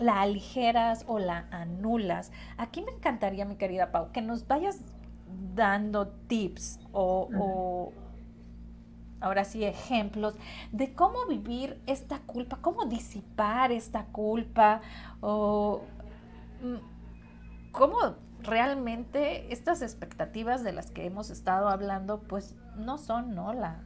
la 0.00 0.22
aligeras 0.22 1.04
o 1.08 1.18
la 1.18 1.46
anulas. 1.50 2.32
Aquí 2.56 2.80
me 2.80 2.92
encantaría, 2.92 3.44
mi 3.44 3.56
querida 3.56 3.92
Pau, 3.92 4.12
que 4.12 4.22
nos 4.22 4.46
vayas 4.48 4.80
dando 5.54 6.08
tips 6.28 6.78
o, 6.92 7.92
ahora 9.20 9.44
sí 9.44 9.64
ejemplos 9.64 10.34
de 10.72 10.94
cómo 10.94 11.26
vivir 11.26 11.80
esta 11.86 12.20
culpa, 12.20 12.58
cómo 12.60 12.84
disipar 12.84 13.72
esta 13.72 14.04
culpa 14.06 14.82
o 15.20 15.82
mm, 16.62 17.72
cómo 17.72 18.16
realmente 18.42 19.52
estas 19.52 19.82
expectativas 19.82 20.62
de 20.62 20.72
las 20.72 20.90
que 20.90 21.06
hemos 21.06 21.30
estado 21.30 21.68
hablando 21.68 22.20
pues 22.22 22.54
no 22.76 22.98
son, 22.98 23.34
¿no? 23.34 23.52
La, 23.52 23.82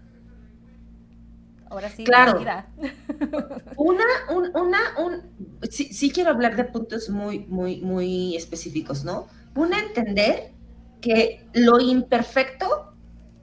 ahora 1.70 1.88
sí, 1.88 2.04
claro. 2.04 2.38
Una, 3.76 4.04
un, 4.30 4.50
una, 4.54 4.78
un, 4.98 5.22
sí, 5.70 5.92
sí, 5.92 6.10
quiero 6.10 6.30
hablar 6.30 6.56
de 6.56 6.64
puntos 6.64 7.08
muy, 7.08 7.46
muy, 7.46 7.80
muy 7.80 8.36
específicos, 8.36 9.04
¿no? 9.04 9.28
Una, 9.54 9.80
entender 9.80 10.52
que 11.00 11.48
lo 11.52 11.80
imperfecto 11.80 12.94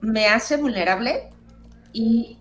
me 0.01 0.28
hace 0.28 0.58
vulnerable 0.58 1.30
y 1.93 2.38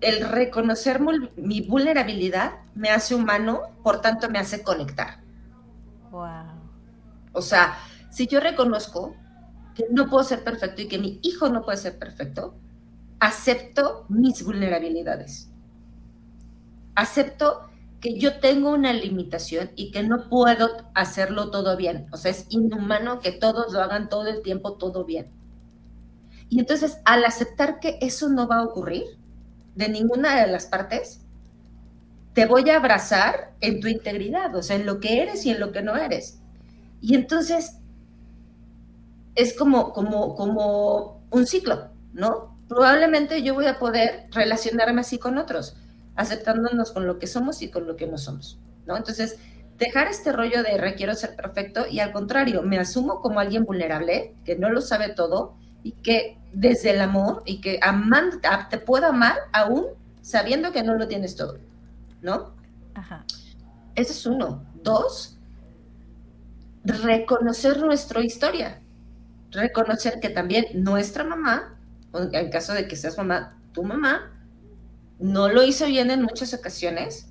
el 0.00 0.28
reconocer 0.28 1.00
mi 1.36 1.60
vulnerabilidad 1.62 2.60
me 2.74 2.90
hace 2.90 3.14
humano, 3.14 3.62
por 3.82 4.00
tanto 4.00 4.30
me 4.30 4.38
hace 4.38 4.62
conectar. 4.62 5.20
Wow. 6.10 6.60
O 7.32 7.42
sea, 7.42 7.78
si 8.10 8.26
yo 8.26 8.40
reconozco 8.40 9.14
que 9.74 9.86
no 9.90 10.08
puedo 10.08 10.24
ser 10.24 10.42
perfecto 10.42 10.82
y 10.82 10.88
que 10.88 10.98
mi 10.98 11.20
hijo 11.22 11.48
no 11.48 11.62
puede 11.62 11.78
ser 11.78 11.98
perfecto, 11.98 12.54
acepto 13.20 14.06
mis 14.08 14.44
vulnerabilidades. 14.44 15.50
Acepto 16.94 17.69
que 18.00 18.18
yo 18.18 18.40
tengo 18.40 18.70
una 18.70 18.92
limitación 18.92 19.70
y 19.76 19.90
que 19.90 20.02
no 20.02 20.28
puedo 20.28 20.68
hacerlo 20.94 21.50
todo 21.50 21.76
bien. 21.76 22.06
O 22.12 22.16
sea, 22.16 22.30
es 22.30 22.46
inhumano 22.48 23.20
que 23.20 23.32
todos 23.32 23.72
lo 23.72 23.80
hagan 23.80 24.08
todo 24.08 24.26
el 24.26 24.42
tiempo, 24.42 24.74
todo 24.74 25.04
bien. 25.04 25.30
Y 26.48 26.58
entonces, 26.58 26.98
al 27.04 27.24
aceptar 27.24 27.78
que 27.78 27.98
eso 28.00 28.28
no 28.28 28.48
va 28.48 28.58
a 28.58 28.64
ocurrir 28.64 29.04
de 29.74 29.88
ninguna 29.88 30.40
de 30.40 30.50
las 30.50 30.66
partes, 30.66 31.20
te 32.32 32.46
voy 32.46 32.68
a 32.70 32.76
abrazar 32.76 33.52
en 33.60 33.80
tu 33.80 33.88
integridad, 33.88 34.54
o 34.56 34.62
sea, 34.62 34.76
en 34.76 34.86
lo 34.86 34.98
que 34.98 35.20
eres 35.22 35.44
y 35.44 35.50
en 35.50 35.60
lo 35.60 35.70
que 35.70 35.82
no 35.82 35.94
eres. 35.96 36.40
Y 37.02 37.14
entonces, 37.14 37.76
es 39.34 39.56
como, 39.56 39.92
como, 39.92 40.34
como 40.34 41.22
un 41.30 41.46
ciclo, 41.46 41.90
¿no? 42.14 42.56
Probablemente 42.66 43.42
yo 43.42 43.54
voy 43.54 43.66
a 43.66 43.78
poder 43.78 44.28
relacionarme 44.32 45.02
así 45.02 45.18
con 45.18 45.38
otros 45.38 45.76
aceptándonos 46.20 46.92
con 46.92 47.06
lo 47.06 47.18
que 47.18 47.26
somos 47.26 47.62
y 47.62 47.70
con 47.70 47.86
lo 47.86 47.96
que 47.96 48.06
no 48.06 48.18
somos, 48.18 48.58
¿no? 48.86 48.94
Entonces, 48.94 49.38
dejar 49.78 50.06
este 50.08 50.32
rollo 50.32 50.62
de 50.62 50.76
requiero 50.76 51.14
ser 51.14 51.34
perfecto 51.34 51.86
y 51.90 52.00
al 52.00 52.12
contrario, 52.12 52.62
me 52.62 52.78
asumo 52.78 53.22
como 53.22 53.40
alguien 53.40 53.64
vulnerable, 53.64 54.34
que 54.44 54.54
no 54.54 54.68
lo 54.68 54.82
sabe 54.82 55.08
todo 55.14 55.56
y 55.82 55.92
que 55.92 56.38
desde 56.52 56.90
el 56.90 57.00
amor 57.00 57.42
y 57.46 57.62
que 57.62 57.80
amando, 57.82 58.38
te 58.68 58.76
puedo 58.76 59.06
amar 59.06 59.34
aún 59.52 59.86
sabiendo 60.20 60.72
que 60.72 60.82
no 60.82 60.94
lo 60.94 61.08
tienes 61.08 61.36
todo, 61.36 61.58
¿no? 62.20 62.54
Ajá. 62.94 63.24
Ese 63.94 64.12
es 64.12 64.26
uno. 64.26 64.66
Dos, 64.82 65.38
reconocer 66.84 67.80
nuestra 67.80 68.20
historia. 68.20 68.82
Reconocer 69.52 70.20
que 70.20 70.28
también 70.28 70.66
nuestra 70.74 71.24
mamá, 71.24 71.78
en 72.12 72.50
caso 72.50 72.74
de 72.74 72.86
que 72.86 72.96
seas 72.96 73.16
mamá, 73.16 73.58
tu 73.72 73.84
mamá, 73.84 74.39
no 75.20 75.48
lo 75.48 75.62
hizo 75.62 75.86
bien 75.86 76.10
en 76.10 76.22
muchas 76.22 76.54
ocasiones, 76.54 77.28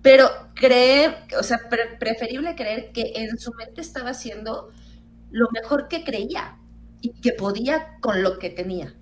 pero 0.00 0.28
cree, 0.54 1.16
o 1.38 1.42
sea, 1.42 1.58
preferible 1.98 2.54
creer 2.54 2.92
que 2.92 3.12
en 3.16 3.38
su 3.38 3.52
mente 3.52 3.80
estaba 3.80 4.10
haciendo 4.10 4.70
lo 5.30 5.48
mejor 5.50 5.88
que 5.88 6.04
creía 6.04 6.58
y 7.00 7.10
que 7.20 7.32
podía 7.32 7.98
con 8.00 8.22
lo 8.22 8.38
que 8.38 8.50
tenía. 8.50 8.94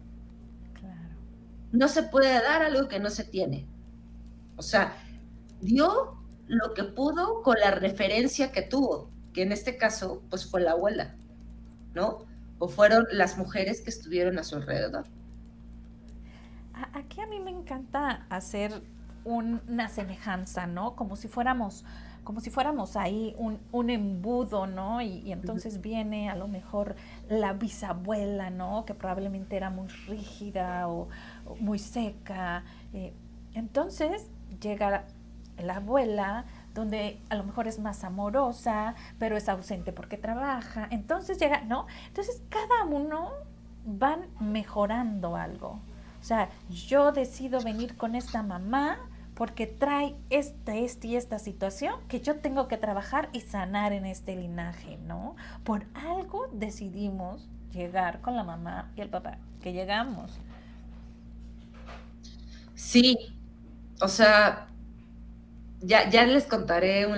No 1.70 1.88
se 1.88 2.02
puede 2.02 2.32
dar 2.42 2.62
algo 2.62 2.88
que 2.88 3.00
no 3.00 3.10
se 3.10 3.24
tiene. 3.24 3.66
O 4.56 4.62
sea, 4.62 4.96
dio 5.60 6.18
lo 6.46 6.74
que 6.74 6.84
pudo 6.84 7.42
con 7.42 7.58
la 7.58 7.70
referencia 7.70 8.52
que 8.52 8.62
tuvo, 8.62 9.10
que 9.32 9.42
en 9.42 9.52
este 9.52 9.76
caso, 9.76 10.22
pues 10.30 10.48
fue 10.48 10.60
la 10.60 10.72
abuela, 10.72 11.16
¿no? 11.94 12.26
O 12.58 12.68
fueron 12.68 13.06
las 13.10 13.36
mujeres 13.38 13.80
que 13.80 13.90
estuvieron 13.90 14.38
a 14.38 14.44
su 14.44 14.56
alrededor 14.56 15.06
aquí 16.92 17.20
a 17.20 17.26
mí 17.26 17.40
me 17.40 17.50
encanta 17.50 18.26
hacer 18.28 18.82
una 19.24 19.88
semejanza, 19.88 20.66
¿no? 20.66 20.96
Como 20.96 21.16
si 21.16 21.28
fuéramos, 21.28 21.84
como 22.24 22.40
si 22.40 22.50
fuéramos 22.50 22.96
ahí 22.96 23.36
un, 23.38 23.90
embudo, 23.90 24.66
¿no? 24.66 25.00
Y, 25.00 25.30
entonces 25.32 25.80
viene 25.80 26.28
a 26.30 26.36
lo 26.36 26.48
mejor 26.48 26.96
la 27.28 27.52
bisabuela, 27.52 28.50
¿no? 28.50 28.84
Que 28.84 28.94
probablemente 28.94 29.56
era 29.56 29.70
muy 29.70 29.88
rígida 29.88 30.88
o, 30.88 31.08
muy 31.60 31.78
seca. 31.78 32.64
Eh, 32.92 33.12
entonces 33.54 34.28
llega 34.60 35.04
la 35.58 35.76
abuela, 35.76 36.44
donde 36.74 37.20
a 37.28 37.36
lo 37.36 37.44
mejor 37.44 37.68
es 37.68 37.78
más 37.78 38.02
amorosa, 38.04 38.94
pero 39.18 39.36
es 39.36 39.48
ausente 39.48 39.92
porque 39.92 40.16
trabaja. 40.16 40.88
Entonces 40.90 41.38
llega, 41.38 41.62
¿no? 41.62 41.86
Entonces 42.08 42.42
cada 42.48 42.84
uno 42.90 43.30
van 43.84 44.26
mejorando 44.40 45.36
algo. 45.36 45.80
O 46.22 46.24
sea, 46.24 46.50
yo 46.70 47.10
decido 47.10 47.60
venir 47.60 47.96
con 47.96 48.14
esta 48.14 48.44
mamá 48.44 48.96
porque 49.34 49.66
trae 49.66 50.14
esta, 50.30 50.76
esta 50.76 51.06
y 51.08 51.16
esta 51.16 51.40
situación 51.40 51.94
que 52.06 52.20
yo 52.20 52.36
tengo 52.36 52.68
que 52.68 52.76
trabajar 52.76 53.28
y 53.32 53.40
sanar 53.40 53.92
en 53.92 54.06
este 54.06 54.36
linaje, 54.36 54.98
¿no? 54.98 55.34
Por 55.64 55.84
algo 55.94 56.48
decidimos 56.52 57.48
llegar 57.72 58.20
con 58.20 58.36
la 58.36 58.44
mamá 58.44 58.92
y 58.94 59.00
el 59.00 59.08
papá, 59.08 59.38
que 59.60 59.72
llegamos. 59.72 60.38
Sí, 62.76 63.18
o 64.00 64.06
sea, 64.06 64.68
ya, 65.80 66.08
ya 66.08 66.24
les 66.24 66.44
contaré 66.44 67.08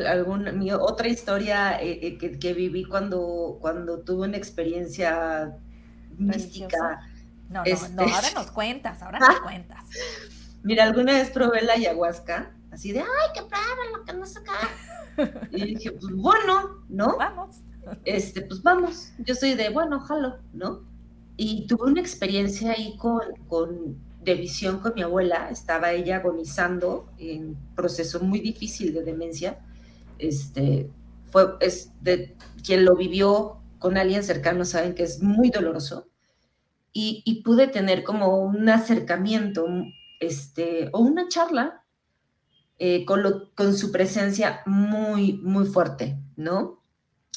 mi 0.54 0.72
otra 0.72 1.08
historia 1.08 1.78
eh, 1.82 1.98
eh, 2.00 2.16
que, 2.16 2.38
que, 2.38 2.54
viví 2.54 2.84
cuando, 2.84 3.58
cuando 3.60 3.98
tuve 3.98 4.28
una 4.28 4.38
experiencia 4.38 5.58
mística 6.16 7.02
no, 7.48 7.62
no, 7.62 7.64
no, 7.64 7.64
este, 7.64 8.02
ahora 8.02 8.30
nos 8.34 8.50
cuentas, 8.50 9.02
ahora 9.02 9.18
nos 9.18 9.40
cuentas. 9.40 9.84
Mira, 10.62 10.84
alguna 10.84 11.12
vez 11.12 11.30
probé 11.30 11.62
la 11.62 11.74
ayahuasca, 11.74 12.54
así 12.70 12.92
de, 12.92 13.00
ay, 13.00 13.06
que 13.34 13.40
lo 13.40 14.04
que 14.04 14.12
no 14.14 14.24
acá. 14.24 15.46
Y 15.50 15.74
dije, 15.74 15.92
pues 15.92 16.12
bueno, 16.14 16.84
¿no? 16.88 17.16
Vamos. 17.18 17.58
Este, 18.04 18.40
pues 18.42 18.62
vamos. 18.62 19.12
Yo 19.18 19.34
soy 19.34 19.54
de, 19.54 19.68
bueno, 19.68 20.00
jalo, 20.00 20.38
¿no? 20.52 20.80
Y 21.36 21.66
tuve 21.66 21.90
una 21.90 22.00
experiencia 22.00 22.72
ahí 22.72 22.96
con, 22.96 23.20
con, 23.46 23.98
de 24.22 24.34
visión 24.34 24.78
con 24.80 24.94
mi 24.94 25.02
abuela. 25.02 25.50
Estaba 25.50 25.92
ella 25.92 26.16
agonizando 26.16 27.12
en 27.18 27.56
proceso 27.76 28.20
muy 28.20 28.40
difícil 28.40 28.94
de 28.94 29.02
demencia. 29.02 29.58
Este, 30.18 30.90
fue, 31.30 31.56
es 31.60 31.92
de 32.00 32.34
quien 32.64 32.84
lo 32.84 32.96
vivió 32.96 33.58
con 33.78 33.98
alguien 33.98 34.24
cercano, 34.24 34.64
saben 34.64 34.94
que 34.94 35.02
es 35.02 35.22
muy 35.22 35.50
doloroso 35.50 36.08
y, 36.96 37.42
pude 37.42 37.66
tener 37.66 38.04
como 38.04 38.38
un 38.38 38.68
acercamiento 38.68 39.66
este, 40.20 40.90
o 40.92 41.00
una 41.00 41.28
charla 41.28 41.84
eh, 42.78 43.04
con, 43.04 43.22
lo, 43.22 43.52
con 43.54 43.76
su 43.76 43.90
presencia 43.90 44.62
muy, 44.64 45.34
muy 45.34 45.66
fuerte, 45.66 46.16
¿no? 46.36 46.80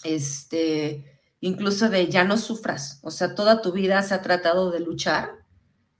Este, 0.03 1.19
incluso 1.41 1.89
de 1.89 2.07
ya 2.07 2.23
no 2.23 2.37
sufras, 2.37 2.99
o 3.01 3.09
sea, 3.09 3.33
toda 3.33 3.63
tu 3.63 3.71
vida 3.71 4.01
se 4.03 4.13
ha 4.13 4.21
tratado 4.21 4.69
de 4.69 4.79
luchar, 4.79 5.31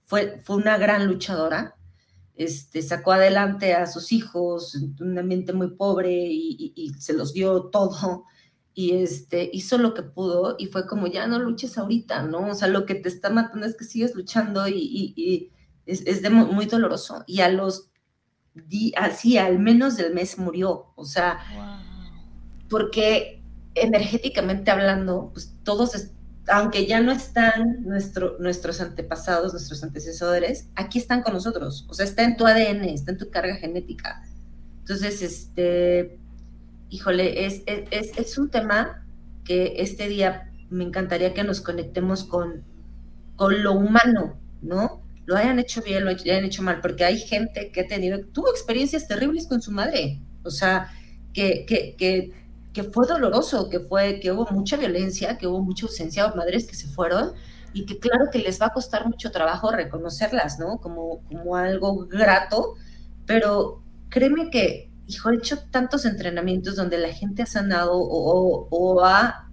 fue, 0.04 0.40
fue 0.44 0.56
una 0.56 0.78
gran 0.78 1.06
luchadora, 1.08 1.74
este, 2.36 2.80
sacó 2.82 3.10
adelante 3.12 3.74
a 3.74 3.88
sus 3.88 4.12
hijos 4.12 4.76
en 4.76 4.96
un 5.00 5.18
ambiente 5.18 5.52
muy 5.52 5.74
pobre 5.74 6.12
y, 6.12 6.72
y 6.76 6.90
se 6.94 7.12
los 7.12 7.32
dio 7.32 7.64
todo, 7.70 8.24
y 8.78 8.92
este, 8.92 9.50
hizo 9.52 9.76
lo 9.76 9.92
que 9.92 10.04
pudo 10.04 10.54
y 10.56 10.66
fue 10.66 10.86
como, 10.86 11.08
ya 11.08 11.26
no 11.26 11.40
luches 11.40 11.76
ahorita, 11.78 12.22
¿no? 12.22 12.46
O 12.46 12.54
sea, 12.54 12.68
lo 12.68 12.86
que 12.86 12.94
te 12.94 13.08
está 13.08 13.28
matando 13.28 13.66
es 13.66 13.76
que 13.76 13.82
sigues 13.82 14.14
luchando 14.14 14.68
y, 14.68 15.50
es, 15.84 16.22
de 16.22 16.30
muy 16.30 16.66
doloroso. 16.66 17.24
Y 17.26 17.40
a 17.40 17.48
los, 17.48 17.90
así, 18.96 19.36
al 19.36 19.58
menos 19.58 19.96
del 19.96 20.14
mes 20.14 20.38
murió, 20.38 20.92
o 20.94 21.04
sea, 21.04 21.40
porque 22.70 23.42
energéticamente 23.74 24.70
hablando, 24.70 25.30
pues 25.32 25.56
todos, 25.64 26.10
aunque 26.46 26.86
ya 26.86 27.00
no 27.00 27.10
están 27.10 27.82
nuestro, 27.82 28.36
nuestros 28.38 28.80
antepasados, 28.80 29.54
nuestros 29.54 29.82
antecesores, 29.82 30.68
aquí 30.76 31.00
están 31.00 31.24
con 31.24 31.32
nosotros, 31.32 31.84
o 31.88 31.94
sea, 31.94 32.04
está 32.04 32.22
en 32.22 32.36
tu 32.36 32.46
ADN, 32.46 32.84
está 32.84 33.10
en 33.10 33.18
tu 33.18 33.28
carga 33.28 33.56
genética. 33.56 34.22
Entonces, 34.82 35.20
este, 35.20 36.20
híjole, 36.90 37.46
es, 37.46 37.62
es, 37.66 38.16
es, 38.18 38.38
un 38.38 38.50
tema 38.50 39.06
que 39.44 39.74
este 39.78 40.08
día 40.08 40.50
me 40.70 40.84
encantaría 40.84 41.34
que 41.34 41.44
nos 41.44 41.60
conectemos 41.60 42.24
con, 42.24 42.64
con 43.36 43.62
lo 43.62 43.72
humano, 43.72 44.38
¿no? 44.62 45.02
Lo 45.26 45.36
hayan 45.36 45.58
hecho 45.58 45.82
bien, 45.82 46.04
lo 46.04 46.10
hayan 46.10 46.44
hecho 46.44 46.62
mal, 46.62 46.80
porque 46.80 47.04
hay 47.04 47.18
gente 47.18 47.70
que 47.70 47.82
ha 47.82 47.86
tenido, 47.86 48.20
tuvo 48.32 48.50
experiencias 48.50 49.06
terribles 49.06 49.46
con 49.46 49.60
su 49.60 49.72
madre, 49.72 50.20
o 50.42 50.50
sea, 50.50 50.90
que, 51.34 51.66
que, 51.66 51.94
que, 51.96 52.32
que 52.72 52.82
fue 52.84 53.06
doloroso, 53.06 53.68
que 53.68 53.80
fue, 53.80 54.20
que 54.20 54.32
hubo 54.32 54.46
mucha 54.50 54.76
violencia, 54.76 55.36
que 55.36 55.46
hubo 55.46 55.62
mucha 55.62 55.86
ausencia, 55.86 56.32
madres 56.34 56.66
que 56.66 56.74
se 56.74 56.88
fueron, 56.88 57.32
y 57.72 57.84
que 57.84 57.98
claro 57.98 58.26
que 58.32 58.38
les 58.38 58.60
va 58.60 58.66
a 58.66 58.72
costar 58.72 59.06
mucho 59.06 59.30
trabajo 59.30 59.70
reconocerlas, 59.70 60.58
¿no? 60.58 60.78
Como, 60.78 61.22
como 61.28 61.56
algo 61.56 62.06
grato, 62.06 62.74
pero 63.26 63.82
créeme 64.08 64.50
que 64.50 64.87
hijo, 65.08 65.30
he 65.30 65.36
hecho 65.36 65.58
tantos 65.70 66.04
entrenamientos 66.04 66.76
donde 66.76 66.98
la 66.98 67.12
gente 67.12 67.42
ha 67.42 67.46
sanado 67.46 67.94
o, 67.94 69.04
ha 69.04 69.48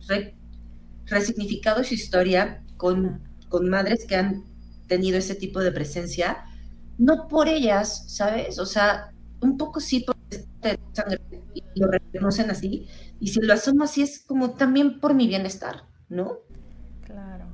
resignificado 1.06 1.84
su 1.84 1.94
historia 1.94 2.64
con, 2.78 3.22
con 3.50 3.70
madres 3.70 4.06
que 4.06 4.18
han 4.18 4.44
tenido 4.88 5.18
ese 5.18 5.34
tipo 5.34 5.62
de 5.62 5.72
presencia, 5.72 6.46
no 6.98 7.28
por 7.28 7.48
ellas, 7.48 8.04
¿sabes? 8.08 8.60
O 8.60 8.66
sea, 8.66 9.12
un 9.42 9.58
poco 9.58 9.80
sí 9.80 10.02
por 10.02 10.16
sangre 10.94 11.22
y 11.54 11.64
lo 11.76 11.88
reconocen 11.88 12.52
así, 12.52 12.88
y 13.20 13.28
si 13.30 13.40
lo 13.42 13.54
asumo 13.54 13.84
así 13.86 14.02
es 14.02 14.20
como 14.20 14.52
también 14.52 15.00
por 15.00 15.14
mi 15.14 15.28
bienestar, 15.28 15.86
¿no? 16.10 16.40
Claro. 17.06 17.46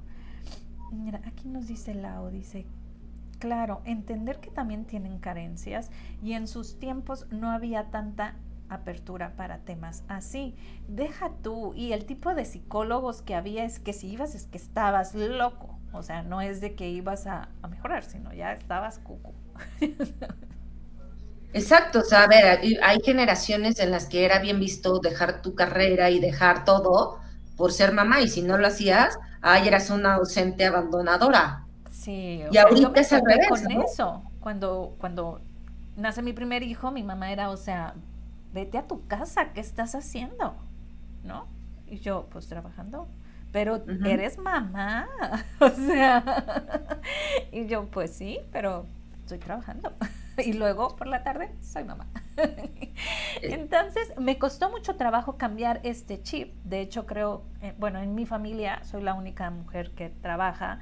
Mira, 0.92 1.22
aquí 1.26 1.48
nos 1.48 1.68
dice 1.68 1.94
Lau, 1.94 2.30
dice, 2.30 2.66
Claro, 3.42 3.82
entender 3.86 4.40
que 4.40 4.52
también 4.52 4.86
tienen 4.86 5.18
carencias 5.18 5.90
y 6.22 6.34
en 6.34 6.48
sus 6.48 6.78
tiempos 6.78 7.26
no 7.32 7.50
había 7.50 7.86
tanta 7.90 8.36
apertura 8.70 9.34
para 9.36 9.58
temas 9.58 10.04
así. 10.08 10.56
Deja 10.88 11.32
tú, 11.42 11.74
y 11.74 11.94
el 11.94 12.06
tipo 12.06 12.36
de 12.36 12.46
psicólogos 12.46 13.24
que 13.24 13.34
había 13.34 13.66
es 13.66 13.80
que 13.80 13.94
si 13.94 14.10
ibas 14.12 14.36
es 14.36 14.46
que 14.46 14.60
estabas 14.60 15.16
loco, 15.16 15.80
o 15.92 16.04
sea, 16.04 16.22
no 16.22 16.40
es 16.40 16.62
de 16.62 16.76
que 16.76 16.90
ibas 16.90 17.26
a, 17.26 17.50
mejorar, 17.68 18.04
sino 18.04 18.32
ya 18.32 18.54
estabas 18.54 19.00
cuco. 19.00 19.34
Exacto, 21.54 22.02
o 22.02 22.04
sea, 22.04 22.26
a 22.26 22.28
ver, 22.28 22.60
hay 22.84 23.00
generaciones 23.04 23.80
en 23.80 23.90
las 23.90 24.06
que 24.06 24.24
era 24.24 24.38
bien 24.38 24.60
visto 24.60 25.00
dejar 25.00 25.42
tu 25.42 25.56
carrera 25.56 26.12
y 26.12 26.20
dejar 26.20 26.64
todo 26.64 27.20
por 27.58 27.72
ser 27.72 27.92
mamá 27.92 28.22
y 28.22 28.28
si 28.28 28.44
no 28.44 28.60
lo 28.60 28.68
hacías, 28.68 29.18
ay, 29.42 29.68
eras 29.68 29.90
una 29.90 30.14
ausente 30.14 30.64
abandonadora. 30.64 31.61
Sí, 32.02 32.42
y 32.50 32.58
ahorita 32.58 33.00
es 33.00 33.14
al 33.14 33.22
revés. 33.24 33.48
Con 33.48 33.72
eso, 33.84 34.24
cuando, 34.40 34.96
cuando 34.98 35.40
nace 35.96 36.24
mi 36.24 36.34
primer 36.34 36.64
hijo, 36.64 36.90
mi 36.90 37.04
mamá 37.04 37.32
era, 37.32 37.52
o 37.52 37.58
sea, 37.58 37.94
vete 38.52 38.80
a 38.80 38.88
tu 38.88 39.06
casa, 39.06 39.54
¿qué 39.54 39.62
estás 39.62 39.94
haciendo? 39.94 40.56
¿No? 41.24 41.46
Y 41.86 42.00
yo, 42.00 42.28
pues 42.32 42.48
trabajando. 42.48 43.08
Pero 43.52 43.84
eres 44.06 44.40
mamá, 44.40 45.10
o 45.60 45.70
sea, 45.70 46.24
y 47.52 47.68
yo, 47.68 47.86
pues 47.92 48.12
sí, 48.12 48.40
pero 48.52 48.88
estoy 49.20 49.38
trabajando. 49.38 49.94
y 50.44 50.54
luego 50.54 50.96
por 50.96 51.06
la 51.06 51.22
tarde 51.22 51.54
soy 51.62 51.84
mamá. 51.84 52.08
Entonces 53.44 54.12
me 54.18 54.40
costó 54.40 54.72
mucho 54.72 54.96
trabajo 54.96 55.38
cambiar 55.38 55.82
este 55.84 56.24
chip. 56.24 56.56
De 56.64 56.82
hecho, 56.82 57.06
creo, 57.06 57.44
eh, 57.62 57.76
bueno, 57.78 58.00
en 58.00 58.16
mi 58.16 58.26
familia 58.26 58.84
soy 58.86 59.04
la 59.04 59.14
única 59.14 59.52
mujer 59.52 59.92
que 59.92 60.10
trabaja 60.10 60.80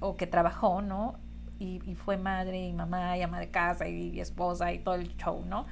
o 0.00 0.16
que 0.16 0.26
trabajó, 0.26 0.82
¿no? 0.82 1.18
Y, 1.58 1.80
fue 1.94 2.18
madre 2.18 2.66
y 2.66 2.72
mamá 2.72 3.16
y 3.16 3.22
ama 3.22 3.40
de 3.40 3.50
casa 3.50 3.88
y, 3.88 4.20
esposa 4.20 4.72
y 4.72 4.78
todo 4.78 4.96
el 4.96 5.16
show, 5.16 5.42
¿no? 5.46 5.66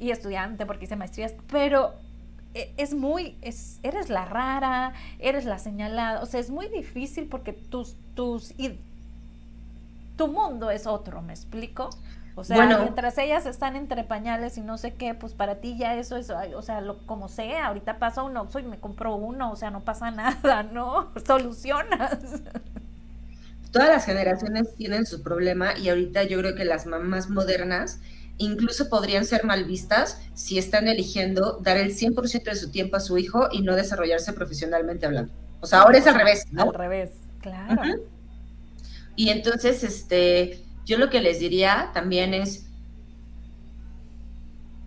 Y 0.00 0.10
estudiante 0.10 0.66
porque 0.66 0.86
hice 0.86 0.96
maestrías, 0.96 1.34
pero 1.48 1.94
e, 2.54 2.72
es 2.76 2.94
muy, 2.94 3.38
es, 3.40 3.78
eres 3.82 4.10
la 4.10 4.24
rara, 4.24 4.94
eres 5.18 5.44
la 5.44 5.58
señalada, 5.58 6.22
o 6.22 6.26
sea, 6.26 6.40
es 6.40 6.50
muy 6.50 6.68
difícil 6.68 7.28
porque 7.28 7.52
tus, 7.52 7.96
tus, 8.14 8.52
y, 8.58 8.80
tu 10.16 10.28
mundo 10.28 10.70
es 10.70 10.86
otro, 10.86 11.22
¿me 11.22 11.32
explico? 11.32 11.90
O 12.38 12.44
sea, 12.44 12.66
mientras 12.66 13.18
ellas 13.18 13.46
están 13.46 13.74
entre 13.74 14.04
pañales 14.04 14.58
y 14.58 14.60
no 14.60 14.78
sé 14.78 14.94
qué, 14.94 15.12
pues 15.12 15.34
para 15.34 15.56
ti 15.56 15.76
ya 15.76 15.96
eso 15.96 16.16
es, 16.16 16.30
o 16.30 16.62
sea, 16.62 16.80
lo, 16.80 17.04
como 17.04 17.28
sea, 17.28 17.66
ahorita 17.66 17.98
pasa 17.98 18.22
un 18.22 18.36
Oxxo 18.36 18.60
y 18.60 18.62
me 18.62 18.78
compro 18.78 19.16
uno, 19.16 19.50
o 19.50 19.56
sea, 19.56 19.72
no 19.72 19.80
pasa 19.80 20.10
nada, 20.12 20.62
¿no? 20.62 21.10
Solucionas 21.26 22.18
todas 23.72 23.88
las 23.88 24.04
generaciones 24.04 24.74
tienen 24.74 25.06
su 25.06 25.22
problema 25.22 25.76
y 25.76 25.88
ahorita 25.88 26.24
yo 26.24 26.38
creo 26.38 26.54
que 26.54 26.64
las 26.64 26.86
mamás 26.86 27.28
modernas 27.30 28.00
incluso 28.38 28.88
podrían 28.88 29.24
ser 29.24 29.44
mal 29.44 29.64
vistas 29.64 30.20
si 30.34 30.58
están 30.58 30.88
eligiendo 30.88 31.58
dar 31.62 31.76
el 31.76 31.94
100% 31.94 32.44
de 32.44 32.56
su 32.56 32.70
tiempo 32.70 32.96
a 32.96 33.00
su 33.00 33.18
hijo 33.18 33.48
y 33.52 33.62
no 33.62 33.76
desarrollarse 33.76 34.32
profesionalmente 34.32 35.06
hablando. 35.06 35.32
O 35.60 35.66
sea, 35.66 35.82
ahora 35.82 35.98
es 35.98 36.06
al 36.06 36.14
revés, 36.14 36.44
¿no? 36.50 36.62
Al 36.62 36.74
revés, 36.74 37.10
claro. 37.40 37.82
Y 39.16 39.30
entonces, 39.30 39.82
este, 39.82 40.62
yo 40.86 40.96
lo 40.96 41.10
que 41.10 41.20
les 41.20 41.40
diría 41.40 41.90
también 41.92 42.32
es, 42.34 42.67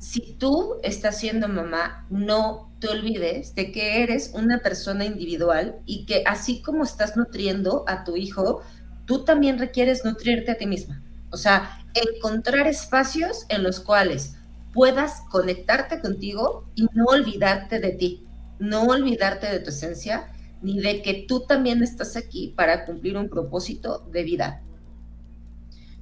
si 0.02 0.34
tú 0.40 0.78
estás 0.82 1.20
siendo 1.20 1.48
mamá, 1.48 2.08
no 2.10 2.74
te 2.80 2.88
olvides 2.88 3.54
de 3.54 3.72
que 3.72 4.02
eres 4.02 4.32
una 4.34 4.58
persona 4.58 5.06
individual 5.06 5.80
y 5.86 6.08
que 6.08 6.24
así 6.26 6.64
como 6.64 6.84
estás 6.84 7.16
nutriendo 7.16 7.86
a 7.88 8.04
tu 8.04 8.18
hijo, 8.18 8.64
tú 9.06 9.24
también 9.26 9.60
requieres 9.60 10.04
nutrirte 10.04 10.54
a 10.54 10.58
ti 10.58 10.66
misma. 10.66 11.04
O 11.30 11.38
sea, 11.38 11.86
encontrar 11.94 12.66
espacios 12.66 13.46
en 13.50 13.62
los 13.62 13.80
cuales 13.80 14.38
puedas 14.74 15.22
conectarte 15.30 16.02
contigo 16.02 16.68
y 16.74 16.88
no 16.94 17.06
olvidarte 17.06 17.80
de 17.80 17.92
ti, 17.92 18.26
no 18.58 18.86
olvidarte 18.86 19.52
de 19.52 19.60
tu 19.60 19.70
esencia, 19.70 20.34
ni 20.64 20.80
de 20.80 21.04
que 21.04 21.26
tú 21.28 21.42
también 21.42 21.84
estás 21.84 22.16
aquí 22.16 22.56
para 22.58 22.86
cumplir 22.86 23.18
un 23.18 23.30
propósito 23.30 24.00
de 24.12 24.24
vida. 24.24 24.64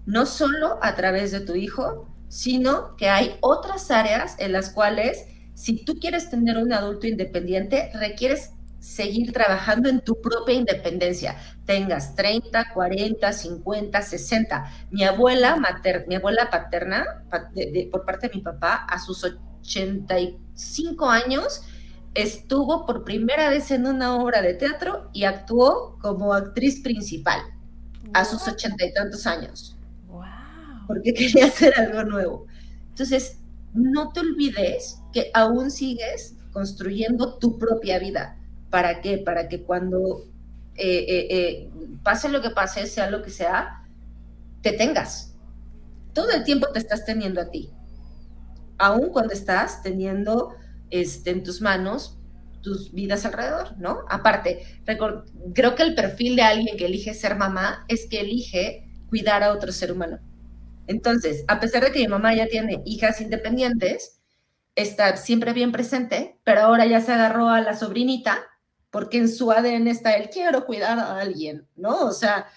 No 0.06 0.26
solo 0.26 0.80
a 0.82 0.96
través 0.96 1.34
de 1.34 1.42
tu 1.42 1.56
hijo, 1.56 2.08
sino 2.30 2.96
que 2.96 3.10
hay 3.10 3.36
otras 3.42 3.92
áreas 3.92 4.36
en 4.40 4.54
las 4.54 4.70
cuales 4.70 5.26
si 5.56 5.84
tú 5.84 6.00
quieres 6.00 6.30
tener 6.30 6.58
un 6.58 6.72
adulto 6.72 7.06
independiente, 7.06 7.92
requieres 7.94 8.52
seguir 8.80 9.34
trabajando 9.34 9.90
en 9.90 10.00
tu 10.00 10.22
propia 10.22 10.56
independencia. 10.56 11.36
Tengas 11.66 12.16
30, 12.16 12.72
40, 12.74 13.34
50, 13.34 14.02
60. 14.02 14.72
Mi 14.90 15.04
abuela, 15.04 15.58
mater, 15.58 16.06
mi 16.08 16.16
abuela 16.16 16.50
paterna, 16.50 17.26
por 17.92 18.06
parte 18.06 18.30
de 18.30 18.36
mi 18.36 18.42
papá, 18.42 18.86
a 18.90 19.00
sus 19.00 19.26
85 19.26 21.10
años, 21.10 21.62
estuvo 22.14 22.86
por 22.86 23.04
primera 23.04 23.50
vez 23.50 23.70
en 23.72 23.86
una 23.86 24.16
obra 24.16 24.42
de 24.42 24.54
teatro 24.54 25.10
y 25.14 25.26
actuó 25.26 25.98
como 26.00 26.34
actriz 26.34 26.82
principal 26.82 27.42
a 28.14 28.24
sus 28.26 28.48
ochenta 28.48 28.86
y 28.86 28.94
tantos 28.94 29.28
años. 29.28 29.79
Porque 30.90 31.14
quería 31.14 31.46
hacer 31.46 31.72
algo 31.80 32.04
nuevo. 32.04 32.48
Entonces, 32.90 33.38
no 33.76 34.12
te 34.12 34.22
olvides 34.22 35.00
que 35.14 35.30
aún 35.36 35.70
sigues 35.70 36.36
construyendo 36.52 37.38
tu 37.38 37.60
propia 37.60 38.00
vida. 38.00 38.40
¿Para 38.72 39.02
qué? 39.02 39.20
Para 39.20 39.48
que 39.48 39.62
cuando 39.62 40.26
eh, 40.76 41.06
eh, 41.08 41.28
eh, 41.30 41.70
pase 42.02 42.28
lo 42.30 42.42
que 42.42 42.50
pase, 42.50 42.88
sea 42.88 43.12
lo 43.12 43.22
que 43.22 43.30
sea, 43.30 43.88
te 44.64 44.72
tengas. 44.72 45.36
Todo 46.14 46.32
el 46.32 46.44
tiempo 46.44 46.68
te 46.74 46.80
estás 46.80 47.06
teniendo 47.06 47.40
a 47.40 47.52
ti. 47.52 47.70
Aún 48.80 49.10
cuando 49.10 49.34
estás 49.34 49.84
teniendo 49.84 50.56
este, 50.90 51.30
en 51.30 51.44
tus 51.44 51.62
manos 51.62 52.16
tus 52.62 52.92
vidas 52.92 53.26
alrededor, 53.26 53.78
¿no? 53.78 54.00
Aparte, 54.10 54.66
creo 55.54 55.76
que 55.76 55.84
el 55.84 55.96
perfil 55.96 56.36
de 56.36 56.42
alguien 56.42 56.78
que 56.78 56.88
elige 56.88 57.14
ser 57.14 57.38
mamá 57.38 57.86
es 57.88 58.08
que 58.10 58.22
elige 58.22 58.90
cuidar 59.08 59.44
a 59.44 59.54
otro 59.54 59.72
ser 59.72 59.92
humano. 59.92 60.20
Entonces, 60.90 61.46
a 61.48 61.60
pesar 61.60 61.84
de 61.84 61.92
que 61.92 62.00
mi 62.00 62.08
mamá 62.08 62.34
ya 62.34 62.48
tiene 62.48 62.82
hijas 62.84 63.22
independientes, 63.22 64.20
está 64.74 65.16
siempre 65.18 65.54
bien 65.54 65.72
presente, 65.72 66.40
pero 66.44 66.62
ahora 66.62 66.88
ya 66.88 67.00
se 67.00 67.14
agarró 67.14 67.48
a 67.48 67.62
la 67.62 67.78
sobrinita 67.78 68.40
porque 68.90 69.20
en 69.20 69.30
su 69.30 69.52
ADN 69.52 69.88
está 69.88 70.16
el 70.16 70.32
quiero 70.32 70.66
cuidar 70.66 70.98
a 70.98 71.20
alguien, 71.20 71.68
¿no? 71.76 72.08
O 72.08 72.12
sea, 72.12 72.48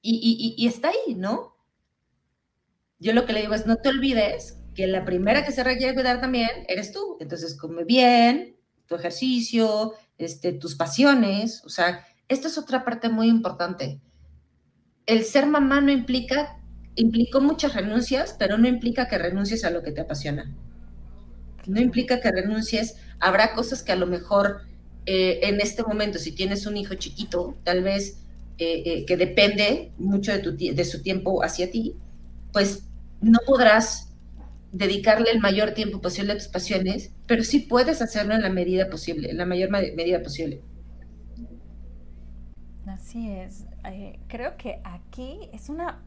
y, 0.00 0.66
está 0.66 0.88
ahí, 0.88 1.14
¿no? 1.14 1.54
Yo 2.98 3.12
lo 3.12 3.24
que 3.24 3.32
le 3.32 3.42
digo 3.42 3.54
es, 3.54 3.66
no 3.66 3.76
te 3.76 3.90
olvides 3.90 4.58
que 4.74 4.88
la 4.88 5.04
primera 5.04 5.44
que 5.44 5.52
se 5.52 5.62
requiere 5.62 5.94
cuidar 5.94 6.20
también 6.20 6.50
eres 6.66 6.90
tú. 6.90 7.18
Entonces, 7.20 7.56
come 7.56 7.84
bien, 7.84 8.56
tu 8.86 8.96
ejercicio, 8.96 9.94
este, 10.18 10.52
tus 10.54 10.74
pasiones, 10.74 11.62
o 11.64 11.68
sea, 11.68 12.04
esta 12.26 12.48
es 12.48 12.58
otra 12.58 12.84
parte 12.84 13.08
muy 13.08 13.28
importante. 13.28 14.00
El 15.06 15.24
ser 15.24 15.46
mamá 15.46 15.80
no 15.80 15.92
implica, 15.92 16.58
implicó 16.96 17.40
muchas 17.40 17.74
renuncias, 17.74 18.36
pero 18.38 18.58
no 18.58 18.68
implica 18.68 19.08
que 19.08 19.18
renuncies 19.18 19.64
a 19.64 19.70
lo 19.70 19.82
que 19.82 19.92
te 19.92 20.00
apasiona. 20.00 20.54
No 21.66 21.80
implica 21.80 22.20
que 22.20 22.30
renuncies, 22.30 22.96
habrá 23.20 23.54
cosas 23.54 23.82
que 23.82 23.92
a 23.92 23.96
lo 23.96 24.06
mejor 24.06 24.62
eh, 25.06 25.40
en 25.42 25.60
este 25.60 25.82
momento, 25.82 26.18
si 26.18 26.32
tienes 26.32 26.66
un 26.66 26.76
hijo 26.76 26.94
chiquito, 26.94 27.56
tal 27.64 27.82
vez 27.82 28.18
eh, 28.58 28.82
eh, 28.84 29.04
que 29.06 29.16
depende 29.16 29.92
mucho 29.98 30.32
de, 30.32 30.38
tu, 30.38 30.56
de 30.56 30.84
su 30.84 31.02
tiempo 31.02 31.42
hacia 31.42 31.70
ti, 31.70 31.96
pues 32.52 32.84
no 33.20 33.38
podrás 33.46 34.12
dedicarle 34.70 35.30
el 35.30 35.40
mayor 35.40 35.72
tiempo 35.72 36.00
posible 36.00 36.32
a 36.32 36.38
tus 36.38 36.48
pasiones, 36.48 37.12
pero 37.26 37.42
sí 37.44 37.60
puedes 37.60 38.00
hacerlo 38.00 38.34
en 38.34 38.42
la 38.42 38.50
medida 38.50 38.88
posible, 38.88 39.30
en 39.30 39.38
la 39.38 39.46
mayor 39.46 39.70
medida 39.70 40.22
posible. 40.22 40.62
Así 42.86 43.30
es. 43.30 43.64
Creo 44.28 44.56
que 44.56 44.80
aquí 44.84 45.48
es 45.52 45.68
una 45.68 46.02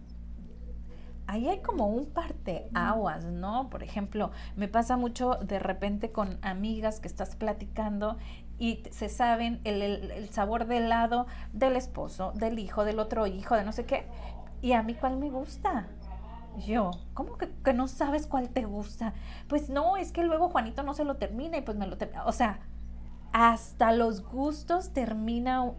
ahí 1.27 1.47
hay 1.47 1.61
como 1.61 1.87
un 1.87 2.05
parteaguas, 2.05 3.25
¿no? 3.25 3.69
Por 3.69 3.83
ejemplo, 3.83 4.31
me 4.55 4.67
pasa 4.67 4.97
mucho 4.97 5.35
de 5.35 5.59
repente 5.59 6.11
con 6.11 6.37
amigas 6.41 6.99
que 6.99 7.07
estás 7.07 7.35
platicando 7.35 8.17
y 8.57 8.83
se 8.91 9.09
saben 9.09 9.59
el, 9.63 9.81
el, 9.81 10.29
sabor 10.29 10.65
del 10.65 10.89
lado 10.89 11.27
del 11.51 11.75
esposo, 11.75 12.31
del 12.35 12.59
hijo, 12.59 12.85
del 12.85 12.99
otro 12.99 13.27
hijo, 13.27 13.55
de 13.55 13.65
no 13.65 13.71
sé 13.71 13.85
qué. 13.85 14.07
Y 14.61 14.73
a 14.73 14.83
mí 14.83 14.95
cuál 14.95 15.17
me 15.17 15.29
gusta. 15.29 15.87
Yo, 16.57 16.91
¿cómo 17.13 17.37
que, 17.37 17.73
no 17.73 17.87
sabes 17.87 18.27
cuál 18.27 18.49
te 18.49 18.63
gusta? 18.63 19.13
Pues 19.49 19.69
no, 19.69 19.97
es 19.97 20.11
que 20.11 20.23
luego 20.23 20.49
Juanito 20.49 20.83
no 20.83 20.93
se 20.93 21.03
lo 21.03 21.17
termina 21.17 21.57
y 21.57 21.61
pues 21.61 21.77
me 21.77 21.85
lo 21.85 21.97
termina. 21.97 22.25
O 22.25 22.31
sea, 22.31 22.59
hasta 23.33 23.91
los 23.91 24.23
gustos 24.23 24.93
termina 24.93 25.73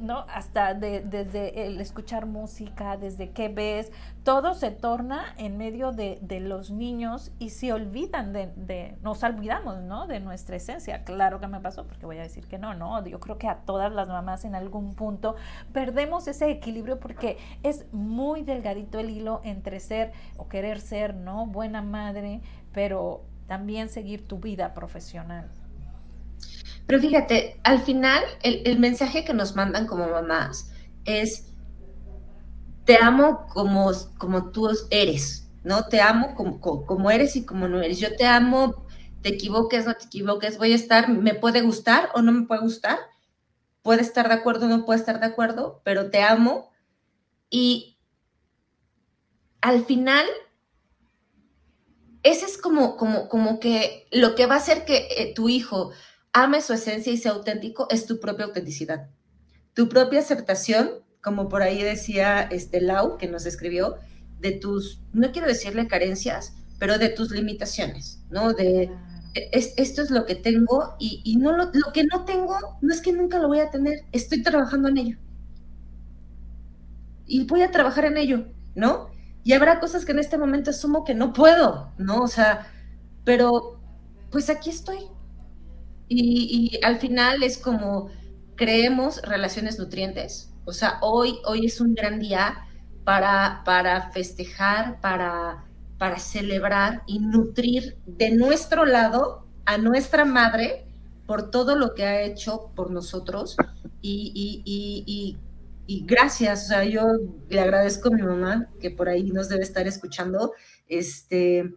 ¿no? 0.00 0.24
Hasta 0.28 0.74
desde 0.74 1.66
el 1.66 1.80
escuchar 1.80 2.26
música, 2.26 2.96
desde 2.96 3.30
qué 3.30 3.48
ves, 3.48 3.92
todo 4.24 4.54
se 4.54 4.70
torna 4.70 5.34
en 5.38 5.56
medio 5.56 5.92
de, 5.92 6.18
los 6.40 6.70
niños 6.70 7.32
y 7.38 7.50
se 7.50 7.72
olvidan 7.72 8.32
de, 8.32 8.98
nos 9.02 9.22
olvidamos, 9.22 9.80
¿no? 9.82 10.06
De 10.06 10.20
nuestra 10.20 10.56
esencia. 10.56 11.04
Claro 11.04 11.40
que 11.40 11.46
me 11.46 11.60
pasó, 11.60 11.86
porque 11.86 12.06
voy 12.06 12.18
a 12.18 12.22
decir 12.22 12.46
que 12.46 12.58
no, 12.58 12.74
no, 12.74 13.06
yo 13.06 13.20
creo 13.20 13.38
que 13.38 13.48
a 13.48 13.58
todas 13.60 13.92
las 13.92 14.08
mamás 14.08 14.44
en 14.44 14.54
algún 14.54 14.94
punto 14.94 15.36
perdemos 15.72 16.26
ese 16.28 16.50
equilibrio 16.50 16.98
porque 16.98 17.38
es 17.62 17.92
muy 17.92 18.42
delgadito 18.42 18.98
el 18.98 19.10
hilo 19.10 19.40
entre 19.44 19.80
ser 19.80 20.12
o 20.36 20.48
querer 20.48 20.80
ser, 20.80 21.14
¿no? 21.14 21.46
Buena 21.46 21.82
madre, 21.82 22.40
pero 22.72 23.22
también 23.46 23.88
seguir 23.88 24.26
tu 24.26 24.38
vida 24.38 24.74
profesional. 24.74 25.50
Pero 26.86 27.00
fíjate, 27.00 27.60
al 27.62 27.80
final 27.80 28.22
el, 28.42 28.78
mensaje 28.78 29.24
que 29.24 29.34
nos 29.34 29.54
mandan 29.54 29.86
como 29.86 30.08
mamás 30.08 30.70
es, 31.04 31.52
te 32.84 32.96
amo 32.96 33.46
como, 33.52 33.92
como 34.18 34.50
tú 34.50 34.70
eres, 34.90 35.48
¿no? 35.62 35.84
Te 35.84 36.00
amo 36.00 36.34
como, 36.34 36.60
como 36.60 37.10
eres 37.10 37.36
y 37.36 37.44
como 37.44 37.68
no 37.68 37.80
eres. 37.80 37.98
Yo 37.98 38.16
te 38.16 38.26
amo, 38.26 38.86
te 39.22 39.30
equivoques, 39.30 39.86
no 39.86 39.94
te 39.94 40.06
equivoques, 40.06 40.58
voy 40.58 40.72
a 40.72 40.76
estar, 40.76 41.08
me 41.08 41.34
puede 41.34 41.62
gustar 41.62 42.10
o 42.14 42.22
no 42.22 42.32
me 42.32 42.46
puede 42.46 42.62
gustar, 42.62 42.98
puede 43.82 44.02
estar 44.02 44.28
de 44.28 44.34
acuerdo 44.34 44.66
o 44.66 44.68
no 44.68 44.84
puede 44.84 44.98
estar 44.98 45.20
de 45.20 45.26
acuerdo, 45.26 45.80
pero 45.84 46.10
te 46.10 46.22
amo. 46.22 46.70
Y 47.50 47.98
al 49.60 49.84
final 49.84 50.26
ese 52.22 52.44
es 52.46 52.58
como, 52.58 52.96
como, 52.96 53.28
como 53.28 53.60
que 53.60 54.06
lo 54.10 54.34
que 54.34 54.46
va 54.46 54.54
a 54.54 54.58
hacer 54.58 54.84
que 54.84 55.08
eh, 55.16 55.32
tu 55.34 55.48
hijo 55.48 55.90
ame 56.32 56.60
su 56.60 56.72
esencia 56.72 57.12
y 57.12 57.16
sea 57.16 57.32
auténtico, 57.32 57.86
es 57.90 58.06
tu 58.06 58.20
propia 58.20 58.46
autenticidad. 58.46 59.08
Tu 59.74 59.88
propia 59.88 60.20
aceptación, 60.20 60.90
como 61.22 61.48
por 61.48 61.62
ahí 61.62 61.82
decía 61.82 62.42
este 62.42 62.80
Lau, 62.80 63.16
que 63.18 63.28
nos 63.28 63.46
escribió, 63.46 63.96
de 64.40 64.52
tus, 64.52 65.00
no 65.12 65.32
quiero 65.32 65.48
decirle 65.48 65.86
carencias, 65.86 66.54
pero 66.78 66.98
de 66.98 67.10
tus 67.10 67.30
limitaciones, 67.30 68.22
¿no? 68.30 68.52
De 68.52 68.90
esto 69.34 70.02
es 70.02 70.10
lo 70.10 70.26
que 70.26 70.34
tengo 70.34 70.96
y, 70.98 71.36
no 71.36 71.52
lo, 71.52 71.66
lo, 71.66 71.92
que 71.92 72.04
no 72.04 72.24
tengo 72.24 72.56
no 72.80 72.92
es 72.92 73.00
que 73.00 73.12
nunca 73.12 73.38
lo 73.38 73.48
voy 73.48 73.60
a 73.60 73.70
tener, 73.70 74.04
estoy 74.12 74.42
trabajando 74.42 74.88
en 74.88 74.98
ello. 74.98 75.18
Y 77.26 77.44
voy 77.44 77.62
a 77.62 77.70
trabajar 77.70 78.06
en 78.06 78.16
ello, 78.16 78.46
¿no? 78.74 79.10
Y 79.44 79.52
habrá 79.52 79.78
cosas 79.78 80.04
que 80.04 80.12
en 80.12 80.18
este 80.18 80.36
momento 80.36 80.70
asumo 80.70 81.04
que 81.04 81.14
no 81.14 81.32
puedo, 81.32 81.92
¿no? 81.96 82.22
O 82.22 82.28
sea, 82.28 82.66
pero 83.24 83.80
pues 84.30 84.50
aquí 84.50 84.70
estoy, 84.70 84.98
y, 86.12 86.80
al 86.82 86.98
final 86.98 87.42
es 87.42 87.56
como 87.56 88.10
creemos 88.56 89.22
relaciones 89.22 89.78
nutrientes. 89.78 90.52
O 90.64 90.72
sea, 90.72 90.98
hoy, 91.00 91.38
hoy 91.46 91.66
es 91.66 91.80
un 91.80 91.94
gran 91.94 92.18
día 92.18 92.58
para, 93.04 93.62
para 93.64 94.10
festejar, 94.10 95.00
para, 95.00 95.64
para 95.98 96.18
celebrar 96.18 97.02
y 97.06 97.20
nutrir 97.20 97.96
de 98.06 98.32
nuestro 98.32 98.84
lado 98.84 99.46
a 99.64 99.78
nuestra 99.78 100.24
madre 100.24 100.86
por 101.26 101.50
todo 101.50 101.76
lo 101.76 101.94
que 101.94 102.04
ha 102.04 102.22
hecho 102.22 102.72
por 102.74 102.90
nosotros. 102.90 103.56
Y, 104.02 104.62
y, 104.64 105.38
y, 105.86 106.06
gracias, 106.06 106.64
o 106.64 106.68
sea, 106.68 106.84
yo 106.84 107.06
le 107.48 107.60
agradezco 107.60 108.08
a 108.08 108.16
mi 108.16 108.22
mamá, 108.22 108.68
que 108.80 108.90
por 108.90 109.08
ahí 109.08 109.30
nos 109.30 109.48
debe 109.48 109.62
estar 109.62 109.86
escuchando, 109.86 110.52
este, 110.88 111.74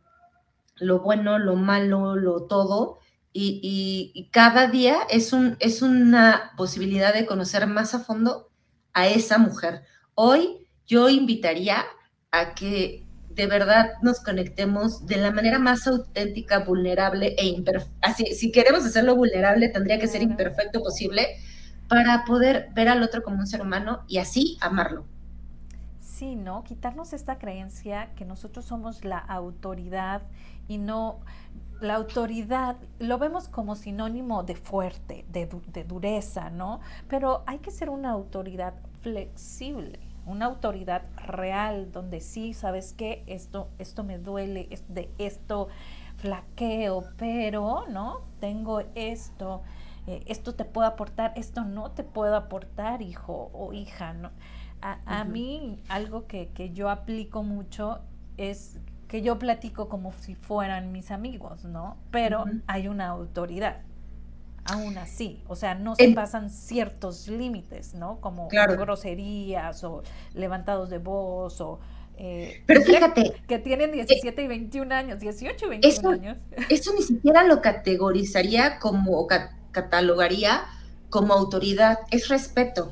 lo 0.75 0.99
bueno, 0.99 1.38
lo 1.39 1.55
malo, 1.55 2.15
lo 2.15 2.43
todo 2.43 2.99
y, 3.34 4.29
cada 4.31 4.67
día 4.67 4.97
es, 5.09 5.34
un, 5.34 5.57
es 5.59 5.81
una 5.81 6.51
posibilidad 6.55 7.13
de 7.13 7.25
conocer 7.25 7.65
más 7.67 7.93
a 7.93 7.99
fondo 7.99 8.51
a 8.93 9.07
esa 9.07 9.38
mujer. 9.38 9.81
Hoy 10.13 10.67
yo 10.86 11.09
invitaría 11.09 11.84
a 12.31 12.53
que 12.53 13.07
de 13.29 13.47
verdad 13.47 13.93
nos 14.01 14.19
conectemos 14.19 15.07
de 15.07 15.17
la 15.17 15.31
manera 15.31 15.57
más 15.57 15.88
auténtica, 15.88 16.59
vulnerable 16.59 17.36
e 17.38 17.47
imperfecta. 17.47 17.97
Así, 18.01 18.25
si 18.36 18.51
queremos 18.51 18.86
hacerlo 18.86 19.15
vulnerable, 19.15 19.69
tendría 19.69 19.99
que 19.99 20.07
ser 20.07 20.21
imperfecto 20.21 20.81
posible 20.81 21.27
para 21.88 22.25
poder 22.25 22.69
ver 22.73 22.89
al 22.89 23.01
otro 23.01 23.23
como 23.23 23.38
un 23.38 23.47
ser 23.47 23.61
humano 23.61 24.03
y 24.07 24.19
así 24.19 24.57
amarlo. 24.61 25.05
¿No? 26.36 26.63
Quitarnos 26.63 27.13
esta 27.13 27.38
creencia 27.38 28.13
que 28.15 28.26
nosotros 28.26 28.65
somos 28.65 29.03
la 29.03 29.17
autoridad 29.17 30.24
y 30.67 30.78
no 30.78 31.19
la 31.84 31.95
autoridad 31.95 32.78
lo 32.99 33.17
vemos 33.17 33.49
como 33.49 33.76
sinónimo 33.76 34.43
de 34.43 34.55
fuerte, 34.55 35.26
de, 35.30 35.84
dureza, 35.84 36.49
¿no? 36.49 36.80
Pero 37.09 37.43
hay 37.45 37.59
que 37.59 37.71
ser 37.71 37.89
una 37.89 38.11
autoridad 38.11 38.74
flexible, 39.01 39.99
una 40.26 40.45
autoridad 40.45 41.03
real, 41.28 41.91
donde 41.91 42.21
sí, 42.21 42.53
¿sabes 42.53 42.93
qué? 42.93 43.24
Esto, 43.28 43.69
esto 43.80 44.03
me 44.03 44.17
duele, 44.17 44.69
de 44.88 45.11
esto 45.17 45.67
flaqueo, 46.15 47.03
pero, 47.17 47.86
¿no? 47.89 48.21
Tengo 48.39 48.82
esto, 48.95 49.61
eh, 50.07 50.24
esto 50.28 50.55
te 50.55 50.63
puedo 50.63 50.88
aportar, 50.88 51.34
esto 51.36 51.65
no 51.65 51.91
te 51.91 52.03
puedo 52.03 52.38
aportar, 52.38 53.01
hijo 53.01 53.51
o 53.53 53.74
hija, 53.74 54.13
¿no? 54.13 54.32
A, 54.86 55.23
mí 55.23 55.79
algo 55.88 56.27
que, 56.27 56.49
que 56.49 56.71
yo 56.71 56.89
aplico 56.89 57.41
mucho 57.41 58.01
es 58.36 58.79
que 59.13 59.21
yo 59.21 59.38
platico 59.38 59.89
como 59.89 60.11
si 60.11 60.34
fueran 60.34 60.91
mis 60.91 61.11
amigos, 61.11 61.65
¿no? 61.65 61.97
Pero 62.09 62.45
hay 62.65 62.88
una 62.88 63.09
autoridad. 63.09 63.81
Aún 64.65 64.97
así, 64.97 65.43
o 65.47 65.55
sea, 65.55 65.75
no 65.75 65.95
se 65.95 66.09
pasan 66.13 66.49
ciertos 66.49 67.27
límites, 67.27 67.93
¿no? 67.93 68.19
Como 68.21 68.47
groserías 68.49 69.84
o 69.84 70.01
levantados 70.34 70.89
de 70.89 70.97
voz 70.97 71.61
o... 71.61 71.79
Eh, 72.17 72.63
Pero 72.65 72.81
fíjate. 72.81 73.34
Que 73.47 73.59
tienen 73.59 73.91
17 73.91 74.41
y 74.41 74.47
21 74.47 74.95
años, 74.95 75.19
18 75.19 75.65
y 75.65 75.69
21 75.69 76.09
años. 76.09 76.38
Eso 76.69 76.91
ni 76.93 77.03
siquiera 77.03 77.43
lo 77.43 77.61
categorizaría 77.61 78.79
como, 78.79 79.19
o 79.19 79.27
catalogaría 79.71 80.63
como 81.11 81.36
autoridad, 81.36 81.99
es 82.09 82.29
respeto. 82.29 82.91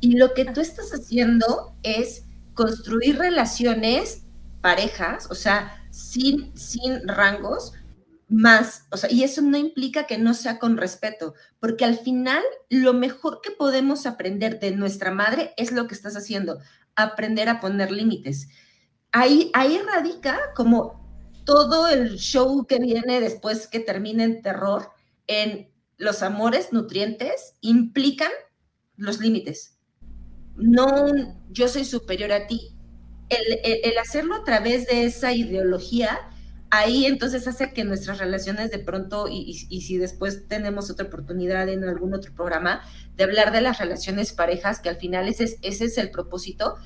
Y 0.00 0.16
lo 0.16 0.34
que 0.34 0.44
tú 0.44 0.60
estás 0.60 0.90
haciendo 0.92 1.74
es 1.82 2.24
construir 2.54 3.18
relaciones 3.18 4.22
parejas, 4.60 5.28
o 5.30 5.34
sea, 5.34 5.86
sin, 5.90 6.56
sin 6.56 7.06
rangos, 7.06 7.72
más, 8.28 8.86
o 8.90 8.96
sea, 8.96 9.10
y 9.10 9.22
eso 9.22 9.40
no 9.40 9.56
implica 9.56 10.06
que 10.06 10.18
no 10.18 10.34
sea 10.34 10.58
con 10.58 10.76
respeto, 10.76 11.34
porque 11.60 11.84
al 11.84 11.96
final 11.96 12.42
lo 12.68 12.92
mejor 12.92 13.40
que 13.40 13.52
podemos 13.52 14.04
aprender 14.04 14.58
de 14.58 14.72
nuestra 14.72 15.12
madre 15.12 15.54
es 15.56 15.70
lo 15.70 15.86
que 15.86 15.94
estás 15.94 16.16
haciendo, 16.16 16.58
aprender 16.96 17.48
a 17.48 17.60
poner 17.60 17.92
límites. 17.92 18.48
Ahí, 19.12 19.50
ahí 19.54 19.78
radica 19.78 20.38
como 20.56 21.06
todo 21.44 21.86
el 21.86 22.16
show 22.16 22.66
que 22.66 22.80
viene 22.80 23.20
después 23.20 23.68
que 23.68 23.78
termine 23.78 24.24
en 24.24 24.42
terror, 24.42 24.90
en 25.28 25.70
los 25.96 26.22
amores 26.22 26.72
nutrientes 26.72 27.54
implican 27.60 28.32
los 28.96 29.20
límites. 29.20 29.75
No, 30.56 31.06
yo 31.50 31.68
soy 31.68 31.84
superior 31.84 32.32
a 32.32 32.46
ti, 32.46 32.72
el, 33.28 33.98
hacerlo 33.98 34.36
a 34.36 34.44
través 34.44 34.86
de 34.86 35.04
esa 35.04 35.32
ideología 35.32 36.18
ahí 36.70 37.06
entonces 37.06 37.46
hace 37.46 37.72
que 37.72 37.84
nuestras 37.84 38.18
relaciones 38.18 38.70
de 38.70 38.78
pronto, 38.78 39.28
y, 39.30 39.54
si 39.54 39.98
después 39.98 40.48
tenemos 40.48 40.90
otra 40.90 41.06
oportunidad 41.06 41.68
en 41.68 41.84
algún 41.84 42.14
otro 42.14 42.34
programa, 42.34 42.82
de 43.16 43.24
hablar 43.24 43.52
de 43.52 43.60
las 43.60 43.78
relaciones 43.78 44.32
parejas, 44.32 44.80
que 44.80 44.88
al 44.88 44.96
final 44.96 45.28
ese 45.28 45.44
es, 45.44 45.58
ese 45.62 45.86
es 45.86 45.98
el 45.98 46.10
propósito, 46.10 46.76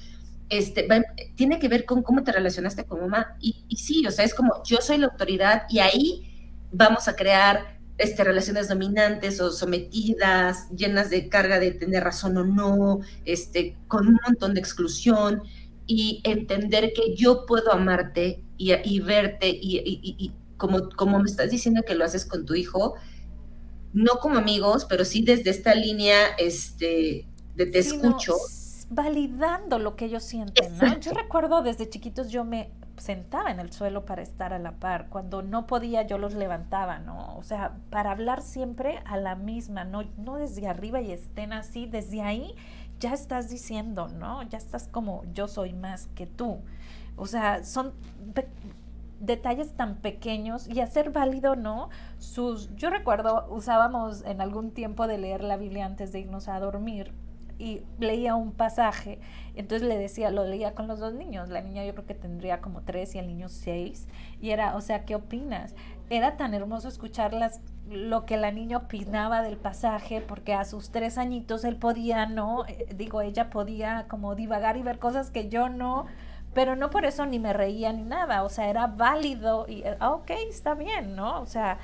este, 0.49 0.87
tiene 1.35 1.59
que 1.59 1.69
ver 1.69 1.85
con 1.85 2.03
cómo 2.03 2.23
te 2.25 2.33
relacionaste 2.33 2.85
con 2.85 3.01
mamá. 3.01 3.37
Y, 3.41 3.65
y, 3.69 3.77
sí, 3.77 4.07
o 4.07 4.11
sea, 4.11 4.25
es 4.25 4.35
como 4.35 4.63
yo 4.65 4.79
soy 4.79 4.99
la 4.99 5.07
autoridad 5.07 5.63
y 5.71 5.79
ahí 5.79 6.57
vamos 6.73 7.09
a 7.09 7.17
crear 7.17 7.80
este, 8.01 8.25
relaciones 8.25 8.69
dominantes 8.69 9.43
o 9.43 9.53
sometidas, 9.53 10.71
llenas 10.71 11.11
de 11.11 11.29
carga 11.29 11.59
de 11.59 11.73
tener 11.73 12.03
razón 12.03 12.39
o 12.39 12.45
no, 12.45 13.01
este, 13.27 13.77
con 13.89 14.09
un 14.09 14.19
montón 14.27 14.55
de 14.55 14.61
exclusión 14.61 15.43
y 15.87 16.23
entender 16.25 16.95
que 16.95 17.15
yo 17.15 17.45
puedo 17.45 17.71
amarte 17.73 18.43
y, 18.57 19.01
verte 19.01 19.49
y, 19.51 20.33
como, 20.57 20.89
como 20.97 21.19
me 21.19 21.29
estás 21.29 21.51
diciendo 21.51 21.83
que 21.87 21.95
lo 21.95 22.07
haces 22.07 22.25
con 22.25 22.47
tu 22.47 22.55
hijo, 22.55 22.95
no 23.93 24.13
como 24.21 24.39
amigos, 24.39 24.87
pero 24.89 25.05
sí 25.05 25.23
desde 25.23 25.51
esta 25.51 25.75
línea 25.75 26.29
este, 26.39 27.29
de 27.55 27.67
te 27.67 27.81
escucho. 27.81 28.35
validando 28.89 29.79
lo 29.79 29.95
que 29.95 30.07
ellos 30.07 30.23
sienten, 30.23 30.79
¿no? 30.79 30.99
Yo 31.01 31.13
recuerdo 31.13 31.63
desde 31.63 31.87
chiquitos 31.89 32.31
yo 32.31 32.45
me 32.45 32.71
sentaba 33.01 33.51
en 33.51 33.61
el 33.61 33.73
suelo 33.73 34.05
para 34.05 34.23
estar 34.23 34.53
a 34.53 34.59
la 34.59 34.73
par. 34.73 35.09
Cuando 35.09 35.43
no 35.43 35.67
podía, 35.67 36.03
yo 36.03 36.19
los 36.19 36.35
levantaba, 36.35 36.99
¿no? 36.99 37.37
O 37.37 37.43
sea, 37.43 37.73
para 37.91 38.11
hablar 38.11 38.43
siempre 38.43 39.01
a 39.07 39.17
la 39.17 39.35
misma, 39.35 39.85
no, 39.85 40.05
no 40.19 40.37
desde 40.37 40.69
arriba 40.69 41.01
y 41.01 41.11
estén 41.11 41.53
así, 41.53 41.87
desde 41.87 42.23
ahí 42.23 42.55
ya 42.99 43.15
estás 43.15 43.49
diciendo, 43.49 44.09
¿no? 44.09 44.43
Ya 44.43 44.59
estás 44.59 44.87
como 44.87 45.25
yo 45.33 45.49
soy 45.49 45.73
más 45.73 46.09
que 46.15 46.27
tú. 46.27 46.59
O 47.17 47.27
sea, 47.27 47.65
son 47.65 47.93
detalles 49.19 49.73
tan 49.73 49.97
pequeños 49.97 50.69
y 50.69 50.81
hacer 50.81 51.11
válido, 51.11 51.57
¿no? 51.57 51.89
Sus, 52.19 52.75
yo 52.77 52.91
recuerdo, 52.91 53.47
usábamos 53.51 54.23
en 54.27 54.43
algún 54.43 54.73
tiempo 54.73 55.07
de 55.07 55.19
leer 55.19 55.43
la 55.43 55.57
Biblia 55.57 55.87
antes 55.87 56.13
de 56.13 56.21
irnos 56.21 56.49
a 56.49 56.61
dormir 56.61 57.15
y 57.61 57.83
leía 57.99 58.35
un 58.37 58.53
pasaje, 58.53 59.21
entonces 59.55 59.87
le 59.87 59.99
decía, 59.99 60.31
lo 60.31 60.45
leía 60.45 60.75
con 60.75 60.89
los 60.89 60.99
dos 60.99 61.13
niños, 61.13 61.51
la 61.51 61.61
niña 61.61 61.85
yo 61.85 61.93
creo 61.93 62.07
que 62.07 62.15
tendría 62.15 62.63
como 62.63 62.81
tres 62.81 63.15
y 63.15 63.19
el 63.19 63.27
niño 63.27 63.51
seis, 63.51 64.09
y 64.41 64.51
era, 64.51 64.75
o 64.77 64.81
sea, 64.81 65.05
¿qué 65.05 65.15
opinas? 65.15 65.75
Era 66.09 66.39
tan 66.39 66.55
hermoso 66.55 66.89
escucharlas 66.89 67.61
lo 67.87 68.25
que 68.25 68.39
la 68.39 68.51
niña 68.51 68.79
opinaba 68.79 69.43
del 69.43 69.59
pasaje, 69.59 70.23
porque 70.23 70.55
a 70.55 70.65
sus 70.65 70.91
tres 70.91 71.19
añitos 71.19 71.65
él 71.65 71.77
podía, 71.77 72.25
¿no? 72.25 72.65
Eh, 72.67 72.95
digo, 72.97 73.21
ella 73.21 73.51
podía 73.51 74.07
como 74.09 74.35
divagar 74.35 74.79
y 74.79 74.83
ver 74.83 74.99
cosas 74.99 75.31
que 75.31 75.51
yo 75.51 75.69
no, 75.69 76.07
pero 76.55 76.77
no 76.77 76.89
por 76.89 77.05
eso 77.05 77.27
ni 77.27 77.39
me 77.39 77.53
reía 77.53 77.93
ni 77.93 78.05
nada, 78.05 78.43
o 78.43 78.49
sea, 78.49 78.71
era 78.71 78.87
válido 78.87 79.67
y, 79.69 79.85
ah, 80.01 80.13
ok, 80.13 80.31
está 80.49 80.75
bien, 80.75 81.15
¿no? 81.15 81.43
O 81.43 81.47
sea, 81.47 81.79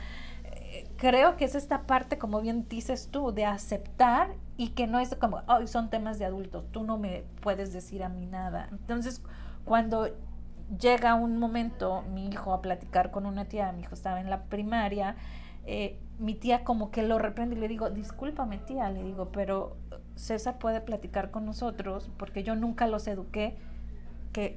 eh, 0.44 0.88
creo 0.96 1.36
que 1.36 1.44
es 1.44 1.54
esta 1.54 1.82
parte, 1.82 2.16
como 2.16 2.40
bien 2.40 2.66
dices 2.66 3.08
tú, 3.10 3.32
de 3.32 3.44
aceptar 3.44 4.30
y 4.56 4.68
que 4.68 4.86
no 4.86 4.98
es 4.98 5.14
como, 5.16 5.42
hoy 5.48 5.66
son 5.66 5.90
temas 5.90 6.18
de 6.18 6.24
adultos, 6.24 6.64
tú 6.72 6.84
no 6.84 6.98
me 6.98 7.24
puedes 7.40 7.72
decir 7.72 8.02
a 8.02 8.08
mí 8.08 8.26
nada. 8.26 8.68
Entonces, 8.70 9.22
cuando 9.64 10.08
llega 10.80 11.14
un 11.14 11.38
momento, 11.38 12.02
mi 12.12 12.28
hijo 12.28 12.52
a 12.52 12.62
platicar 12.62 13.10
con 13.10 13.26
una 13.26 13.44
tía, 13.46 13.72
mi 13.72 13.82
hijo 13.82 13.94
estaba 13.94 14.20
en 14.20 14.30
la 14.30 14.44
primaria, 14.44 15.16
eh, 15.66 15.98
mi 16.18 16.34
tía 16.34 16.64
como 16.64 16.90
que 16.90 17.02
lo 17.02 17.18
reprende 17.18 17.56
y 17.56 17.58
le 17.58 17.68
digo, 17.68 17.90
discúlpame 17.90 18.58
tía, 18.58 18.88
le 18.90 19.02
digo, 19.02 19.30
pero 19.32 19.76
César 20.14 20.58
puede 20.58 20.80
platicar 20.80 21.30
con 21.30 21.44
nosotros 21.44 22.10
porque 22.16 22.42
yo 22.42 22.54
nunca 22.54 22.86
los 22.86 23.06
eduqué 23.06 23.56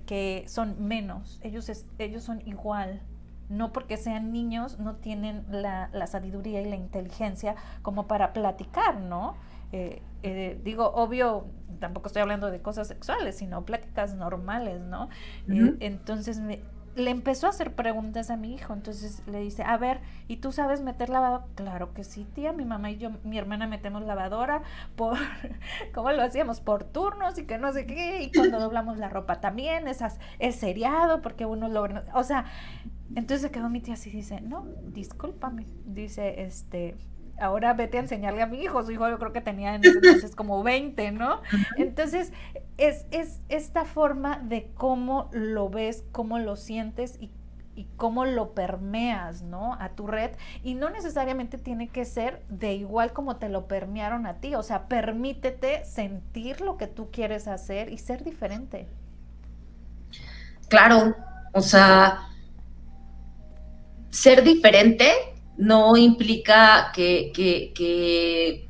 que, 0.05 0.43
son 0.47 0.87
menos, 0.87 1.39
ellos, 1.41 1.71
ellos 1.97 2.23
son 2.23 2.41
igual. 2.45 3.01
No 3.47 3.71
porque 3.73 3.97
sean 3.97 4.31
niños, 4.31 4.77
no 4.77 4.97
tienen 4.97 5.43
la, 5.49 5.89
sabiduría 6.05 6.61
y 6.61 6.69
la 6.69 6.75
inteligencia 6.75 7.55
como 7.81 8.05
para 8.05 8.31
platicar, 8.31 8.99
¿no? 8.99 9.35
Eh, 9.71 10.01
eh, 10.23 10.59
digo, 10.63 10.91
obvio, 10.91 11.45
tampoco 11.79 12.07
estoy 12.07 12.21
hablando 12.21 12.51
de 12.51 12.61
cosas 12.61 12.87
sexuales, 12.87 13.37
sino 13.37 13.65
pláticas 13.65 14.15
normales, 14.15 14.81
¿no? 14.81 15.09
Eh, 15.47 15.75
entonces 15.79 16.39
me, 16.39 16.61
le 16.95 17.11
empezó 17.11 17.47
a 17.47 17.51
hacer 17.51 17.73
preguntas 17.75 18.29
a 18.29 18.37
mi 18.37 18.53
hijo, 18.53 18.73
entonces 18.73 19.23
le 19.27 19.39
dice, 19.39 19.63
a 19.63 19.77
ver, 19.77 20.01
¿y 20.27 20.37
tú 20.37 20.51
sabes 20.51 20.81
meter 20.81 21.09
lavadora? 21.09 21.45
Claro 21.55 21.93
que 21.93 22.03
sí, 22.03 22.25
tía, 22.33 22.51
mi 22.51 22.65
mamá 22.65 22.91
y 22.91 22.97
yo, 22.97 23.11
mi 23.23 23.37
hermana 23.37 23.67
metemos 23.67 24.03
lavadora 24.03 24.63
por, 24.95 25.17
¿cómo 25.93 26.11
lo 26.11 26.21
hacíamos? 26.21 26.61
Por 26.61 26.83
turnos 26.83 27.37
y 27.37 27.45
que 27.45 27.57
no 27.57 27.71
sé 27.71 27.85
qué, 27.85 28.23
y 28.23 28.31
cuando 28.31 28.59
doblamos 28.59 28.97
la 28.97 29.09
ropa 29.09 29.39
también, 29.39 29.87
esas, 29.87 30.19
es 30.39 30.55
seriado 30.55 31.21
porque 31.21 31.45
uno 31.45 31.69
lo, 31.69 31.87
o 32.13 32.23
sea, 32.23 32.45
entonces 33.15 33.41
se 33.41 33.51
quedó 33.51 33.69
mi 33.69 33.81
tía 33.81 33.93
así, 33.93 34.09
dice, 34.09 34.41
no, 34.41 34.67
discúlpame, 34.87 35.65
dice, 35.85 36.43
este, 36.43 36.97
ahora 37.39 37.73
vete 37.73 37.97
a 37.97 38.01
enseñarle 38.01 38.41
a 38.41 38.45
mi 38.45 38.61
hijo. 38.61 38.83
Su 38.83 38.91
hijo 38.91 39.09
yo 39.09 39.17
creo 39.19 39.33
que 39.33 39.41
tenía 39.41 39.75
en 39.75 39.83
ese 39.83 39.97
entonces 39.97 40.35
como 40.35 40.63
20, 40.63 41.11
¿no? 41.11 41.41
Entonces, 41.77 42.31
es, 42.77 43.05
es 43.11 43.39
esta 43.49 43.85
forma 43.85 44.39
de 44.39 44.71
cómo 44.75 45.29
lo 45.31 45.69
ves, 45.69 46.03
cómo 46.11 46.39
lo 46.39 46.55
sientes 46.55 47.17
y, 47.19 47.31
y, 47.75 47.87
cómo 47.97 48.25
lo 48.25 48.53
permeas, 48.53 49.41
¿no? 49.41 49.75
A 49.75 49.89
tu 49.89 50.07
red. 50.07 50.31
Y 50.63 50.75
no 50.75 50.89
necesariamente 50.89 51.57
tiene 51.57 51.89
que 51.89 52.05
ser 52.05 52.43
de 52.49 52.73
igual 52.73 53.13
como 53.13 53.37
te 53.37 53.49
lo 53.49 53.67
permearon 53.67 54.25
a 54.25 54.35
ti. 54.35 54.55
O 54.55 54.63
sea, 54.63 54.87
permítete 54.87 55.85
sentir 55.85 56.61
lo 56.61 56.77
que 56.77 56.87
tú 56.87 57.09
quieres 57.11 57.47
hacer 57.47 57.91
y 57.91 57.97
ser 57.97 58.23
diferente. 58.23 58.87
Claro, 60.67 61.15
o 61.53 61.61
sea, 61.61 62.29
ser 64.09 64.43
diferente 64.43 65.11
no 65.59 65.97
implica 65.97 66.93
que, 66.95 68.69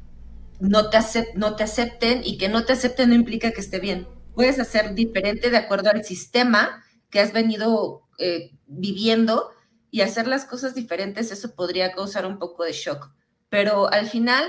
no, 0.59 0.89
te 0.89 0.97
no 1.35 1.55
te 1.55 1.63
acepten 1.63 2.21
y 2.25 2.39
que 2.39 2.49
no 2.49 2.65
te 2.65 2.73
acepten 2.73 3.09
no 3.09 3.15
implica 3.15 3.51
que 3.51 3.61
esté 3.61 3.79
bien. 3.79 4.07
Puedes 4.33 4.59
hacer 4.59 4.95
diferente 4.95 5.51
de 5.51 5.57
acuerdo 5.57 5.91
al 5.91 6.03
sistema 6.03 6.83
que 7.11 7.19
has 7.19 7.31
venido 7.31 8.07
eh, 8.17 8.57
viviendo 8.65 9.51
y 9.91 10.01
hacer 10.01 10.27
las 10.27 10.45
cosas 10.45 10.73
diferentes, 10.73 11.31
eso 11.31 11.53
podría 11.53 11.91
causar 11.91 12.25
un 12.25 12.39
poco 12.39 12.63
de 12.63 12.73
shock. 12.73 13.11
Pero 13.49 13.91
al 13.91 14.07
final, 14.07 14.45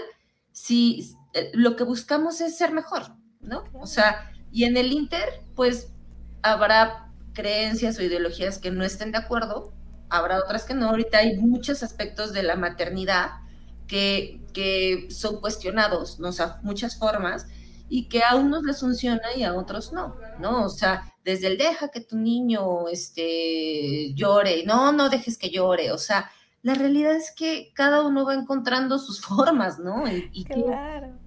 si 0.53 1.15
eh, 1.35 1.51
lo 1.53 1.77
que 1.77 1.85
buscamos 1.85 2.41
es 2.41 2.57
ser 2.57 2.73
mejor, 2.73 3.17
¿no? 3.41 3.65
O 3.75 3.87
sea, 3.87 4.33
y 4.51 4.65
en 4.65 4.79
el 4.79 4.93
Inter, 4.93 5.43
pues 5.55 5.93
habrá 6.41 7.13
creencias 7.35 7.99
o 7.99 8.03
ideologías 8.03 8.59
que 8.59 8.71
no 8.71 8.83
estén 8.83 9.13
de 9.13 9.19
acuerdo, 9.19 9.75
habrá 10.11 10.39
otras 10.39 10.65
que 10.65 10.75
no. 10.75 10.91
Ahorita 10.91 11.19
hay 11.19 11.39
muchos 11.39 11.83
aspectos 11.83 12.33
de 12.33 12.43
la 12.43 12.57
maternidad 12.57 13.31
que, 13.87 14.41
que 14.53 15.09
son 15.11 15.41
cuestionados, 15.41 16.21
¿no? 16.21 16.29
O 16.29 16.33
sea, 16.33 16.59
muchas 16.63 16.97
formas, 16.99 17.47
y 17.89 18.09
que 18.09 18.23
a 18.23 18.37
unos 18.37 18.63
les 18.63 18.81
funciona 18.81 19.35
y 19.37 19.43
a 19.43 19.55
otros 19.55 19.93
no, 19.93 20.17
¿no? 20.39 20.65
O 20.65 20.69
sea, 20.69 21.13
desde 21.25 21.49
el 21.49 21.59
deja 21.59 21.89
que 21.89 22.01
tu 22.01 22.17
niño 22.17 22.89
este, 22.89 24.15
llore, 24.15 24.65
no, 24.65 24.93
no 24.93 25.11
dejes 25.11 25.37
que 25.37 25.51
llore, 25.51 25.91
o 25.91 25.99
sea, 25.99 26.31
la 26.63 26.75
realidad 26.75 27.17
es 27.17 27.33
que 27.35 27.73
cada 27.75 28.07
uno 28.07 28.25
va 28.25 28.35
encontrando 28.35 28.99
sus 28.99 29.21
formas, 29.21 29.79
¿no? 29.79 30.05
Y, 30.09 30.45
claro. 30.45 31.19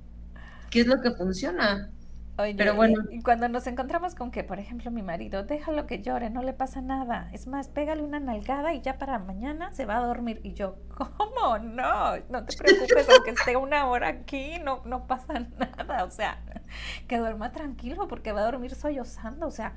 qué 0.70 0.82
es 0.82 0.88
lo 0.88 1.02
que 1.02 1.12
funciona. 1.12 1.92
Pero 2.36 2.74
bueno. 2.74 3.04
Y, 3.12 3.22
cuando 3.22 3.48
nos 3.48 3.68
encontramos 3.68 4.16
con 4.16 4.32
que, 4.32 4.44
por 4.44 4.60
ejemplo, 4.60 4.90
mi 4.90 5.04
marido, 5.04 5.44
déjalo 5.44 5.86
que 5.86 6.02
llore, 6.02 6.30
no 6.30 6.42
le 6.42 6.54
pasa 6.54 6.82
nada. 6.82 7.30
Es 7.32 7.46
más, 7.46 7.68
pégale 7.68 8.02
una 8.02 8.20
nalgada 8.20 8.74
y 8.74 8.82
ya 8.82 8.98
para 8.98 9.20
mañana 9.20 9.72
se 9.72 9.86
va 9.86 9.98
a 9.98 10.06
dormir. 10.06 10.42
Y 10.44 10.54
yo, 10.54 10.78
¿cómo? 10.90 11.60
No, 11.60 12.18
no 12.30 12.46
te 12.46 12.58
preocupes, 12.58 13.08
aunque 13.10 13.32
esté 13.32 13.56
una 13.56 13.88
hora 13.88 14.08
aquí, 14.08 14.60
no, 14.64 14.82
no 14.86 15.06
pasa 15.06 15.34
nada. 15.60 16.04
O 16.04 16.10
sea, 16.10 16.40
que 17.08 17.18
duerma 17.18 17.52
tranquilo 17.52 18.08
porque 18.08 18.32
va 18.32 18.42
a 18.42 18.46
dormir 18.46 18.74
sollozando. 18.74 19.48
O 19.48 19.52
sea, 19.52 19.74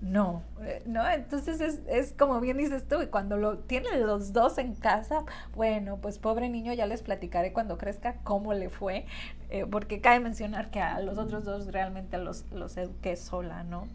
no, 0.00 0.42
eh, 0.62 0.82
¿no? 0.86 1.06
Entonces 1.08 1.60
es, 1.60 1.80
es, 1.86 2.14
como 2.16 2.40
bien 2.40 2.56
dices 2.56 2.88
tú, 2.88 3.02
y 3.02 3.06
cuando 3.06 3.36
lo 3.36 3.58
tienen 3.58 4.06
los 4.06 4.32
dos 4.32 4.58
en 4.58 4.74
casa, 4.74 5.24
bueno, 5.54 5.98
pues 5.98 6.18
pobre 6.18 6.48
niño, 6.48 6.72
ya 6.72 6.86
les 6.86 7.02
platicaré 7.02 7.52
cuando 7.52 7.76
crezca 7.76 8.16
cómo 8.24 8.54
le 8.54 8.70
fue, 8.70 9.04
eh, 9.50 9.66
porque 9.70 10.00
cabe 10.00 10.20
mencionar 10.20 10.70
que 10.70 10.80
a 10.80 11.00
los 11.00 11.18
otros 11.18 11.44
dos 11.44 11.66
realmente 11.66 12.16
los, 12.18 12.44
los 12.52 12.76
eduqué 12.76 13.16
sola, 13.16 13.62
¿no? 13.62 13.88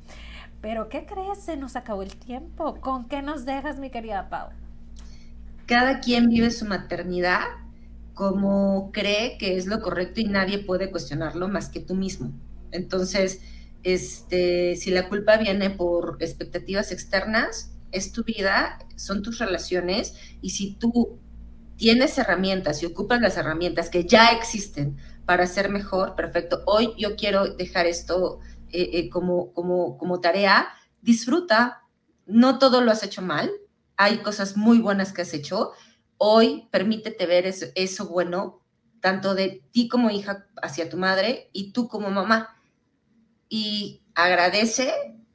Pero 0.61 0.89
¿qué 0.89 1.05
crees? 1.05 1.39
Se 1.39 1.57
nos 1.57 1.75
acabó 1.75 2.01
el 2.01 2.15
tiempo. 2.15 2.75
¿Con 2.81 3.05
qué 3.05 3.21
nos 3.21 3.45
dejas, 3.45 3.77
mi 3.77 3.89
querida 3.89 4.29
Pau? 4.29 4.49
Cada 5.65 5.99
quien 5.99 6.29
vive 6.29 6.51
su 6.51 6.65
maternidad 6.65 7.41
como 8.13 8.91
cree 8.91 9.37
que 9.37 9.57
es 9.57 9.67
lo 9.67 9.81
correcto 9.81 10.21
y 10.21 10.25
nadie 10.25 10.59
puede 10.59 10.89
cuestionarlo 10.89 11.47
más 11.47 11.69
que 11.69 11.81
tú 11.81 11.95
mismo. 11.95 12.31
Entonces, 12.71 13.41
este, 13.85 14.75
si 14.75 14.89
la 14.89 15.07
culpa 15.07 15.37
viene 15.37 15.69
por 15.69 16.17
expectativas 16.19 16.91
externas, 16.91 17.71
es 17.91 18.11
tu 18.11 18.23
vida, 18.23 18.79
son 18.95 19.21
tus 19.21 19.37
relaciones, 19.37 20.15
y 20.41 20.49
si 20.49 20.73
tú 20.73 21.19
tienes 21.77 22.17
herramientas 22.17 22.81
y 22.81 22.87
ocupas 22.87 23.21
las 23.21 23.37
herramientas 23.37 23.91
que 23.91 24.05
ya 24.05 24.29
existen 24.31 24.97
para 25.25 25.45
ser 25.45 25.69
mejor, 25.69 26.15
perfecto. 26.15 26.63
Hoy 26.65 26.93
yo 26.97 27.15
quiero 27.15 27.55
dejar 27.55 27.85
esto 27.85 28.39
eh, 28.71 28.89
eh, 28.93 29.09
como, 29.09 29.53
como, 29.53 29.99
como 29.99 30.19
tarea, 30.19 30.67
disfruta, 31.01 31.83
no 32.25 32.57
todo 32.57 32.81
lo 32.81 32.91
has 32.91 33.03
hecho 33.03 33.21
mal, 33.21 33.51
hay 33.97 34.17
cosas 34.17 34.57
muy 34.57 34.79
buenas 34.79 35.13
que 35.13 35.21
has 35.21 35.33
hecho. 35.35 35.73
Hoy 36.17 36.67
permítete 36.71 37.27
ver 37.27 37.45
eso, 37.45 37.67
eso 37.75 38.07
bueno, 38.07 38.61
tanto 38.99 39.35
de 39.35 39.63
ti 39.71 39.87
como 39.87 40.09
hija 40.09 40.47
hacia 40.59 40.89
tu 40.89 40.97
madre 40.97 41.51
y 41.53 41.71
tú 41.71 41.87
como 41.87 42.09
mamá. 42.09 42.54
Y 43.49 44.03
agradece 44.13 44.93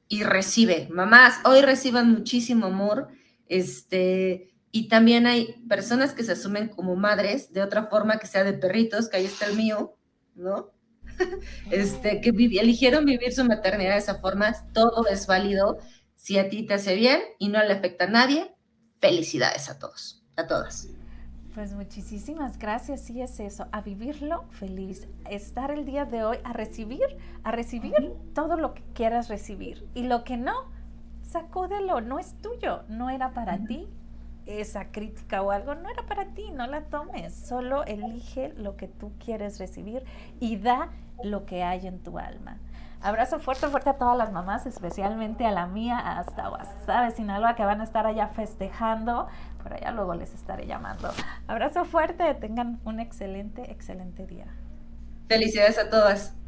y 0.09 0.25
recibe. 0.25 0.89
Mamás, 0.91 1.39
hoy 1.45 1.63
reciban 1.63 2.11
muchísimo 2.11 2.67
amor. 2.67 3.09
Este, 3.47 4.55
y 4.73 4.89
también 4.89 5.27
hay 5.27 5.55
personas 5.69 6.13
que 6.13 6.25
se 6.25 6.33
asumen 6.33 6.69
como 6.69 6.97
madres 6.97 7.53
de 7.53 7.63
otra 7.63 7.87
forma 7.87 8.19
que 8.19 8.27
sea 8.27 8.45
de 8.45 8.53
perritos, 8.53 9.09
que 9.09 9.19
ahí 9.19 9.25
está 9.25 9.47
el 9.47 9.57
mío, 9.57 9.97
¿no? 10.35 10.73
Este, 11.71 12.21
que 12.21 12.31
eligieron 12.31 13.05
vivir 13.05 13.33
su 13.33 13.45
maternidad 13.45 13.93
de 13.93 13.99
esa 13.99 14.21
forma, 14.21 14.55
todo 14.73 15.07
es 15.07 15.27
válido. 15.27 15.79
Si 16.15 16.39
a 16.39 16.49
ti 16.49 16.67
te 16.67 16.75
hace 16.75 16.95
bien 16.95 17.21
y 17.39 17.49
no 17.49 17.63
le 17.63 17.73
afecta 17.73 18.05
a 18.05 18.09
nadie, 18.09 18.55
felicidades 19.01 19.69
a 19.69 19.79
todos, 19.79 20.23
a 20.37 20.47
todas. 20.47 20.89
Pues 21.55 21.75
muchísimas 21.75 22.59
gracias, 22.59 23.01
sí 23.01 23.21
es 23.21 23.41
eso, 23.41 23.67
a 23.73 23.81
vivirlo 23.81 24.45
feliz, 24.51 25.09
estar 25.29 25.73
el 25.73 25.85
día 25.85 26.05
de 26.05 26.23
hoy 26.23 26.39
a 26.45 26.53
recibir, 26.53 27.03
a 27.43 27.51
recibir 27.51 28.15
todo 28.35 28.57
lo 28.57 28.73
que 28.73 28.85
quieras 28.95 29.29
recibir 29.29 29.85
y 29.95 30.05
lo 30.05 30.23
que 30.23 30.37
no, 30.37 30.55
sacúdelo, 31.23 32.03
no 32.03 32.21
es 32.21 32.35
tuyo, 32.41 32.85
no 32.89 33.11
era 33.11 33.33
para 33.33 33.59
ti, 33.59 33.89
esa 34.47 34.93
crítica 34.93 35.43
o 35.43 35.51
algo, 35.51 35.75
no 35.75 35.91
era 35.91 36.05
para 36.05 36.27
ti, 36.27 36.53
no 36.53 36.69
la 36.69 36.83
tomes, 36.83 37.35
solo 37.35 37.85
elige 37.85 38.55
lo 38.57 38.77
que 38.77 38.87
tú 38.87 39.11
quieres 39.19 39.59
recibir 39.59 40.05
y 40.39 40.57
da 40.57 40.91
lo 41.25 41.47
que 41.47 41.65
hay 41.65 41.89
en 41.89 41.99
tu 41.99 42.21
alma. 42.21 42.59
Abrazo 43.03 43.41
fuerte, 43.41 43.67
fuerte 43.69 43.89
a 43.89 43.95
todas 43.95 44.17
las 44.17 44.31
mamás, 44.31 44.67
especialmente 44.67 45.47
a 45.47 45.51
la 45.53 45.67
mía, 45.67 45.99
hasta 46.19 46.49
Guasave, 46.49 47.11
Sinaloa, 47.13 47.55
que 47.55 47.65
van 47.65 47.81
a 47.81 47.85
estar 47.85 48.07
allá 48.07 48.29
festejando. 48.29 49.27
Por 49.63 49.75
allá 49.75 49.93
luego 49.93 50.15
les 50.15 50.35
estaré 50.35 50.67
llamando. 50.67 51.11
Abrazo 51.47 51.85
fuerte, 51.85 52.35
tengan 52.35 52.81
un 52.85 53.01
excelente, 53.01 53.71
excelente 53.71 54.27
día. 54.27 54.47
Felicidades 55.29 55.79
a 55.79 55.89
todas. 55.91 56.40